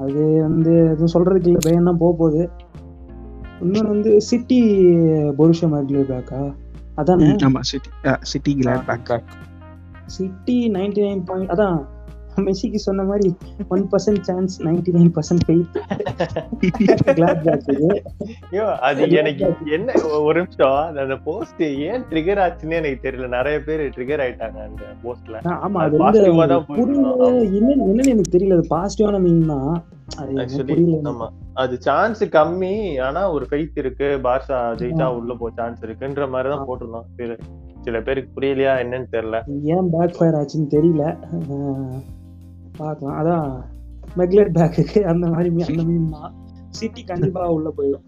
[0.00, 2.42] அது வந்து எதுவும் சொல்றதுக்கு இல்லை பேன் தான் போக போகுது.
[3.60, 4.58] இன்னொன்று வந்து சிட்டி
[5.36, 6.40] பொருஷா மேட்லி பேக்கா
[6.96, 7.90] அதானே ஆமா City
[8.22, 8.52] City
[8.86, 9.12] Gladbach
[10.08, 11.78] City ninety nine point அதான்.
[12.36, 13.36] மெஸ்ஸிக்கு சொன்ன மாதிரி
[13.68, 17.12] one percent chance ninety nine percent faith
[17.42, 18.02] Gladbach இது
[18.50, 23.28] ஐயோ அது எனக்கு என்ன ஒரு நிமிஷம் அந்த- போஸ்ட் ஏன் ட்ரிகர் ஆச்சுன்னு எனக்கு தெரியல.
[23.28, 26.20] நிறைய பேர் ட்ரிகர் ஆயிட்டாங்க அந்த போஸ்ட்ல ஆமா அது வந்து
[26.66, 27.30] புரியல.
[27.58, 28.52] என்னன்னு என்னன்னு எனக்கு தெரியல.
[28.52, 29.82] அது பாசிட்டிவான மீன் தான்.
[31.54, 34.18] அது சான்ஸ் கம்மி ஆனா ஒரு ஃபெய்த் இருக்கு.
[34.22, 37.38] பார்சா ஜெயிச்சா உள்ள போ சான்ஸ் இருக்குன்ற மாதிரி தான் போட்டிருந்தோம்.
[37.80, 39.38] சில பேருக்கு புரியலையா என்னன்னு தெரியல.
[39.62, 41.16] ஏன் பேக் ஃபயர் ஆச்சுன்னு தெரியல.
[42.78, 43.16] பார்க்கலாம்.
[43.20, 43.48] அதான்
[44.20, 46.32] மெக்லெட் பேக்குக்கு அந்த மாதிரி அந்த மீன் தான்
[46.78, 48.06] சிட்டி கண்டிப்பா உள்ள போயிடும்.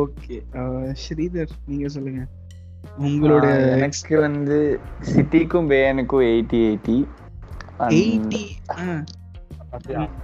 [0.00, 0.36] ஓகே.
[1.02, 2.22] ஸ்ரீதர் நீங்க சொல்லுங்க.
[3.06, 3.46] உங்களோட
[3.76, 4.58] எனக்கு வந்து
[5.12, 6.96] சிட்டிக்கும் பேனுக்கும் எயிட்டி எயிட்டி
[7.96, 8.42] எயிட்டி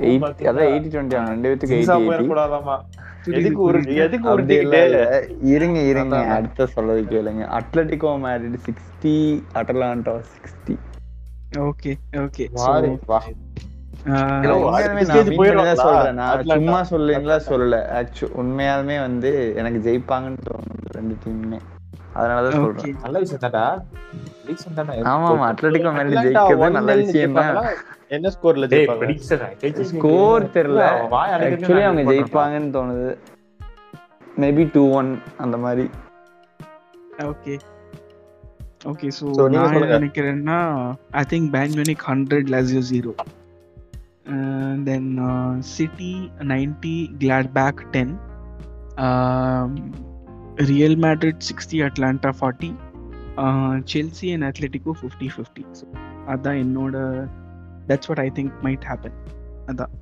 [0.07, 1.97] எயிட்டி அதான் எயிட்டி டுவெண்ட்டி ரெண்டு பேத்துக்கு எயிட்டி
[3.39, 4.77] எதுக்கு ஒரு எதுக்கு இல்ல.
[5.55, 6.17] இருங்க இருங்க.
[6.35, 7.45] அடுத்த சொல்றது கேளுங்க.
[7.59, 9.15] Atletico Madrid sixty
[9.61, 10.77] Atalanta sixty
[11.57, 11.93] okay
[12.53, 13.19] வாரு, வா.
[16.55, 17.77] சும்மா சொல்லுங்களா சொல்லல.
[18.41, 21.59] உண்மையாலுமே வந்து எனக்கு ஜெயிப்பாங்கன்னு தோணுது ரெண்டு டீமுமே
[22.17, 22.97] அதனாலதான் சொல்றேன்.
[23.03, 23.65] நல்ல விஷயம் தான்டா.
[25.13, 25.47] ஆமா ஆமா
[26.27, 26.93] ஜெயிக்கிறது நல்ல
[27.39, 27.67] தான்?
[28.09, 29.07] என்ன ஸ்கோர்ல ஜெயிப்பாங்க?
[29.93, 30.85] ஸ்கோர் தெரியல.
[31.49, 32.13] ஆக்சுவலி அவங்க.
[32.13, 33.11] ஜெயிப்பாங்கன்னு தோணுது.
[34.41, 35.87] மேபி டூ ஒன் அந்த மாதிரி.
[37.31, 37.55] ஓகே
[38.87, 39.25] ஓகே ஸோ
[39.55, 39.75] நான்.
[39.97, 40.59] நினைக்கிறேன்னா
[41.13, 43.13] I think Bayern Munich hundred Lazio zero
[44.85, 45.11] then
[45.61, 46.13] City
[46.45, 46.97] ninety
[47.53, 48.15] Gladbach ten
[50.71, 52.71] Real Madrid sixty Atalanta forty
[53.85, 55.87] Chelsea and Atletico fifty fifty so
[56.27, 56.97] அதான் என்னோட
[57.89, 59.17] that's what I think might happen
[59.67, 59.93] அதான்.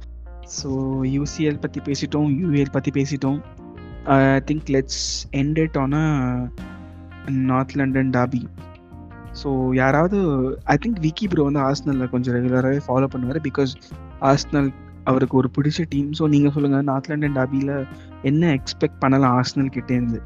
[0.59, 0.69] So
[1.17, 3.39] UCL பற்றி பேசிட்டோம் UEL பற்றி பேசிட்டோம்.
[4.07, 4.19] I
[4.49, 5.97] think let's end it on
[7.51, 8.43] north London derby
[9.43, 10.19] so யாராவது
[10.65, 13.73] I think Vicky bro வந்து ஆஸ்னலில் கொஞ்சம் ரெகுலராகவே ஃபாலோ பண்ணுவார் பிகாஸ்
[14.23, 14.71] ஆஸ்னல்
[15.07, 17.75] அவருக்கு ஒரு பிடிச்ச டீம் ஸோ நீங்கள் சொல்லுங்கள் நார்த் லண்டன் டாபியில்
[18.23, 20.21] என்ன எக்ஸ்பெக்ட் பண்ணலாம் ஆஸ்னல் கிட்டேருந்து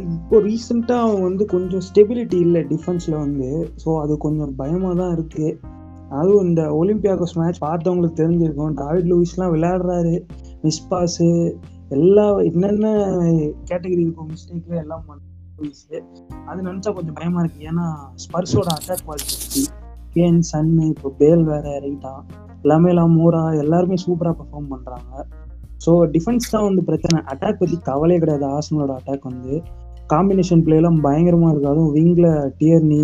[0.00, 3.48] இப்போ ரீசெண்டாக அவன் வந்து கொஞ்சம் ஸ்டெபிலிட்டி இல்லை டிஃபென்ஸில் வந்து.
[3.84, 5.50] ஸோ அது கொஞ்சம் பயமாக தான் இருக்குது
[6.10, 8.74] அதுவும் இந்த ஒலிம்பியாக்கோஸ் மேட்ச் பார்த்தவங்களுக்கு தெரிஞ்சிருக்கும்.
[8.82, 10.14] டாவிட் லூயிஸ்லாம் விளையாடுறாரு.
[10.62, 11.28] மிஸ் பாஸு
[11.90, 12.86] எல்லா என்னென்ன
[13.68, 15.20] கேட்டகரி இருக்கும் மிஸ்டேக்கு எல்லாம் பண்ண
[16.50, 17.86] அது நினச்சா கொஞ்சம் பயமாக இருக்குது ஏன்னா
[18.24, 19.62] ஸ்பர்ஸோட அட்டாக் குவாலிட்டி
[20.14, 22.14] கேன் சன்னு இப்போ பேல் வேற ரைட்டா
[22.64, 25.24] எல்லாமே எல்லாம் மூரா எல்லாருமே சூப்பராக பெர்ஃபார்ம் பண்ணுறாங்க
[25.84, 27.18] ஸோ டிஃபென்ஸ் தான் வந்து பிரச்சனை.
[27.32, 28.46] அட்டாக் பற்றி கவலையே கிடையாது.
[28.58, 29.54] ஆசனோட அட்டாக் வந்து.
[30.12, 31.72] காம்பினேஷன் பிளேலாம் பயங்கரமாக இருக்கு.
[31.72, 32.30] அதுவும் விங்கில்
[32.60, 33.02] டியர்னி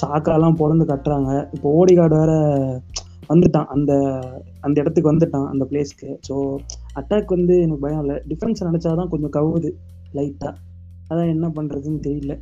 [0.00, 1.30] சாக்காலாம் பிறந்து கட்டுறாங்க.
[1.54, 2.32] இப்போ ஓடிகார்டு வேற
[3.30, 3.68] வந்துட்டான்.
[3.74, 3.92] அந்த
[4.66, 6.34] அந்த இடத்துக்கு வந்துட்டான் அந்த பிளேஸ்க்கு ஸோ
[7.00, 8.16] அட்டாக் வந்து எனக்கு பயம் இல்லை.
[8.30, 9.70] டிஃபென்ஸ் நினைச்சாதான் கொஞ்சம் கவுது
[10.18, 10.54] லைட்டாக
[11.12, 12.40] அதான் என்ன பண்ணுறதுன்னு தெரியல.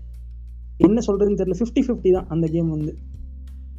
[0.77, 1.55] என்ன சொல்றதுன்னு தெரியல.
[1.59, 2.99] ஃபிஃப்டி ஃபிஃப்டி தான் அந்த கேம் வந்து.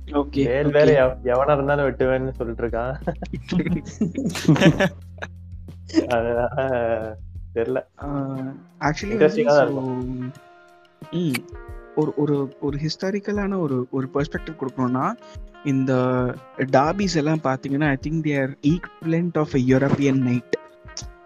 [0.05, 2.95] ஓகே வேற எவ- எவனா இருந்தாலும் வெட்டுவேன்னு சொல்லிட்டு இருக்கான்.
[6.07, 7.17] அதனால
[7.55, 7.81] தெரியல.
[8.79, 9.17] ஆக்சுவலி
[11.95, 15.11] ஒரு ஒரு ஒரு ஹிஸ்டாரிக்கலான ஒரு ஒரு பெர்ஸ்பெக்டிவ் கொடுக்கணும்னா
[15.63, 15.93] இந்த
[16.57, 20.57] டாபிஸ் எல்லாம் பார்த்தீங்கன்னா I think they are equivalent of a European night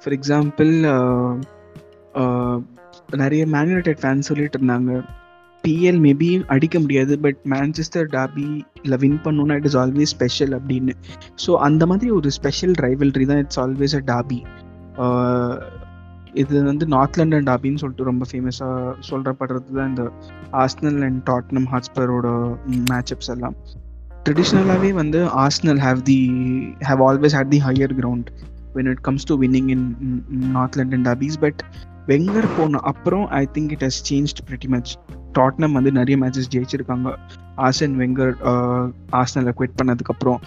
[0.03, 0.85] for example
[3.21, 4.91] நிறைய மேன் யுனைடெட் ஃபேன்ஸ் சொல்லிட்டு இருந்தாங்க.
[5.63, 8.47] பிஎல் மேபி அடிக்க முடியாது பட் மேன்செஸ்டர் டாபி
[8.85, 10.93] இல்லை வின் பண்ணணும்னா இட் இஸ் ஆல்வேஸ் ஸ்பெஷல் அப்படின்னு.
[11.45, 14.39] ஸோ அந்த மாதிரி ஒரு ஸ்பெஷல் ரைவல்ரி தான் இட்ஸ் ஆல்வேஸ் அ டாபி
[16.41, 20.05] இது வந்து நார்த் லண்டன் டாபின்னு சொல்லிட்டு ரொம்ப ஃபேமஸாக சொல்கிறப்படுறது தான் இந்த
[20.63, 22.27] ஆஸ்னல் அண்ட் டாட்னம் ஹாட்ஸ்பரோட
[22.91, 23.55] மேட்சப்ஸ் எல்லாம்.
[24.25, 26.19] ட்ரெடிஷ்னலாகவே வந்து Arsenal have the
[26.89, 28.29] have always had the higher ground
[28.77, 29.85] when it comes to winning in
[30.57, 31.61] North London derbies but
[32.09, 34.91] Wenger போன அப்புறம் I think it has change pretty much
[35.37, 37.09] Tottenham வந்து நிறைய matches ஜெயிச்சிருக்காங்க.
[37.67, 38.33] Hassan Wenger
[39.21, 40.39] ஆஸ்னலை quit பண்ணதுக்கப்புறம்.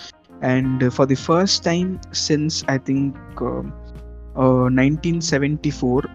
[0.52, 1.90] And for the first time
[2.26, 3.42] since I think
[4.80, 6.06] nineteen seventy four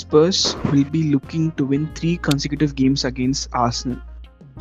[0.00, 4.00] Spurs will be looking to win three consecutive games against Arsenal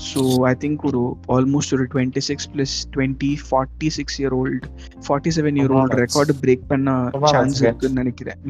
[0.10, 0.22] so
[0.52, 1.02] I think ஒரு
[1.36, 4.68] almost ஒரு twenty six plus twenty forty six year old
[5.08, 6.98] forty seven year old record break பண்ண
[7.34, 7.62] chance.
[7.64, 8.42] இருக்குன்னு நினைக்கிறேன்.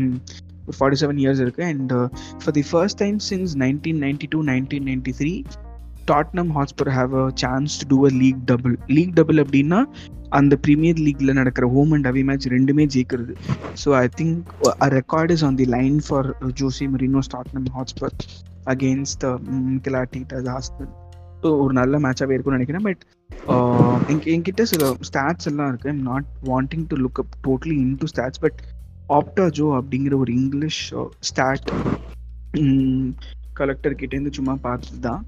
[0.68, 1.94] ஒரு forty seven years இருக்குது and
[2.42, 5.34] for the first time since nineteen ninety two nineteen ninety three
[6.12, 9.80] Tottenham Hotspur have a chance to do a league double league double அப்படின்னா
[10.38, 13.34] அந்த premier லீக்ல நடக்கிற home and away match ரெண்டுமே ஜெயிக்கிறது.
[13.82, 14.38] So I think
[14.86, 16.28] a record is on the line for
[16.62, 18.16] Jose Mourinho Tottenham Hotspur
[18.74, 19.26] against
[19.88, 20.22] கிலாட்டி
[20.56, 20.90] Hasper
[21.44, 22.86] so ஒரு நல்ல மேட்சாகவே இருக்கும்னு நினைக்கிறேன்.
[22.88, 23.04] But
[24.34, 25.90] என்கிட்ட சில ஸ்டாட்ஸ் எல்லாம் இருக்கு.
[25.94, 28.60] I'm not wanting to look up totally in to stats but
[29.10, 30.84] ஆப்டாஜோ அப்படிங்கிற ஒரு இங்கிலீஷ்
[31.20, 31.70] ஸ்டாட்
[33.54, 35.24] கலெக்டர் கிட்டேருந்து சும்மா பார்த்து தான்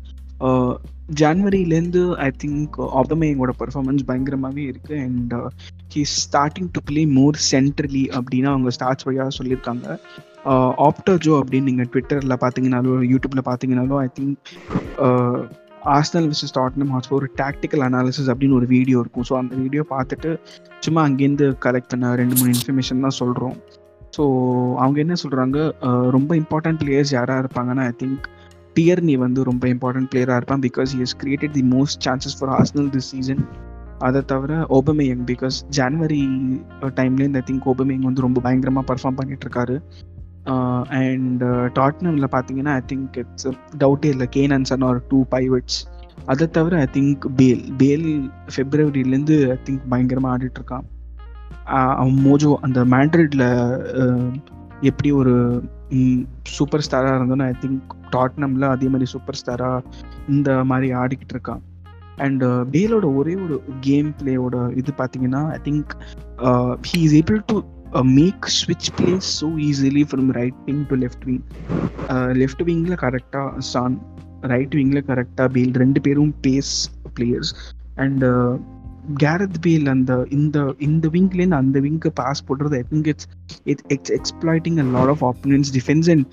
[1.14, 5.36] ஜான்வரியிலேருந்து ஐ திங்க் ஆப்டமேயோட பர்ஃபார்மன்ஸ் பயங்கரமாகவே இருக்குது and
[5.94, 9.88] he starting to play more centrally அப்படின்னு அவங்க ஸ்டார்ட்ஸ் வழியாக சொல்லியிருக்காங்க
[10.80, 14.52] ஆப்டா ஜோ அப்படின்னு நீங்கள் ட்விட்டரில் பார்த்தீங்கனாலும் யூடியூப்பில் பார்த்தீங்கனாலும் I think
[15.96, 19.26] Arsenal versus Tottenham Hotspur ஒரு டாக்டிக்கல் அனாலிசிஸ் அப்படின்னு ஒரு வீடியோ இருக்கும்.
[19.30, 20.32] ஸோ அந்த வீடியோ பார்த்துட்டு
[20.86, 23.56] சும்மா அங்கேருந்து கலெக்ட் பண்ண ரெண்டு மூணு இன்ஃபர்மேஷன் தான் சொல்கிறோம்
[24.18, 24.24] ஸோ
[24.84, 25.58] அவங்க என்ன சொல்கிறாங்க
[26.16, 28.26] ரொம்ப இம்பார்ட்டன்ட் பிளேயர்ஸ் யாராக இருப்பாங்கன்னா ஐ திங்க்
[28.78, 32.90] டியர்னி வந்து ரொம்ப இம்பார்ட்டன்ட் பிளேயராக இருப்பான் because he has created the most chances for Arsenal
[32.96, 33.44] this season
[34.08, 36.22] அதை தவிர ஓபமேயங் பிகாஸ் ஜான்வரி
[37.00, 39.76] டைம்லேருந்து ஐ திங்க் ஓபமேயங் வந்து ரொம்ப பயங்கரமாக பர்ஃபார்ம் பண்ணிட்டு இருக்காரு.
[41.02, 41.44] அண்ட்
[41.78, 43.48] டாட்னமில் பார்த்தீங்கன்னா ஐ திங்க் இட்ஸ்
[43.84, 44.28] டவுட்டே இல்லை.
[44.36, 45.80] Kane and Son are two pivots
[46.26, 48.08] அதை தவிர ஐ திங்க் பேல் பேல்
[48.54, 50.88] ஃபெப்ரவரியிலேருந்து ஐ திங்க் பயங்கரமாக ஆடிட்டுருக்கான்.
[52.00, 53.46] அவன் மோஜோ அந்த மேண்ட்ரிட்ல
[54.82, 55.34] எப்படி ஒரு
[56.56, 59.84] சூப்பர் ஸ்டாராக இருந்தோன்னா ஐ திங்க் டாட்னம்ல அதே மாதிரி சூப்பர் ஸ்டாராக
[60.30, 61.64] இந்த மாதிரி ஆடிக்கிட்டு இருக்கான்
[62.26, 62.44] அண்ட்
[62.74, 65.92] பேலோட uh, ஒரே ஒரு கேம் பிளேயோட இது பார்த்தீங்கன்னா I think
[66.90, 67.56] he uh, is able to
[68.18, 71.44] make ஸ்விட்ச் plays so easily from right wing to left wing
[72.34, 73.96] left விங்கில் கரெக்டாக சான்
[74.42, 76.74] ரைட் விங்கில் கரெக்டாக பேல் ரெண்டு பேரும் pace
[77.16, 77.54] players
[77.96, 78.24] and
[79.24, 83.28] Gareth Bale அந்த இந்த இந்த விங்க்லேருந்து அந்த விங்க்கு பாஸ் போடுறது I think it's
[83.64, 86.26] it it's exploiting a lot of opponents defence and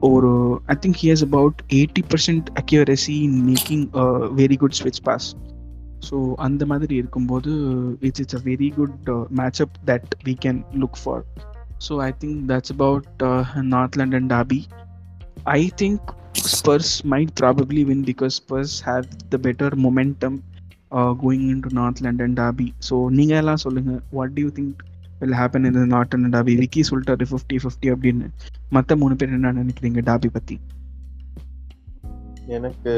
[0.00, 3.84] ஒரு I think he has about eighty percent accuracy in making
[4.36, 5.28] very good ஸ்விட்ச் பாஸ்
[6.08, 7.52] ஸோ அந்த மாதிரி இருக்கும்போது
[8.00, 11.24] it's it's a very good matchup that we can look for
[11.88, 13.24] so I think that's about
[13.66, 14.60] North London derby
[15.44, 16.10] I think
[16.50, 20.38] Spurs might probably win because Spurs have the better momentum
[21.22, 24.82] going in to North London derby so நீங்கள் எல்லாம் சொல்லுங்கள் what do you think
[25.20, 28.26] will happen இந்த North London derby Vicky சொல்லிட்டாரு fifty fifty அப்படின்னு.
[28.70, 30.56] மற்ற மூணு பேர் என்ன நினைக்கிறீங்க டாபி பற்றி
[32.48, 32.92] எனக்கு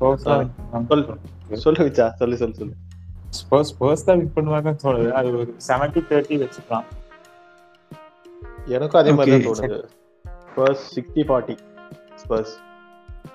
[0.00, 1.84] சொல்லு.
[1.84, 2.74] விச்சா சொல்லு சொல்லு சொல்லு
[3.32, 5.52] Spurs Spurs தான் win பண்ணுவாங்கன்னு தோணுது அது ஒரு
[6.10, 6.86] தேர்ட்டி வச்சுக்கலாம்
[8.74, 9.46] எனக்கும் அதே மாதிரி தான்.
[9.48, 9.80] தோணுது
[10.92, 11.56] sixty forty
[12.22, 12.52] Spurs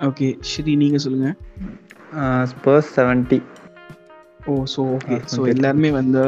[0.08, 1.30] okay Shri நீங்க சொல்லுங்க
[2.52, 3.40] Spurs seventy
[4.48, 5.40] oh so okay so.
[5.54, 6.22] எல்லாருமே வந்து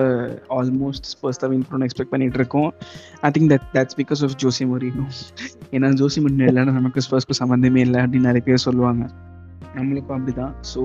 [0.57, 2.69] ஆல்மோஸ்ட் ஸ்பர்ஸ் தான் வின் பண்ணணும் எக்ஸ்பெக்ட் பண்ணிட்டு இருக்கோம்
[3.21, 5.05] I think that that's because of Jose Mourinho
[5.73, 9.03] ஏன்னா ஜோசி மொரினோ இல்லைன்னா நமக்கு ஸ்பர்ஸ்க்கு சம்மந்தமே இல்லை அப்படின்னு நிறைய பேர் சொல்லுவாங்க
[9.75, 10.53] நம்மளுக்கும் அப்படிதான்.
[10.71, 10.81] So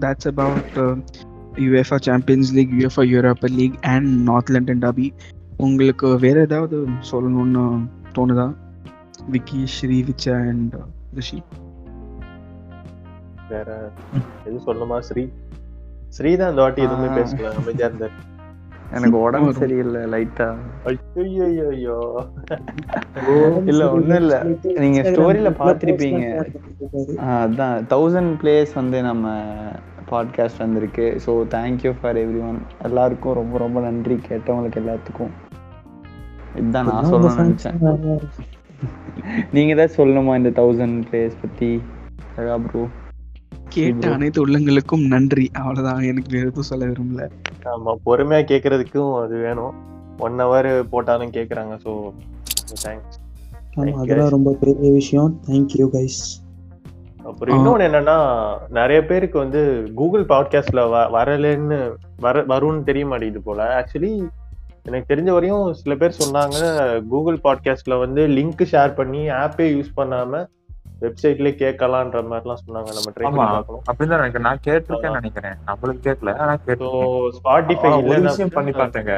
[0.00, 0.76] that's about
[1.64, 5.06] UEFA Champions League UEFA Europa League and North London derby
[5.56, 6.76] உங்களுக்கு வேற ஏதாவது
[7.10, 7.64] சொல்லணும்னு
[8.16, 8.46] தோணுதா?
[9.28, 10.76] விக்கி ஸ்ரீ விச்சா அண்ட்
[11.14, 11.38] ரிஷி.
[13.50, 13.68] வேற
[14.46, 14.98] எது சொல்லணுமா?
[15.00, 15.22] ஸ்ரீ
[16.08, 17.08] ஸ்ரீ தான் இந்த வாட்டி எதுவுமே.
[17.18, 17.50] பேசல.
[17.62, 18.14] அமைதியா இருந்தார்
[18.96, 19.50] எனக்கு உடம்பு.
[19.60, 20.46] சரியில்லை லைட்டா
[21.22, 21.96] ஐயோ
[23.70, 24.36] இல்ல ஒண்ணும் இல்ல.
[24.84, 26.22] நீங்க ஸ்டோரியில பாத்திருப்பீங்க
[27.34, 27.76] அதான்.
[27.92, 29.26] தௌசண்ட் பிளேஸ் வந்து நம்ம
[30.10, 31.06] பாட்காஸ்ட் வந்திருக்கு.
[31.24, 35.34] So thank you for everyone எல்லாருக்கும் ரொம்ப ரொம்ப நன்றி கேட்டவங்களுக்கு எல்லாத்துக்கும்.
[36.54, 37.76] இதுதான் நான் சொல்லணும்னு நினைச்சேன்.
[39.50, 41.70] நீங்க தான் சொல்லணுமா இந்த தௌசண்ட் பிளேஸ் பத்தி?
[42.64, 42.82] ப்ரோ
[43.68, 44.10] கேட்ட.
[44.16, 45.46] அனைத்து உள்ளங்களுக்கும் நன்றி.
[45.60, 46.02] அவ்வளவுதான்.
[46.10, 47.24] எனக்கு எதுவும் சொல்ல விரும்பல.
[47.66, 49.74] ஆமா பொறுமையா கேக்குறதுக்கும் அது வேணும்.
[50.18, 51.92] ஒன் ஹவர் போட்டாலும் கேக்குறாங்க ஸோ
[52.84, 53.18] தேங்க்ஸ்
[53.76, 55.40] அதெல்லாம் ரொம்ப பெரிய விஷயம்.
[55.48, 56.20] தேங்க்யூ கைஸ்
[57.24, 58.16] அப்புறம் இன்னொன்னு என்னன்னா
[58.68, 59.60] நிறைய பேருக்கு வந்து
[59.94, 60.82] கூகுள் பாட்காஸ்ட்ல
[61.12, 61.78] வரலன்னு
[62.20, 63.60] வர வரும்னு தெரிய மாட்டேங்குது போல.
[63.78, 64.12] ஆக்சுவலி
[64.84, 66.58] எனக்கு தெரிஞ்ச வரையும் சில பேர் சொன்னாங்க
[67.08, 70.44] கூகுள் பாட்காஸ்ட்ல வந்து லிங்க் ஷேர் பண்ணி ஆப்பே யூஸ் பண்ணாம
[71.00, 72.90] வெப்சைட்லயே கேட்கலான்ற மாதிரிலாம் சொன்னாங்க.
[72.96, 73.82] நம்ம ட்ரை பண்ணி பார்க்கணும்.
[73.90, 74.46] அப்படின்னு தான் நினைக்கிறேன்.
[74.48, 75.56] நான் கேட்டிருக்கேன்னு நினைக்கிறேன்.
[75.66, 79.16] நம்மளுக்கு கேட்கல ஆனா கேட்டிருக்கேன் ஸ்பாட்டிஃபை ஒரு விஷயம் பண்ணி பார்த்தேங்க.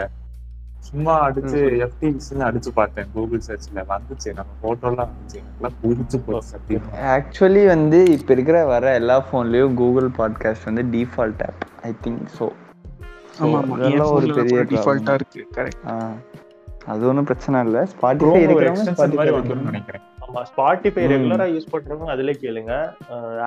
[0.89, 3.09] சும்மா அடிச்சு எஃப்டிவிஸ்னு அடிச்சு பார்த்தேன்.
[3.15, 4.29] கூகுள் சர்ச்ல வந்துச்சு.
[4.39, 5.39] நம்ம போட்டோலாம் வந்துச்சு.
[5.41, 11.45] எனக்குலாம் புரிஞ்சு போச்சு சத்தியமா ஆக்சுவலி வந்து இப்போ இருக்கிற வர எல்லா ஃபோன்லயும் கூகுள் பாட்காஸ்ட் வந்து டிஃபால்ட்
[11.49, 12.51] ஆப் ஐ திங்க்
[13.79, 15.15] இதெல்லாம் ஒரு பெரிய டிஃபால்ட்டா.
[15.21, 15.43] இருக்கு.
[15.57, 15.89] கரெக்ட்
[16.87, 17.81] அது ஒன்றும் பிரச்சனை இல்லை.
[17.93, 20.03] ஸ்பாட்டிஃபை இருக்கிறவங்க நினைக்கிறேன்.
[20.31, 21.05] ஆமா ஸ்பாட்டிஃபை.
[21.11, 22.73] ரெகுலரா யூஸ் பண்றவங்க அதுல கேளுங்க.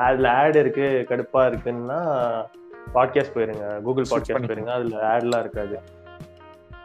[0.06, 2.00] அதுல ஆட் இருக்கு கடுப்பா இருக்குன்னா
[2.96, 3.68] பாட்காஸ்ட் போயிருங்க.
[3.86, 4.48] Google podcast.
[4.48, 4.74] போயிருங்க.
[4.80, 5.76] அதுல ஆட்லாம் இருக்காது.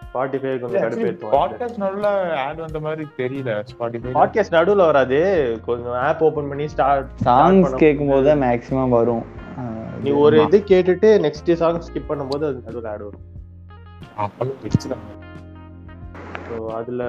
[0.04, 2.12] ஸ்பாட்டிஃபை கொஞ்சம் கடுப்பு ஏற்றுவாங்க பாட்காஸ்ட் நல்லா
[2.44, 3.56] ஆட் வந்த மாதிரி தெரியல.
[3.72, 5.20] ஸ்பாட்டிஃபை பாட்காஸ்ட் நடுவுல வராது.
[5.66, 9.26] கொஞ்சம் ஆப் ஓபன் பண்ணி ஸ்டார்ட் சாங்ஸ் கேட்கும்போது தான் மேக்ஸிமம் வரும்.
[10.06, 13.24] நீ ஒரு இது கேட்டுட்டு நெக்ஸ்ட் சாங் ஸ்கிப் பண்ணும்போது அது நடுவுல ஆட் வரும்.
[16.48, 17.04] ஸோ அதுல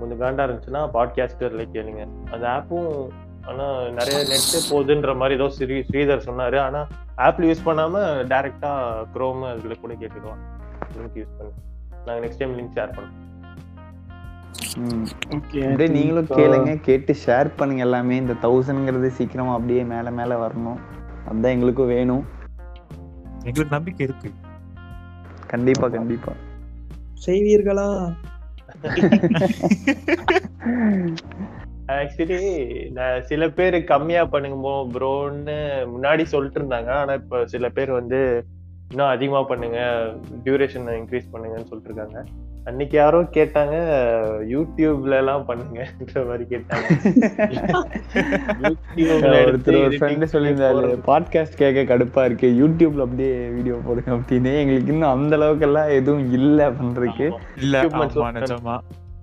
[0.00, 2.08] கொஞ்சம் காண்டா இருந்துச்சுன்னா பாட்காஸ்டர்ல கேளுங்க.
[2.32, 3.08] அந்த ஆப்பும்
[3.46, 6.58] ஆனா நிறைய நெட் போகுதுன்ற மாதிரி ஏதோ ஸ்ரீ ஸ்ரீதர் சொன்னாரு.
[6.58, 6.86] ஆனா
[7.16, 7.94] ஆப்ல யூஸ் பண்ணாம
[8.26, 8.70] டைரக்டா
[9.14, 10.40] குரோம் அதுல கூட கேட்டுக்கலாம்.
[10.96, 11.52] லிங்க் யூஸ் பண்ணி.
[12.06, 13.28] நாங்க நெக்ஸ்ட் டைம் லிங்க் ஷேர் பண்ணோம்
[14.76, 15.06] ம்.
[15.28, 16.80] ஓகே அப்படியே நீங்களும் கேளுங்க.
[16.80, 18.16] கேட்டு ஷேர் பண்ணுங்க எல்லாமே.
[18.16, 20.78] இந்த தௌசண்ட்ங்கிறது சீக்கிரமா அப்படியே மேல மேல வரணும்.
[21.28, 22.24] அதுதான் எங்களுக்கும் வேணும்.
[23.32, 24.30] எங்களுக்கு நம்பிக்கை இருக்கு.
[25.46, 26.32] கண்டிப்பா கண்டிப்பா.
[27.26, 28.12] செய்வீர்களா?
[31.90, 32.38] ஆக்சுவலி
[32.92, 34.56] நான் சில பேர் கம்மியா பண்ணுங்க
[34.98, 35.56] ப்ரோன்னு
[35.94, 36.90] முன்னாடி சொல்லிட்டு இருந்தாங்க.
[36.90, 38.46] ஆனா இப்ப சில பேர் வந்து
[38.90, 39.80] இன்னும் அதிகமா பண்ணுங்க
[40.44, 42.18] டியூரேஷன் இன்க்ரீஸ் பண்ணுங்கன்னு சொல்லிட்டு இருக்காங்க.
[42.64, 43.74] அன்னைக்கு யாரோ கேட்டாங்க
[44.48, 47.06] யூடியூப்ல எல்லாம் பண்ணுங்கன்ற மாதிரி கேட்டாங்க.
[48.96, 50.98] ஒருத்தர் ஒரு editing ஃப்ரெண்டு சொல்லியிருந்தாரு.
[51.06, 52.68] பாட்காஸ்ட் கேட்க கடுப்பா இருக்கு.
[52.68, 54.58] யூடியூப்ல அப்படியே வீடியோ போடுங்க அப்படின்னு.
[54.58, 57.36] எங்களுக்கு இன்னும் அந்த அளவுக்கு எல்லாம் எதுவும் இல்ல பண்றதுக்கு.
[57.56, 57.80] இல்ல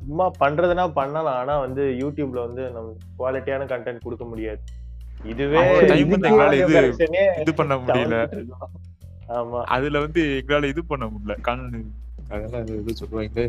[0.05, 1.35] சும்மா பண்றதுனா பண்ணலாம்.
[1.35, 4.59] ஆனா வந்து யூடியூப்ல வந்து நம்ம குவாலிட்டியான கண்டென்ட் கொடுக்க முடியாது.
[5.23, 8.43] இதுவே இது- பண்ண முடியல.
[9.29, 9.61] ஆமா.
[9.61, 11.41] அதுல வந்து எங்களால இது பண்ண முடியல.
[11.41, 11.83] கண்
[12.31, 13.43] அதெல்லாம் அது இது சொல்லுவாங்க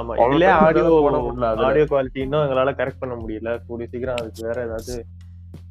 [0.00, 0.88] ஆமா இதுலயே ஆடியோ.
[1.68, 3.52] ஆடியோ குவாலிட்டி இன்னும் எங்களால கரெக்ட் பண்ண முடியல.
[3.68, 4.94] கூடிய சீக்கிரம் அதுக்கு வேற ஏதாவது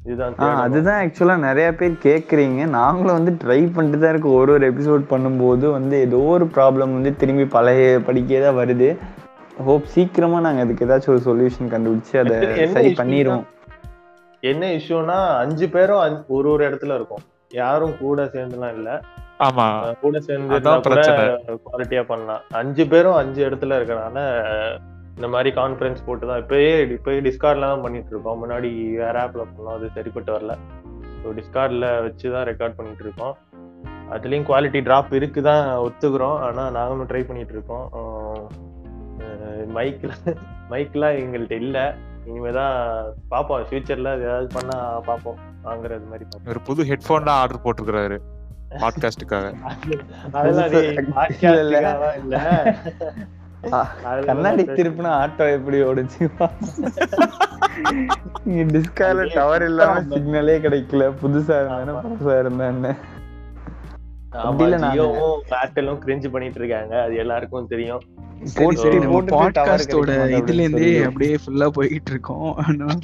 [0.04, 0.34] இதுதான்.
[0.64, 2.60] அதுதான் ஆக்சுவலா நிறைய பேர் கேக்குறீங்க.
[2.76, 4.36] நாங்களும் வந்து ட்ரை பண்ணிட்டு தான் இருக்கோம்.
[4.40, 8.88] ஒரு ஒரு எபிசோட் பண்ணும்போது வந்து ஏதோ ஒரு ப்ராப்ளம் வந்து திரும்பி பழைய படிக்கே தான் வருது.
[9.66, 12.36] ஹோப் சீக்கிரமா நாங்க அதுக்கு ஏதாச்சும் ஒரு சொல்யூஷன் கண்டுபிடிச்சு அதை
[12.76, 13.46] சரி பண்ணிடுவோம்
[14.42, 17.24] என்ன இஷ்யூனா அஞ்சு பேரும் ஒரு ஒரு இடத்துல இருக்கும்.
[17.54, 18.90] யாரும் கூட சேர்ந்துலாம் இல்ல.
[19.46, 19.66] ஆமா.
[20.04, 20.56] கூட சேர்ந்து.
[21.66, 22.42] குவாலிட்டியா பண்ணலாம்.
[22.60, 24.18] அஞ்சு பேரும் அஞ்சு இடத்துல இருக்கறனால
[25.16, 28.40] இந்த மாதிரி கான்ஃபரன்ஸ் போட்டு தான் இப்பயே இப்பயே டிஸ்கார்ட்ல தான் பண்ணிட்டு இருக்கோம்.
[28.42, 28.70] முன்னாடி
[29.02, 30.54] வேற ஆப்ல பண்ணோம் அது சரிப்பட்டு வரல.
[31.22, 33.34] ஸோ டிஸ்கார்ட்ல வச்சு தான் ரெக்கார்ட் பண்ணிட்டு இருக்கோம்.
[34.14, 36.38] அதுலயும் குவாலிட்டி டிராப் இருக்குதான் ஒத்துக்கிறோம்.
[36.46, 37.86] ஆனா நாங்களும் ட்ரை பண்ணிட்டு இருக்கோம்.
[39.76, 40.12] மைக்ல
[40.72, 41.78] மைக்லாம் எங்கள்கிட்ட இல்ல.
[42.28, 42.74] இனிமேதான்
[43.32, 44.76] பார்ப்போம் ஃபியூச்சர்ல ஏதாவது பண்ணா
[45.08, 48.18] பார்ப்போம் வாங்குறது மாதிரி பார்ப்போம் ஒரு புது ஹெட்போன் தான் ஆர்டர் போட்டிருக்காரு
[48.70, 49.54] பாட்காஸ்டுக்காக
[54.24, 54.64] கண்ணாடி.
[54.64, 56.30] திருப்பினா ஆட்டோ எப்படி ஓடுச்சு?
[58.46, 61.12] டிஸ்கால டவர் இல்லாம சிக்னலே கிடைக்கல.
[61.22, 62.06] புதுசா இருந்தானே.
[62.06, 62.96] புதுசா இருந்தானே
[64.32, 67.02] ஏர்டெலும் கிரிஞ்சு பண்ணிட்டு இருக்காங்க.
[67.02, 68.02] அது எல்லாருக்கும் தெரியும்.
[68.56, 70.10] பாட்காஸ்டோட
[70.40, 71.02] இதுல இருந்தே.
[71.02, 72.56] அப்படியே ஃபுல்லா போயிட்டு இருக்கோம்.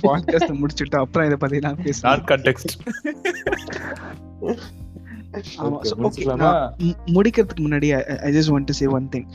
[0.02, 2.78] பாட்காஸ்ட் முடிச்சுட்டு அப்புறம் இதை பத்தி நான் கான்டெக்ட்
[6.36, 6.50] ஆமா
[7.16, 7.88] முடிக்கிறதுக்கு முன்னாடி
[8.28, 9.28] I just want to say one thing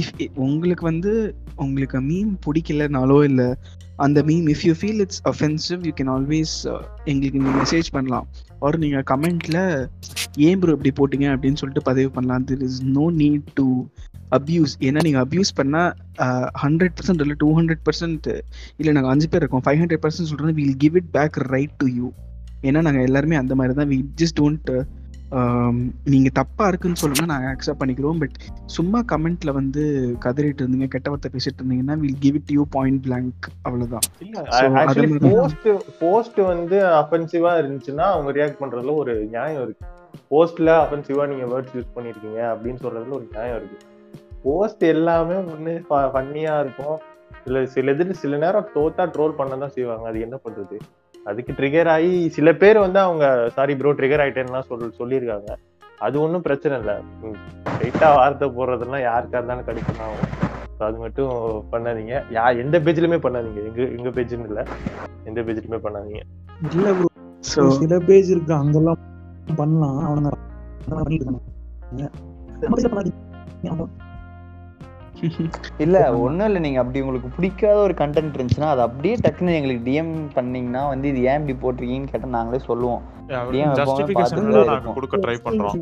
[0.00, 0.10] if
[0.46, 1.12] உங்களுக்கு வந்து
[1.64, 3.44] உங்களுக்கு மீம் பிடிக்கலனாலோ இல்ல
[4.04, 6.54] அந்த meme if you feel it's offensive you can always
[7.04, 8.26] எங்களுக்கு நீங்க மெசேஜ் பண்ணலாம்.
[8.66, 9.58] ஒரு நீங்க கமெண்ட்ல
[10.46, 11.26] ஏன் ப்ரோ இப்படி போட்டீங்க?
[11.34, 12.46] அப்படின்னு சொல்லிட்டு பதிவு பண்ணலாம்.
[12.50, 13.66] There is no need to
[14.38, 15.82] abuse ஏன்னா நீங்க அப்யூஸ் பண்ணா
[16.64, 18.28] ஹண்ட்ரட் பர்சன்ட் இல்லை டூ ஹண்ட்ரட் பர்சன்ட்
[18.76, 19.64] இல்லை நாங்கள் அஞ்சு பேர் இருக்கோம்.
[19.66, 22.08] ஃபைவ் ஹண்ட்ரட் பர்சன்ட் சொல்கிறோம் will give it back right to you
[22.68, 24.72] ஏன்னா நாங்கள் எல்லாருமே அந்த மாதிரி தான் வி ஜஸ்ட் டோன்ட்
[26.12, 28.20] நீங்கள் தப்பாக இருக்குன்னு சொல்லுங்க நாங்கள் அக்செப்ட் பண்ணிக்கிறோம்.
[28.22, 28.36] பட்
[28.76, 29.82] சும்மா கமெண்ட்ல வந்து
[30.24, 34.06] கதறிட்டு இருந்தீங்க கெட்ட வார்த்தை பேசிட்டு இருந்தீங்கன்னா will give it you point blank அவ்வளோதான்.
[35.26, 35.68] போஸ்ட்
[36.00, 39.86] போஸ்ட் வந்து அஃபென்சிவா இருந்துச்சுன்னா அவங்க ரியாக்ட் பண்றதுல ஒரு நியாயம் இருக்கு.
[40.32, 43.78] போஸ்ட்ல அஃபென்சிவா நீங்க வேர்ட்ஸ் யூஸ் பண்ணிருக்கீங்க அப்படின்னு சொல்றதுல ஒரு நியாயம் இருக்கு.
[44.46, 45.74] போஸ்ட் எல்லாமே ஒண்ணு
[46.14, 46.98] ஃபன்னியா இருக்கும்.
[47.44, 50.04] சில சில இது சில நேரம் தோத்தா ட்ரோல் பண்ண தான் செய்வாங்க.
[50.10, 50.78] அது என்ன பண்றது?
[51.30, 53.24] அதுக்கு ட்ரிகர் ஆகி சில பேர் வந்து அவங்க
[53.56, 55.50] சாரி ப்ரோ ட்ரிகர் ஆயிட்டேன்னா சொல் சொல்லியிருக்காங்க.
[56.06, 56.94] அது ஒன்றும் பிரச்சனை இல்லை.
[57.82, 60.28] ரைட்டா வார்த்தை போடுறதெல்லாம் யாருக்கா இருந்தாலும் கிடைக்கும் ஆகும்
[60.88, 61.32] அது மட்டும்
[61.72, 62.14] பண்ணாதீங்க.
[62.36, 63.62] யா எந்த பேஜ்லயுமே பண்ணாதீங்க.
[63.70, 64.62] எங்க எங்க பேஜ்னு இல்ல.
[65.24, 66.22] எந்த பேஜ்லயுமே பண்ணாதீங்க.
[66.76, 68.54] இல்ல ப்ரோ சில பேஜ் இருக்கு.
[68.54, 69.00] அங்கெல்லாம்
[69.56, 69.98] பண்ணலாம்.
[70.06, 70.38] அவனுங்க
[75.84, 80.12] இல்ல ஒண்ணும் இல்ல நீங்க அப்படி உங்களுக்கு பிடிக்காத ஒரு கண்டென்ட் இருந்துச்சுன்னா அது அப்படியே டக்குன்னு எங்களுக்கு டிஎம்
[80.36, 83.02] பண்ணீங்கன்னா வந்து இது ஏன் இப்படி போட்டிருக்கீங்கன்னு கேட்டா நாங்களே சொல்லுவோம்
[84.98, 85.76] கொடுக்க ட்ரை பண்றோம்.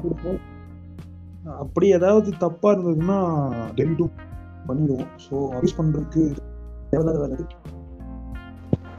[1.62, 3.18] அப்படி ஏதாவது தப்பா இருந்ததுன்னா
[3.78, 4.14] டெலிட்டும்
[4.68, 6.22] பண்ணிடுவோம் ஸோ அபியூஸ் பண்றதுக்கு
[6.90, 7.56] தேவையில்லாத வேலை இருக்கு.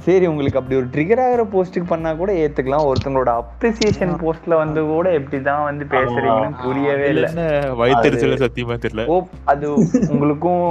[0.06, 2.86] சரி உங்களுக்கு அப்படி ஒரு ட்ரிகர் ஆகிற போஸ்ட்டுக்கு பண்ணா கூட ஏத்துக்கலாம்.
[2.89, 7.30] ஒருத்தங்களோட அப்ரிசியேஷன் போஸ்ட்ல வந்து கூட எப்படிதான் வந்து பேசுறீங்கன்னு புரியவே இல்லை.
[7.82, 9.06] வயிற்றுல சத்தியமா தெரியல.
[9.14, 9.18] ஓ
[9.54, 9.68] அது
[10.14, 10.64] உங்களுக்கும்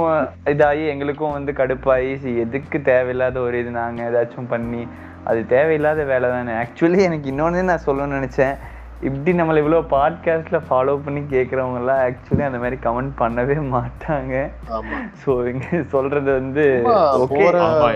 [0.53, 4.83] இதாகி எங்களுக்கும் வந்து கடுப்பாகி சரி, எதுக்கு தேவையில்லாத ஒரு இது நாங்க ஏதாச்சும் பண்ணி
[5.29, 8.55] அது தேவையில்லாத வேலை தானே ஆக்சுவலி எனக்கு இன்னொன்னு நான் சொல்லணும்னு நினைச்சேன்.
[9.01, 14.33] இப்படி நம்மளை இவ்வளோ பாட்காஸ்ட்ல ஃபாலோ பண்ணி கேட்குறவங்க எல்லாம் ஆக்சுவலி அந்த மாதிரி கமெண்ட் பண்ணவே மாட்டாங்க.
[14.69, 14.97] ஆமா.
[15.21, 17.87] ஸோ இங்க சொல்றது வந்து சும்மா ஓகே போற ஆமா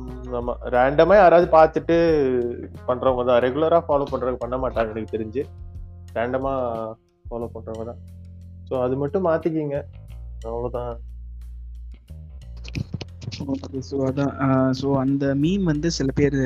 [0.00, 0.54] ம், ஆமா.
[0.74, 1.96] ரேண்டமா யாராவது பார்த்துட்டு
[2.86, 3.42] பண்றவங்க தான்.
[3.42, 5.44] ரெகுலரா ஃபாலோ பண்றவங்க பண்ண மாட்டாங்க எனக்கு தெரிஞ்சு.
[6.14, 6.52] ரேண்டமா
[7.24, 8.02] ஃபாலோ பண்றவங்க தான்.
[8.68, 9.78] ஸோ அது மட்டும் மாத்திக்கிங்க.
[10.46, 10.92] அவ்வளவுதான்.
[13.52, 14.34] ஓகே ஸோ அதான்
[14.72, 16.40] ஸோ அந்த மீம் வந்து சில பேர்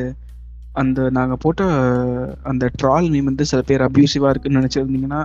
[0.83, 1.62] அந்த நாங்கள் போட்ட
[2.45, 5.20] அந்த ட்ரால் மீம் வந்து சில பேர் அப்யூசிவாக இருக்குன்னு நினச்சிருந்தீங்கன்னா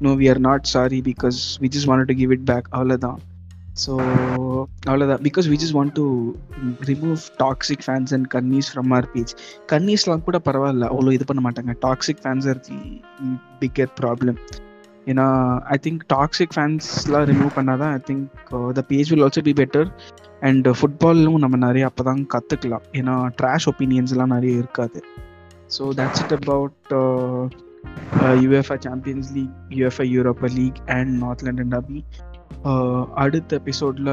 [0.00, 3.18] no we are not sorry because we is want to give it back அவ்வளோதான்
[3.76, 3.92] ஸோ
[4.88, 6.06] அவ்வளோதான் because we is want to
[6.90, 9.32] remove toxic fans and கன்னீஸ் from our page
[9.72, 10.86] கன்னீஸ்லாம் கூட பரவாயில்ல.
[10.92, 11.74] அவ்வளோ இது பண்ண மாட்டாங்க.
[11.86, 12.78] Toxic fans are the
[13.60, 14.40] bigger problem
[15.06, 15.26] ஏன்னா
[15.74, 18.26] ஐ திங்க் டாக்ஸிக் ஃபேன்ஸ்லாம் ரிமூவ் பண்ணாதான் I think
[18.78, 19.88] the page will also be better
[20.42, 25.00] and ஃபுட்பாலும் நம்ம நிறைய அப்போ தான் கற்றுக்கலாம் ஏன்னா ட்ராஷ் ஒப்பீனியன்ஸ்லாம் நிறைய இருக்காது.
[25.68, 26.94] So that's it about
[28.44, 32.00] UEFA Champions League UEFA Europa League and North London derby
[33.14, 34.12] அடுத்த எபிசோடில்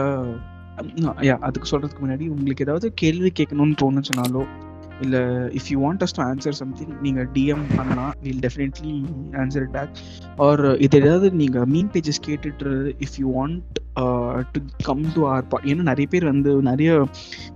[1.28, 4.42] யா uh, அதுக்கு சொல்கிறதுக்கு முன்னாடி உங்களுக்கு ஏதாவது கேள்வி கேட்கணும்னு தோணுச்சுனாலோ
[5.02, 5.22] இல்லை
[5.54, 8.94] if you want us to answer something நீங்கள் டிஎம் பண்ணலாம் will definitely
[9.34, 9.92] answer it back
[10.40, 13.80] or இது ஏதாவது நீங்கள் மீன் பேஜஸ் கேட்டுட்டு if you want
[14.52, 16.92] to come to our பா ஏன்னா நிறைய பேர் வந்து நிறைய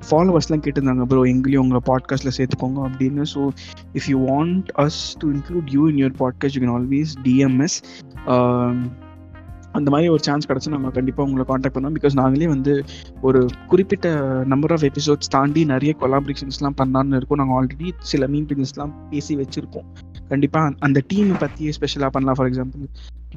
[0.10, 3.24] ஃபாலோவர்ஸ்லாம் கேட்டிருந்தாங்க ப்ரோ எங்களையும் உங்களை பாட்காஸ்ட்டில் சேர்த்துக்கோங்க அப்படின்னு.
[3.34, 3.42] So
[3.94, 7.78] if you want us to include you in your podcast you can always DMs
[9.78, 12.74] அந்த மாதிரி ஒரு சான்ஸ் கிடச்சி நம்ம கண்டிப்பாக உங்களை காண்டாக்ட் பண்ணோம் பிகாஸ் நாங்களே வந்து
[13.28, 13.42] ஒரு
[13.72, 14.08] குறிப்பிட்ட
[14.54, 17.42] நம்பர் ஆஃப் எபிசோட்ஸ் தாண்டி நிறைய கொலாபரேஷன்ஸ்லாம் பண்ணலான்னு இருக்கோம்.
[17.42, 19.88] நாங்கள் ஆல்ரெடி சில மீன் பிசினஸ்லாம் பேசி வச்சுருக்கோம்.
[20.34, 22.38] கண்டிப்பாக அந்த டீமை பற்றி ஸ்பெஷலாக பண்ணலாம்.
[22.40, 22.84] For example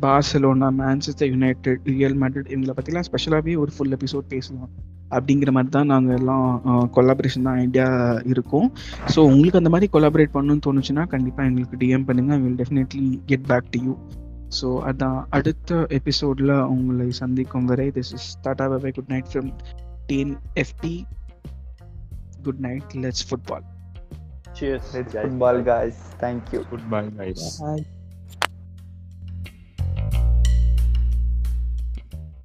[0.04, 4.72] Barcelona Manchester United Real Madrid இவங்களை பற்றிலாம் ஸ்பெஷலாகவே ஒரு ஃபுல் எபிசோட் பேசலாம்.
[5.16, 6.46] அப்படிங்கிற மாதிரி தான் நாங்கள் எல்லாம்
[6.96, 7.86] கொலாபரேஷன் தான் ஐடியா
[8.32, 8.66] இருக்கும்.
[9.12, 13.70] ஸோ உங்களுக்கு அந்த மாதிரி கொலாபரேட் பண்ணணும்னு தோணுச்சுன்னா கண்டிப்பாக எங்களுக்கு டிஎம் பண்ணுங்கள் will definitely get back
[13.74, 13.94] to you
[14.60, 19.50] so அதான் அடுத்த எபிசோடில் உங்களை சந்திக்கும் வரை this is tata bye good night from
[20.06, 20.94] team FT
[22.44, 23.66] good night let's football
[24.54, 25.14] Cheers, guys.
[25.14, 27.82] Football guys thank you good bye guys Bye.